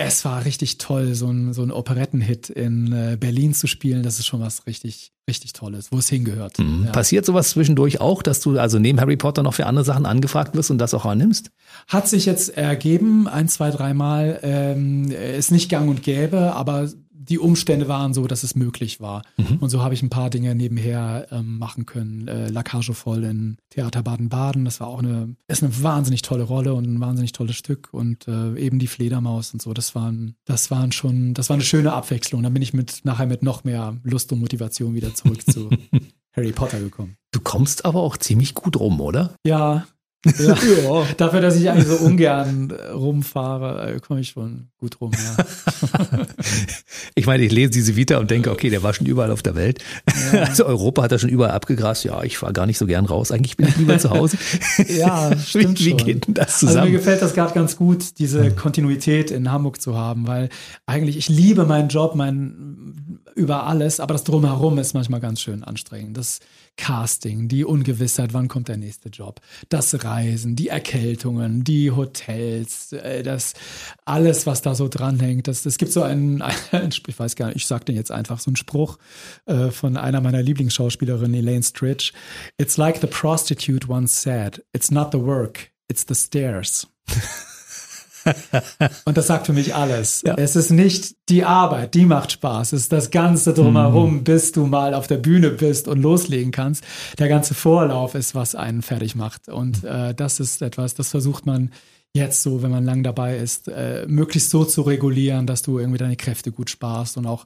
es 0.00 0.24
war 0.24 0.44
richtig 0.44 0.78
toll, 0.78 1.14
so 1.14 1.26
ein, 1.28 1.52
so 1.52 1.62
ein 1.62 1.72
Operettenhit 1.72 2.50
in 2.50 2.92
äh, 2.92 3.16
Berlin 3.18 3.52
zu 3.52 3.66
spielen. 3.66 4.04
Das 4.04 4.20
ist 4.20 4.26
schon 4.26 4.40
was 4.40 4.64
richtig, 4.68 5.10
richtig 5.28 5.54
Tolles, 5.54 5.90
wo 5.90 5.98
es 5.98 6.08
hingehört. 6.08 6.60
Mhm. 6.60 6.84
Ja. 6.86 6.92
Passiert 6.92 7.26
sowas 7.26 7.50
zwischendurch 7.50 8.00
auch, 8.00 8.22
dass 8.22 8.40
du 8.40 8.60
also 8.60 8.78
neben 8.78 9.00
Harry 9.00 9.16
Potter 9.16 9.42
noch 9.42 9.54
für 9.54 9.66
andere 9.66 9.84
Sachen 9.84 10.06
angefragt 10.06 10.54
wirst 10.54 10.70
und 10.70 10.78
das 10.78 10.94
auch 10.94 11.04
annimmst? 11.04 11.50
Hat 11.88 12.06
sich 12.06 12.26
jetzt 12.26 12.56
ergeben, 12.56 13.26
ein, 13.26 13.48
zwei, 13.48 13.72
dreimal. 13.72 14.38
Ähm, 14.42 15.10
ist 15.10 15.50
nicht 15.50 15.68
gang 15.68 15.90
und 15.90 16.04
gäbe, 16.04 16.54
aber 16.54 16.88
die 17.28 17.38
Umstände 17.38 17.88
waren 17.88 18.14
so, 18.14 18.26
dass 18.26 18.42
es 18.42 18.54
möglich 18.54 19.00
war. 19.00 19.22
Und 19.60 19.70
so 19.70 19.82
habe 19.82 19.94
ich 19.94 20.02
ein 20.02 20.10
paar 20.10 20.30
Dinge 20.30 20.54
nebenher 20.54 21.28
ähm, 21.30 21.58
machen 21.58 21.86
können. 21.86 22.28
Äh, 22.28 22.48
Lacage 22.48 22.94
voll 22.94 23.24
in 23.24 23.58
Theater 23.70 24.02
Baden-Baden, 24.02 24.64
das 24.64 24.80
war 24.80 24.88
auch 24.88 25.00
eine, 25.00 25.36
ist 25.46 25.62
eine 25.62 25.82
wahnsinnig 25.82 26.22
tolle 26.22 26.44
Rolle 26.44 26.74
und 26.74 26.84
ein 26.84 27.00
wahnsinnig 27.00 27.32
tolles 27.32 27.56
Stück. 27.56 27.88
Und 27.92 28.28
äh, 28.28 28.56
eben 28.56 28.78
die 28.78 28.86
Fledermaus 28.86 29.52
und 29.52 29.62
so, 29.62 29.72
das 29.74 29.94
waren, 29.94 30.36
das 30.44 30.70
waren 30.70 30.92
schon, 30.92 31.34
das 31.34 31.48
war 31.50 31.54
eine 31.54 31.64
schöne 31.64 31.92
Abwechslung. 31.92 32.42
Dann 32.42 32.54
bin 32.54 32.62
ich 32.62 32.72
mit 32.72 33.04
nachher 33.04 33.26
mit 33.26 33.42
noch 33.42 33.64
mehr 33.64 33.96
Lust 34.02 34.32
und 34.32 34.40
Motivation 34.40 34.94
wieder 34.94 35.14
zurück 35.14 35.42
zu 35.50 35.70
Harry 36.32 36.52
Potter 36.52 36.80
gekommen. 36.80 37.16
Du 37.32 37.40
kommst 37.40 37.84
aber 37.84 38.00
auch 38.00 38.16
ziemlich 38.16 38.54
gut 38.54 38.78
rum, 38.78 39.00
oder? 39.00 39.34
Ja. 39.44 39.86
Ja. 40.38 40.56
Dafür, 41.16 41.40
dass 41.40 41.56
ich 41.56 41.70
eigentlich 41.70 41.86
so 41.86 41.96
ungern 42.04 42.70
äh, 42.70 42.88
rumfahre, 42.90 43.94
äh, 43.94 44.00
komme 44.00 44.20
ich 44.20 44.30
schon 44.30 44.68
gut 44.78 45.00
rum. 45.00 45.12
Ja. 45.12 45.44
Ich 47.14 47.26
meine, 47.26 47.42
ich 47.44 47.50
lese 47.52 47.70
diese 47.70 47.96
Vita 47.96 48.18
und 48.18 48.30
denke, 48.30 48.50
okay, 48.50 48.70
der 48.70 48.82
war 48.84 48.94
schon 48.94 49.06
überall 49.06 49.32
auf 49.32 49.42
der 49.42 49.56
Welt. 49.56 49.82
Also 50.32 50.64
Europa 50.66 51.02
hat 51.02 51.12
er 51.12 51.18
schon 51.18 51.30
überall 51.30 51.50
abgegrast. 51.50 52.04
Ja, 52.04 52.22
ich 52.22 52.38
fahre 52.38 52.52
gar 52.52 52.66
nicht 52.66 52.78
so 52.78 52.86
gern 52.86 53.06
raus. 53.06 53.32
Eigentlich 53.32 53.56
bin 53.56 53.66
ich 53.66 53.76
lieber 53.76 53.98
zu 53.98 54.10
Hause. 54.10 54.38
Ja, 54.86 55.36
stimmt 55.36 55.80
wie, 55.80 55.86
wie 55.86 55.96
geht 55.96 56.26
denn 56.28 56.34
das 56.34 56.54
Also 56.54 56.66
mir 56.66 56.70
zusammen? 56.72 56.92
gefällt 56.92 57.22
das 57.22 57.34
gerade 57.34 57.54
ganz 57.54 57.76
gut, 57.76 58.18
diese 58.18 58.52
Kontinuität 58.52 59.30
in 59.32 59.50
Hamburg 59.50 59.80
zu 59.80 59.96
haben, 59.96 60.26
weil 60.28 60.48
eigentlich 60.86 61.16
ich 61.16 61.28
liebe 61.28 61.64
meinen 61.66 61.88
Job, 61.88 62.14
mein 62.14 63.18
über 63.34 63.66
alles, 63.66 64.00
aber 64.00 64.14
das 64.14 64.24
drumherum 64.24 64.78
ist 64.78 64.94
manchmal 64.94 65.20
ganz 65.20 65.40
schön 65.40 65.64
anstrengend. 65.64 66.16
Das 66.16 66.38
Casting, 66.78 67.48
die 67.48 67.66
Ungewissheit, 67.66 68.32
wann 68.32 68.48
kommt 68.48 68.68
der 68.68 68.78
nächste 68.78 69.10
Job, 69.10 69.42
das 69.68 70.04
Reisen, 70.04 70.56
die 70.56 70.68
Erkältungen, 70.68 71.64
die 71.64 71.90
Hotels, 71.90 72.92
äh, 72.92 73.22
das 73.22 73.52
alles, 74.06 74.46
was 74.46 74.62
da 74.62 74.74
so 74.74 74.88
dranhängt. 74.88 75.48
Das, 75.48 75.66
es 75.66 75.76
gibt 75.76 75.92
so 75.92 76.02
einen, 76.02 76.40
einen, 76.72 76.90
ich 77.06 77.18
weiß 77.18 77.36
gar 77.36 77.48
nicht, 77.48 77.56
ich 77.56 77.66
sag 77.66 77.84
den 77.84 77.96
jetzt 77.96 78.10
einfach 78.10 78.38
so 78.40 78.48
einen 78.48 78.56
Spruch 78.56 78.98
äh, 79.44 79.70
von 79.70 79.98
einer 79.98 80.22
meiner 80.22 80.40
Lieblingsschauspielerinnen, 80.40 81.34
Elaine 81.34 81.62
Stritch. 81.62 82.12
It's 82.56 82.78
like 82.78 83.00
the 83.00 83.06
prostitute 83.06 83.88
once 83.88 84.22
said, 84.22 84.64
it's 84.72 84.90
not 84.90 85.12
the 85.12 85.20
work, 85.20 85.72
it's 85.88 86.06
the 86.08 86.14
stairs. 86.14 86.86
Und 89.04 89.16
das 89.16 89.26
sagt 89.26 89.46
für 89.46 89.52
mich 89.52 89.74
alles. 89.74 90.22
Ja. 90.26 90.34
Es 90.34 90.56
ist 90.56 90.70
nicht 90.70 91.16
die 91.28 91.44
Arbeit, 91.44 91.94
die 91.94 92.06
macht 92.06 92.32
Spaß. 92.32 92.72
Es 92.72 92.82
ist 92.82 92.92
das 92.92 93.10
Ganze 93.10 93.54
drumherum, 93.54 94.24
bis 94.24 94.52
du 94.52 94.66
mal 94.66 94.94
auf 94.94 95.06
der 95.06 95.18
Bühne 95.18 95.50
bist 95.50 95.88
und 95.88 96.00
loslegen 96.00 96.52
kannst. 96.52 96.84
Der 97.18 97.28
ganze 97.28 97.54
Vorlauf 97.54 98.14
ist, 98.14 98.34
was 98.34 98.54
einen 98.54 98.82
fertig 98.82 99.14
macht. 99.14 99.48
Und 99.48 99.84
äh, 99.84 100.14
das 100.14 100.40
ist 100.40 100.62
etwas, 100.62 100.94
das 100.94 101.10
versucht 101.10 101.46
man 101.46 101.70
jetzt 102.14 102.42
so, 102.42 102.62
wenn 102.62 102.70
man 102.70 102.84
lang 102.84 103.02
dabei 103.02 103.36
ist, 103.36 103.68
äh, 103.68 104.06
möglichst 104.08 104.50
so 104.50 104.64
zu 104.64 104.82
regulieren, 104.82 105.46
dass 105.46 105.62
du 105.62 105.78
irgendwie 105.78 105.98
deine 105.98 106.16
Kräfte 106.16 106.52
gut 106.52 106.70
sparst 106.70 107.16
und 107.16 107.26
auch 107.26 107.44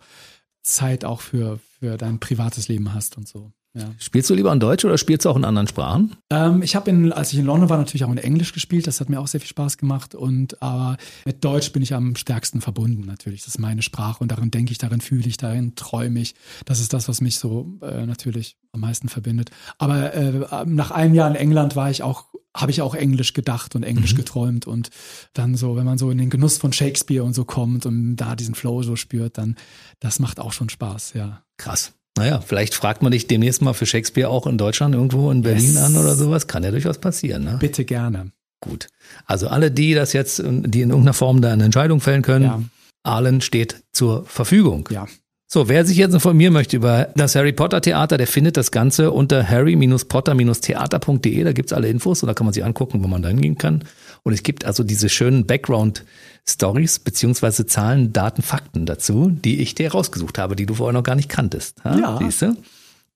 Zeit 0.63 1.05
auch 1.05 1.21
für, 1.21 1.59
für 1.81 1.97
dein 1.97 2.21
privates 2.21 2.69
Leben 2.69 2.95
hast 2.95 3.17
und 3.17 3.29
so. 3.29 3.53
Ja. 3.75 3.95
Spielst 3.99 4.29
du 4.29 4.35
lieber 4.35 4.53
in 4.53 4.61
Deutsch 4.61 4.85
oder 4.85 4.99
spielst 4.99 5.25
du 5.25 5.31
auch 5.31 5.37
in 5.37 5.45
anderen 5.45 5.67
Sprachen? 5.67 6.17
Ähm, 6.31 6.61
ich 6.63 6.77
habe 6.77 6.91
in, 6.91 7.11
als 7.11 7.33
ich 7.33 7.39
in 7.39 7.47
London 7.47 7.71
war, 7.71 7.79
natürlich 7.79 8.05
auch 8.05 8.11
in 8.11 8.19
Englisch 8.19 8.53
gespielt. 8.53 8.87
Das 8.87 9.01
hat 9.01 9.09
mir 9.09 9.19
auch 9.19 9.27
sehr 9.27 9.41
viel 9.41 9.49
Spaß 9.49 9.79
gemacht. 9.79 10.15
Und 10.15 10.61
aber 10.63 10.99
mit 11.25 11.43
Deutsch 11.43 11.73
bin 11.73 11.83
ich 11.83 11.95
am 11.95 12.15
stärksten 12.15 12.61
verbunden 12.61 13.07
natürlich. 13.07 13.41
Das 13.41 13.55
ist 13.55 13.59
meine 13.59 13.81
Sprache 13.81 14.23
und 14.23 14.31
darin 14.31 14.51
denke 14.51 14.73
ich, 14.73 14.79
darin 14.79 15.01
fühle 15.01 15.27
ich, 15.27 15.39
darin 15.39 15.75
träume 15.75 16.21
ich. 16.21 16.35
Das 16.67 16.81
ist 16.81 16.93
das, 16.93 17.09
was 17.09 17.23
mich 17.23 17.39
so 17.39 17.79
äh, 17.81 18.05
natürlich 18.05 18.57
am 18.73 18.81
meisten 18.81 19.09
verbindet. 19.09 19.51
Aber 19.79 20.13
äh, 20.13 20.65
nach 20.67 20.91
einem 20.91 21.15
Jahr 21.15 21.31
in 21.31 21.37
England 21.37 21.75
war 21.75 21.91
ich 21.91 22.03
auch 22.03 22.27
habe 22.55 22.71
ich 22.71 22.83
auch 22.83 22.95
Englisch 22.95 23.33
gedacht 23.33 23.75
und 23.75 23.83
Englisch 23.83 24.15
geträumt 24.15 24.67
und 24.67 24.91
dann 25.33 25.55
so, 25.55 25.75
wenn 25.77 25.87
man 25.87 25.97
so 25.97 26.11
in 26.11 26.19
den 26.19 26.29
Genuss 26.29 26.59
von 26.59 26.75
Shakespeare 26.75 27.25
und 27.25 27.33
so 27.33 27.47
kommt 27.47 27.87
und 27.87 28.17
da 28.17 28.37
diesen 28.37 28.55
Flow 28.55 28.83
so 28.83 28.95
spürt, 28.95 29.39
dann 29.39 29.57
das 30.01 30.19
macht 30.19 30.39
auch 30.39 30.53
schon 30.53 30.69
Spaß, 30.69 31.15
ja. 31.15 31.43
Krass. 31.57 31.95
Naja, 32.19 32.43
vielleicht 32.47 32.75
fragt 32.75 33.03
man 33.03 33.13
dich 33.13 33.27
demnächst 33.27 33.63
mal 33.63 33.73
für 33.73 33.87
Shakespeare 33.87 34.29
auch 34.29 34.47
in 34.47 34.59
Deutschland 34.59 34.95
irgendwo 34.95 35.31
in 35.31 35.43
Berlin 35.43 35.73
Yes. 35.75 35.83
an 35.83 35.97
oder 35.97 36.15
sowas. 36.15 36.47
Kann 36.47 36.63
ja 36.63 36.71
durchaus 36.71 36.99
passieren, 36.99 37.45
ne? 37.45 37.57
Bitte 37.59 37.85
gerne. 37.85 38.33
Gut. 38.61 38.89
Also 39.27 39.49
alle, 39.49 39.71
die 39.71 39.95
das 39.95 40.13
jetzt, 40.13 40.39
die 40.39 40.45
in 40.83 40.91
irgendeiner 40.91 41.15
Form 41.15 41.41
da 41.41 41.53
eine 41.53 41.65
Entscheidung 41.65 42.01
fällen 42.01 42.23
können, 42.23 42.45
Ja. 42.45 42.63
Allen 43.05 43.41
steht 43.41 43.83
zur 43.93 44.25
Verfügung. 44.27 44.89
Ja. 44.93 45.09
So, 45.55 45.69
wer 45.69 45.85
sich 45.85 45.99
jetzt 45.99 46.15
informieren 46.15 46.55
möchte 46.55 46.79
über 46.79 47.11
das 47.15 47.35
Harry 47.35 47.53
Potter 47.53 47.83
Theater, 47.83 48.17
der 48.17 48.27
findet 48.27 48.57
das 48.57 48.71
Ganze 48.71 49.11
unter 49.11 49.51
harry-potter-theater.de. 49.51 51.45
Da 51.45 51.53
gibt's 51.53 51.75
alle 51.75 51.89
Infos 51.89 52.23
und 52.23 52.29
da 52.29 52.33
kann 52.33 52.47
man 52.47 52.55
sich 52.55 52.65
angucken, 52.65 53.05
wo 53.05 53.07
man 53.07 53.21
da 53.21 53.29
hingehen 53.29 53.59
kann. 53.59 53.85
Und 54.23 54.33
es 54.33 54.43
gibt 54.43 54.65
also 54.65 54.83
diese 54.83 55.11
schönen 55.11 55.45
Background-Stories 55.45 57.01
beziehungsweise 57.01 57.67
Zahlen, 57.67 58.15
Daten, 58.15 58.41
Fakten 58.41 58.87
dazu, 58.87 59.29
die 59.29 59.61
ich 59.61 59.75
dir 59.75 59.93
rausgesucht 59.93 60.39
habe, 60.39 60.57
die 60.57 60.65
du 60.65 60.73
vorher 60.73 60.95
noch 60.95 61.03
gar 61.03 61.17
nicht 61.17 61.29
kanntest. 61.29 61.83
Ja. 61.85 62.17
Siehst 62.17 62.41
du? 62.41 62.57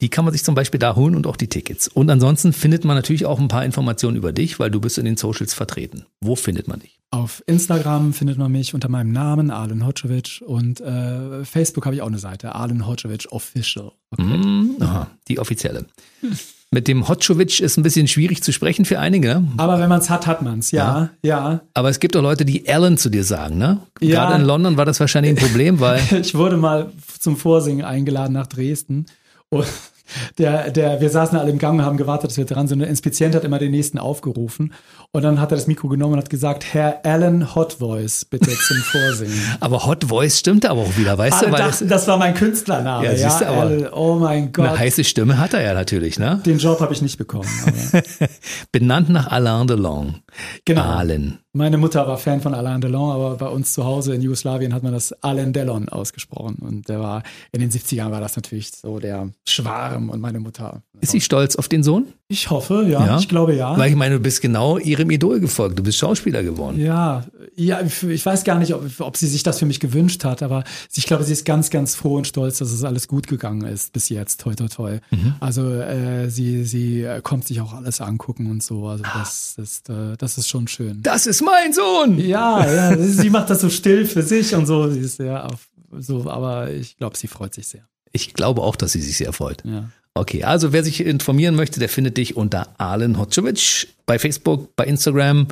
Die 0.03 0.11
kann 0.11 0.25
man 0.27 0.33
sich 0.33 0.45
zum 0.45 0.55
Beispiel 0.55 0.79
da 0.79 0.95
holen 0.95 1.17
und 1.17 1.27
auch 1.27 1.37
die 1.37 1.49
Tickets. 1.49 1.89
Und 1.89 2.11
ansonsten 2.11 2.53
findet 2.53 2.85
man 2.85 2.97
natürlich 2.97 3.25
auch 3.25 3.39
ein 3.39 3.49
paar 3.49 3.65
Informationen 3.65 4.17
über 4.17 4.33
dich, 4.33 4.59
weil 4.59 4.71
du 4.71 4.81
bist 4.81 4.99
in 4.99 5.07
den 5.07 5.17
Socials 5.17 5.55
vertreten. 5.55 6.05
Wo 6.21 6.37
findet 6.37 6.69
man 6.69 6.81
dich? 6.81 6.99
Auf 7.11 7.43
Instagram 7.47 8.13
findet 8.13 8.37
man 8.37 8.53
mich 8.53 8.75
unter 8.75 8.91
meinem 8.91 9.13
Namen, 9.13 9.51
Alen 9.51 9.87
Hocevic. 9.87 10.43
Und 10.45 10.81
äh, 10.81 11.45
Facebook 11.45 11.87
habe 11.87 11.95
ich 11.95 12.03
auch 12.03 12.09
eine 12.09 12.19
Seite, 12.19 12.55
Alen 12.55 12.87
Hocevic 12.87 13.29
Official. 13.31 13.93
Okay. 14.11 14.23
Hm, 14.23 14.77
aha, 14.81 15.07
die 15.29 15.39
offizielle. 15.39 15.87
Mit 16.73 16.89
dem 16.89 17.09
Hotchovic 17.09 17.61
ist 17.61 17.79
ein 17.79 17.83
bisschen 17.83 18.09
schwierig 18.09 18.43
zu 18.43 18.53
sprechen 18.53 18.85
für 18.85 18.99
einige, 18.99 19.29
ne? 19.29 19.49
Aber 19.57 19.79
wenn 19.79 19.89
man 19.89 20.01
es 20.01 20.11
hat, 20.11 20.27
hat 20.27 20.43
man 20.43 20.59
es. 20.59 20.73
Ja, 20.73 21.11
ja, 21.23 21.61
aber 21.75 21.89
es 21.91 22.01
gibt 22.01 22.17
auch 22.17 22.23
Leute, 22.23 22.45
die 22.45 22.69
Alan 22.69 22.99
zu 22.99 23.09
dir 23.09 23.23
sagen, 23.23 23.57
ne? 23.57 23.81
Ja. 24.01 24.27
Gerade 24.27 24.43
in 24.43 24.47
London 24.47 24.77
war 24.77 24.85
das 24.85 24.99
wahrscheinlich 24.99 25.31
ein 25.31 25.37
Problem, 25.37 25.79
weil 25.79 26.03
Ich 26.21 26.35
wurde 26.35 26.57
mal 26.57 26.91
zum 27.21 27.37
Vorsingen 27.37 27.85
eingeladen 27.85 28.33
nach 28.33 28.49
Dresden. 28.49 29.07
Und 29.51 29.67
der, 30.39 30.71
der, 30.71 31.01
wir 31.01 31.11
saßen 31.11 31.37
alle 31.39 31.51
im 31.51 31.59
Gang 31.59 31.79
und 31.79 31.85
haben 31.85 31.97
gewartet, 31.97 32.31
dass 32.31 32.37
wir 32.37 32.45
dran 32.45 32.69
sind. 32.69 32.79
Und 32.79 32.81
der 32.81 32.89
Inspizient 32.91 33.35
hat 33.35 33.45
immer 33.45 33.59
den 33.59 33.71
nächsten 33.71 33.99
aufgerufen. 33.99 34.73
Und 35.13 35.23
dann 35.23 35.41
hat 35.41 35.53
er 35.53 35.57
das 35.57 35.67
Mikro 35.67 35.89
genommen 35.89 36.15
und 36.15 36.19
hat 36.19 36.31
gesagt, 36.31 36.65
Herr 36.73 37.01
Alan 37.05 37.55
Hot 37.55 37.75
Voice, 37.75 38.25
bitte 38.25 38.51
zum 38.51 38.77
Vorsingen. 38.79 39.41
aber 39.61 39.87
Hot 39.87 40.05
Voice 40.05 40.39
stimmte 40.39 40.71
aber 40.71 40.83
auch 40.83 40.97
wieder, 40.97 41.17
weißt 41.17 41.39
Alle 41.39 41.47
du, 41.47 41.53
weil 41.53 41.61
dachten, 41.61 41.89
das 41.89 42.07
war 42.07 42.19
mein 42.19 42.35
Künstlername. 42.35 43.07
Ja, 43.07 43.13
Ja, 43.13 43.39
du, 43.39 43.47
Alan, 43.47 43.89
oh 43.93 44.15
mein 44.17 44.53
Gott. 44.53 44.69
eine 44.69 44.79
heiße 44.79 45.05
Stimme 45.05 45.39
hat 45.39 45.55
er 45.55 45.63
ja 45.63 45.75
natürlich, 45.75 46.19
ne? 46.19 46.41
Den 46.45 46.59
Job 46.59 46.81
habe 46.81 46.93
ich 46.93 47.03
nicht 47.03 47.19
bekommen. 47.19 47.49
Benannt 48.73 49.09
nach 49.09 49.29
Alain 49.29 49.67
Delon. 49.67 50.23
Genau. 50.65 50.83
Alan. 50.83 51.39
Meine 51.57 51.79
Mutter 51.79 52.07
war 52.07 52.19
Fan 52.19 52.43
von 52.43 52.53
Alain 52.53 52.83
Delon, 52.83 53.11
aber 53.13 53.37
bei 53.37 53.49
uns 53.49 53.73
zu 53.73 53.85
Hause 53.87 54.15
in 54.15 54.21
Jugoslawien 54.21 54.75
hat 54.75 54.83
man 54.83 54.93
das 54.93 55.15
Alain 55.23 55.55
Delon 55.55 55.89
ausgesprochen. 55.89 56.57
Und 56.61 56.91
der 56.91 57.01
war, 57.01 57.23
in 57.51 57.61
den 57.63 57.71
70ern 57.71 58.11
war 58.11 58.21
das 58.21 58.37
natürlich 58.37 58.73
so 58.73 58.99
der 58.99 59.31
Schwarm 59.49 60.11
und 60.11 60.21
meine 60.21 60.39
Mutter. 60.39 60.83
Ist 61.01 61.13
sie 61.13 61.21
stolz 61.23 61.57
auf 61.57 61.69
den 61.69 61.83
Sohn? 61.83 62.09
Ich 62.29 62.51
hoffe, 62.51 62.85
ja, 62.89 63.07
Ja? 63.07 63.19
ich 63.19 63.29
glaube 63.29 63.55
ja. 63.55 63.79
Weil 63.79 63.91
ich 63.91 63.97
meine, 63.97 64.17
du 64.17 64.21
bist 64.21 64.43
genau 64.43 64.79
ihrem 64.79 65.11
Idol 65.11 65.41
gefolgt. 65.41 65.79
Du 65.79 65.83
bist 65.83 65.97
Schauspieler 65.97 66.43
geworden. 66.43 66.79
Ja, 66.81 67.25
ja, 67.55 67.81
ich 67.83 68.27
weiß 68.27 68.45
gar 68.45 68.59
nicht, 68.59 68.75
ob, 68.75 68.85
ob 69.01 69.17
sie 69.17 69.27
sich 69.29 69.43
das 69.43 69.59
für 69.59 69.67
mich 69.67 69.81
gewünscht 69.81 70.25
hat, 70.25 70.43
aber 70.43 70.65
ich 70.95 71.07
glaube, 71.07 71.25
sie 71.25 71.33
ist 71.33 71.45
ganz, 71.47 71.71
ganz 71.71 71.95
froh 71.95 72.17
und 72.17 72.27
stolz, 72.27 72.59
dass 72.59 72.71
es 72.73 72.83
alles 72.85 73.09
gut 73.09 73.29
gegangen 73.29 73.67
ist 73.67 73.93
bis 73.93 74.09
jetzt, 74.11 74.41
toi, 74.41 74.55
toi, 74.55 74.67
toi. 74.69 74.99
Also 75.41 75.71
äh, 75.71 76.29
sie, 76.29 76.65
sie 76.65 77.03
äh, 77.03 77.21
kommt 77.23 77.47
sich 77.47 77.61
auch 77.61 77.73
alles 77.73 78.01
angucken 78.01 78.51
und 78.51 78.63
so. 78.63 78.87
Also 78.89 79.05
das 79.15 79.55
ist, 79.59 79.89
äh, 79.89 80.17
das 80.19 80.37
ist 80.37 80.49
schon 80.49 80.67
schön. 80.69 81.01
Das 81.03 81.27
ist 81.27 81.43
mein 81.47 81.73
Sohn! 81.73 82.19
Ja, 82.19 82.71
ja, 82.71 82.99
sie 82.99 83.31
macht 83.31 83.49
das 83.49 83.63
so 83.63 83.71
still 83.71 84.05
für 84.05 84.23
sich 84.23 84.55
und 84.55 84.67
so. 84.67 84.91
Sie 84.91 85.01
ist 85.01 85.19
ja 85.19 85.45
auf, 85.45 85.69
so, 85.99 86.29
aber 86.29 86.71
ich 86.71 86.99
glaube, 86.99 87.17
sie 87.17 87.29
freut 87.29 87.55
sich 87.55 87.69
sehr. 87.69 87.89
Ich 88.13 88.35
glaube 88.35 88.63
auch, 88.63 88.77
dass 88.77 88.93
sie 88.93 89.01
sich 89.01 89.17
sehr 89.17 89.33
freut. 89.33 89.65
Ja. 89.65 89.89
Okay, 90.15 90.45
also 90.45 90.73
wer 90.73 90.83
sich 90.83 91.01
informieren 91.01 91.55
möchte, 91.55 91.79
der 91.79 91.89
findet 91.89 92.17
dich 92.17 92.37
unter 92.37 92.69
Alen 92.79 93.19
Hocevic 93.19 93.89
bei 94.07 94.19
Facebook, 94.19 94.75
bei 94.77 94.85
Instagram. 94.85 95.47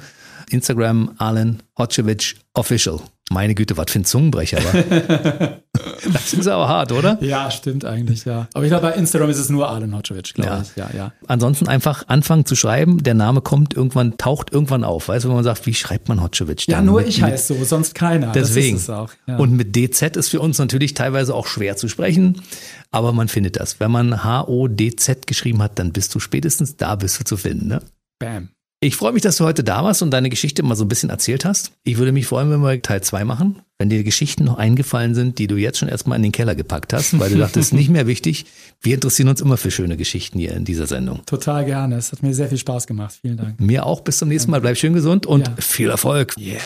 Instagram 0.51 1.15
Alen 1.19 1.63
Hocevic 1.79 2.37
Official. 2.55 3.01
Meine 3.31 3.55
Güte, 3.55 3.77
was 3.79 3.91
für 3.91 4.01
ein 4.01 4.05
Zungenbrecher. 4.05 4.59
Aber. 4.59 5.61
das 6.13 6.35
ist 6.35 6.47
aber 6.47 6.69
hart, 6.69 6.93
oder? 6.93 7.17
Ja, 7.23 7.51
stimmt 7.51 7.85
eigentlich, 7.87 8.27
ja. 8.27 8.49
Aber 8.53 8.65
ich 8.65 8.69
glaube, 8.71 8.89
bei 8.89 8.93
Instagram 8.93 9.31
ist 9.31 9.39
es 9.39 9.49
nur 9.49 9.69
Alen 9.71 9.97
Hocevic, 9.97 10.35
glaube 10.35 10.51
Ja. 10.51 10.61
ich. 10.63 10.77
Ja, 10.77 10.91
ja. 10.95 11.13
Ansonsten 11.27 11.67
einfach 11.67 12.07
anfangen 12.09 12.45
zu 12.45 12.55
schreiben. 12.55 13.03
Der 13.03 13.15
Name 13.15 13.41
kommt 13.41 13.73
irgendwann, 13.73 14.19
taucht 14.19 14.53
irgendwann 14.53 14.85
auf. 14.85 15.09
Weißt 15.09 15.25
du, 15.25 15.29
wenn 15.31 15.37
man 15.37 15.45
sagt, 15.45 15.65
wie 15.67 15.73
schreibt 15.73 16.09
man 16.09 16.23
Hocevic? 16.23 16.67
Ja, 16.69 16.83
nur 16.83 17.01
Mit- 17.01 17.09
ich 17.09 17.23
heiße 17.23 17.55
so, 17.55 17.65
sonst 17.65 17.95
keiner. 17.95 18.31
Deswegen. 18.33 18.75
Das 18.77 18.83
ist 18.83 18.89
es 18.89 18.95
auch. 18.95 19.11
Ja. 19.27 19.37
Und 19.39 19.53
mit 19.53 19.75
DZ 19.75 20.17
ist 20.17 20.29
für 20.29 20.41
uns 20.41 20.59
natürlich 20.59 20.93
teilweise 20.93 21.35
auch 21.35 21.47
schwer 21.47 21.77
zu 21.79 21.89
sprechen, 21.89 22.43
aber 22.91 23.13
man 23.13 23.29
findet 23.29 23.57
das. 23.59 23.81
Wenn 23.81 23.91
man 23.91 24.23
H-O-D-Z 24.23 25.27
geschrieben 25.27 25.63
hat, 25.63 25.79
dann 25.79 25.93
bist 25.93 26.15
du 26.15 26.21
spätestens 26.21 26.77
da 26.77 26.95
bist 26.97 27.19
du 27.21 27.25
zu 27.25 27.39
finden. 27.39 27.69
Ne? 27.69 27.81
Bam. 28.19 28.51
Ich 28.85 28.97
freue 28.97 29.13
mich, 29.15 29.23
dass 29.23 29.37
du 29.39 29.45
heute 29.47 29.65
da 29.65 29.83
warst 29.83 30.03
und 30.03 30.11
deine 30.11 30.29
Geschichte 30.29 30.63
mal 30.63 30.75
so 30.75 30.85
ein 30.85 30.89
bisschen 30.89 31.09
erzählt 31.09 31.47
hast. 31.47 31.73
Ich 31.85 31.97
würde 31.97 32.13
mich 32.13 32.27
freuen, 32.27 32.51
wenn 32.51 32.61
wir 32.61 32.83
Teil 32.83 33.01
2 33.03 33.25
machen. 33.25 33.61
Wenn 33.79 33.89
dir 33.89 34.05
Geschichten 34.05 34.45
noch 34.45 34.59
eingefallen 34.59 35.15
sind, 35.15 35.39
die 35.39 35.47
du 35.47 35.57
jetzt 35.57 35.79
schon 35.79 35.89
erstmal 35.89 36.17
in 36.17 36.23
den 36.23 36.33
Keller 36.33 36.55
gepackt 36.55 36.93
hast, 36.93 37.19
weil 37.19 37.31
du 37.31 37.39
dachtest, 37.39 37.73
nicht 37.73 37.89
mehr 37.89 38.07
wichtig. 38.07 38.45
Wir 38.83 38.97
interessieren 38.97 39.31
uns 39.31 39.41
immer 39.41 39.57
für 39.57 39.71
schöne 39.71 39.97
Geschichten 39.97 40.39
hier 40.39 40.53
in 40.53 40.67
dieser 40.67 40.87
Sendung. 40.87 41.23
Total 41.25 41.65
gerne. 41.65 41.97
Es 41.97 42.13
hat 42.13 42.23
mir 42.23 42.35
sehr 42.35 42.51
viel 42.51 42.59
Spaß 42.59 42.87
gemacht. 42.87 43.15
Vielen 43.23 43.39
Dank. 43.39 43.59
Mir 43.59 43.87
auch. 43.87 44.03
Bis 44.03 44.19
zum 44.19 44.29
nächsten 44.29 44.51
Mal. 44.51 44.61
Bleib 44.61 44.77
schön 44.77 44.93
gesund 44.93 45.25
und 45.25 45.49
Ja. 45.49 45.55
viel 45.59 45.89
Erfolg. 45.89 46.35
Yes. 46.37 46.63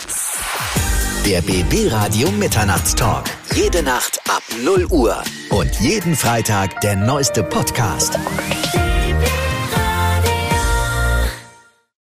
Der 1.24 1.40
BB 1.42 1.88
Radio 1.92 2.32
Mitternachtstalk. 2.32 3.26
Jede 3.54 3.84
Nacht 3.84 4.18
ab 4.28 4.42
0 4.64 4.86
Uhr. 4.90 5.22
Und 5.50 5.70
jeden 5.80 6.16
Freitag 6.16 6.80
der 6.80 6.96
neueste 6.96 7.44
Podcast. 7.44 8.18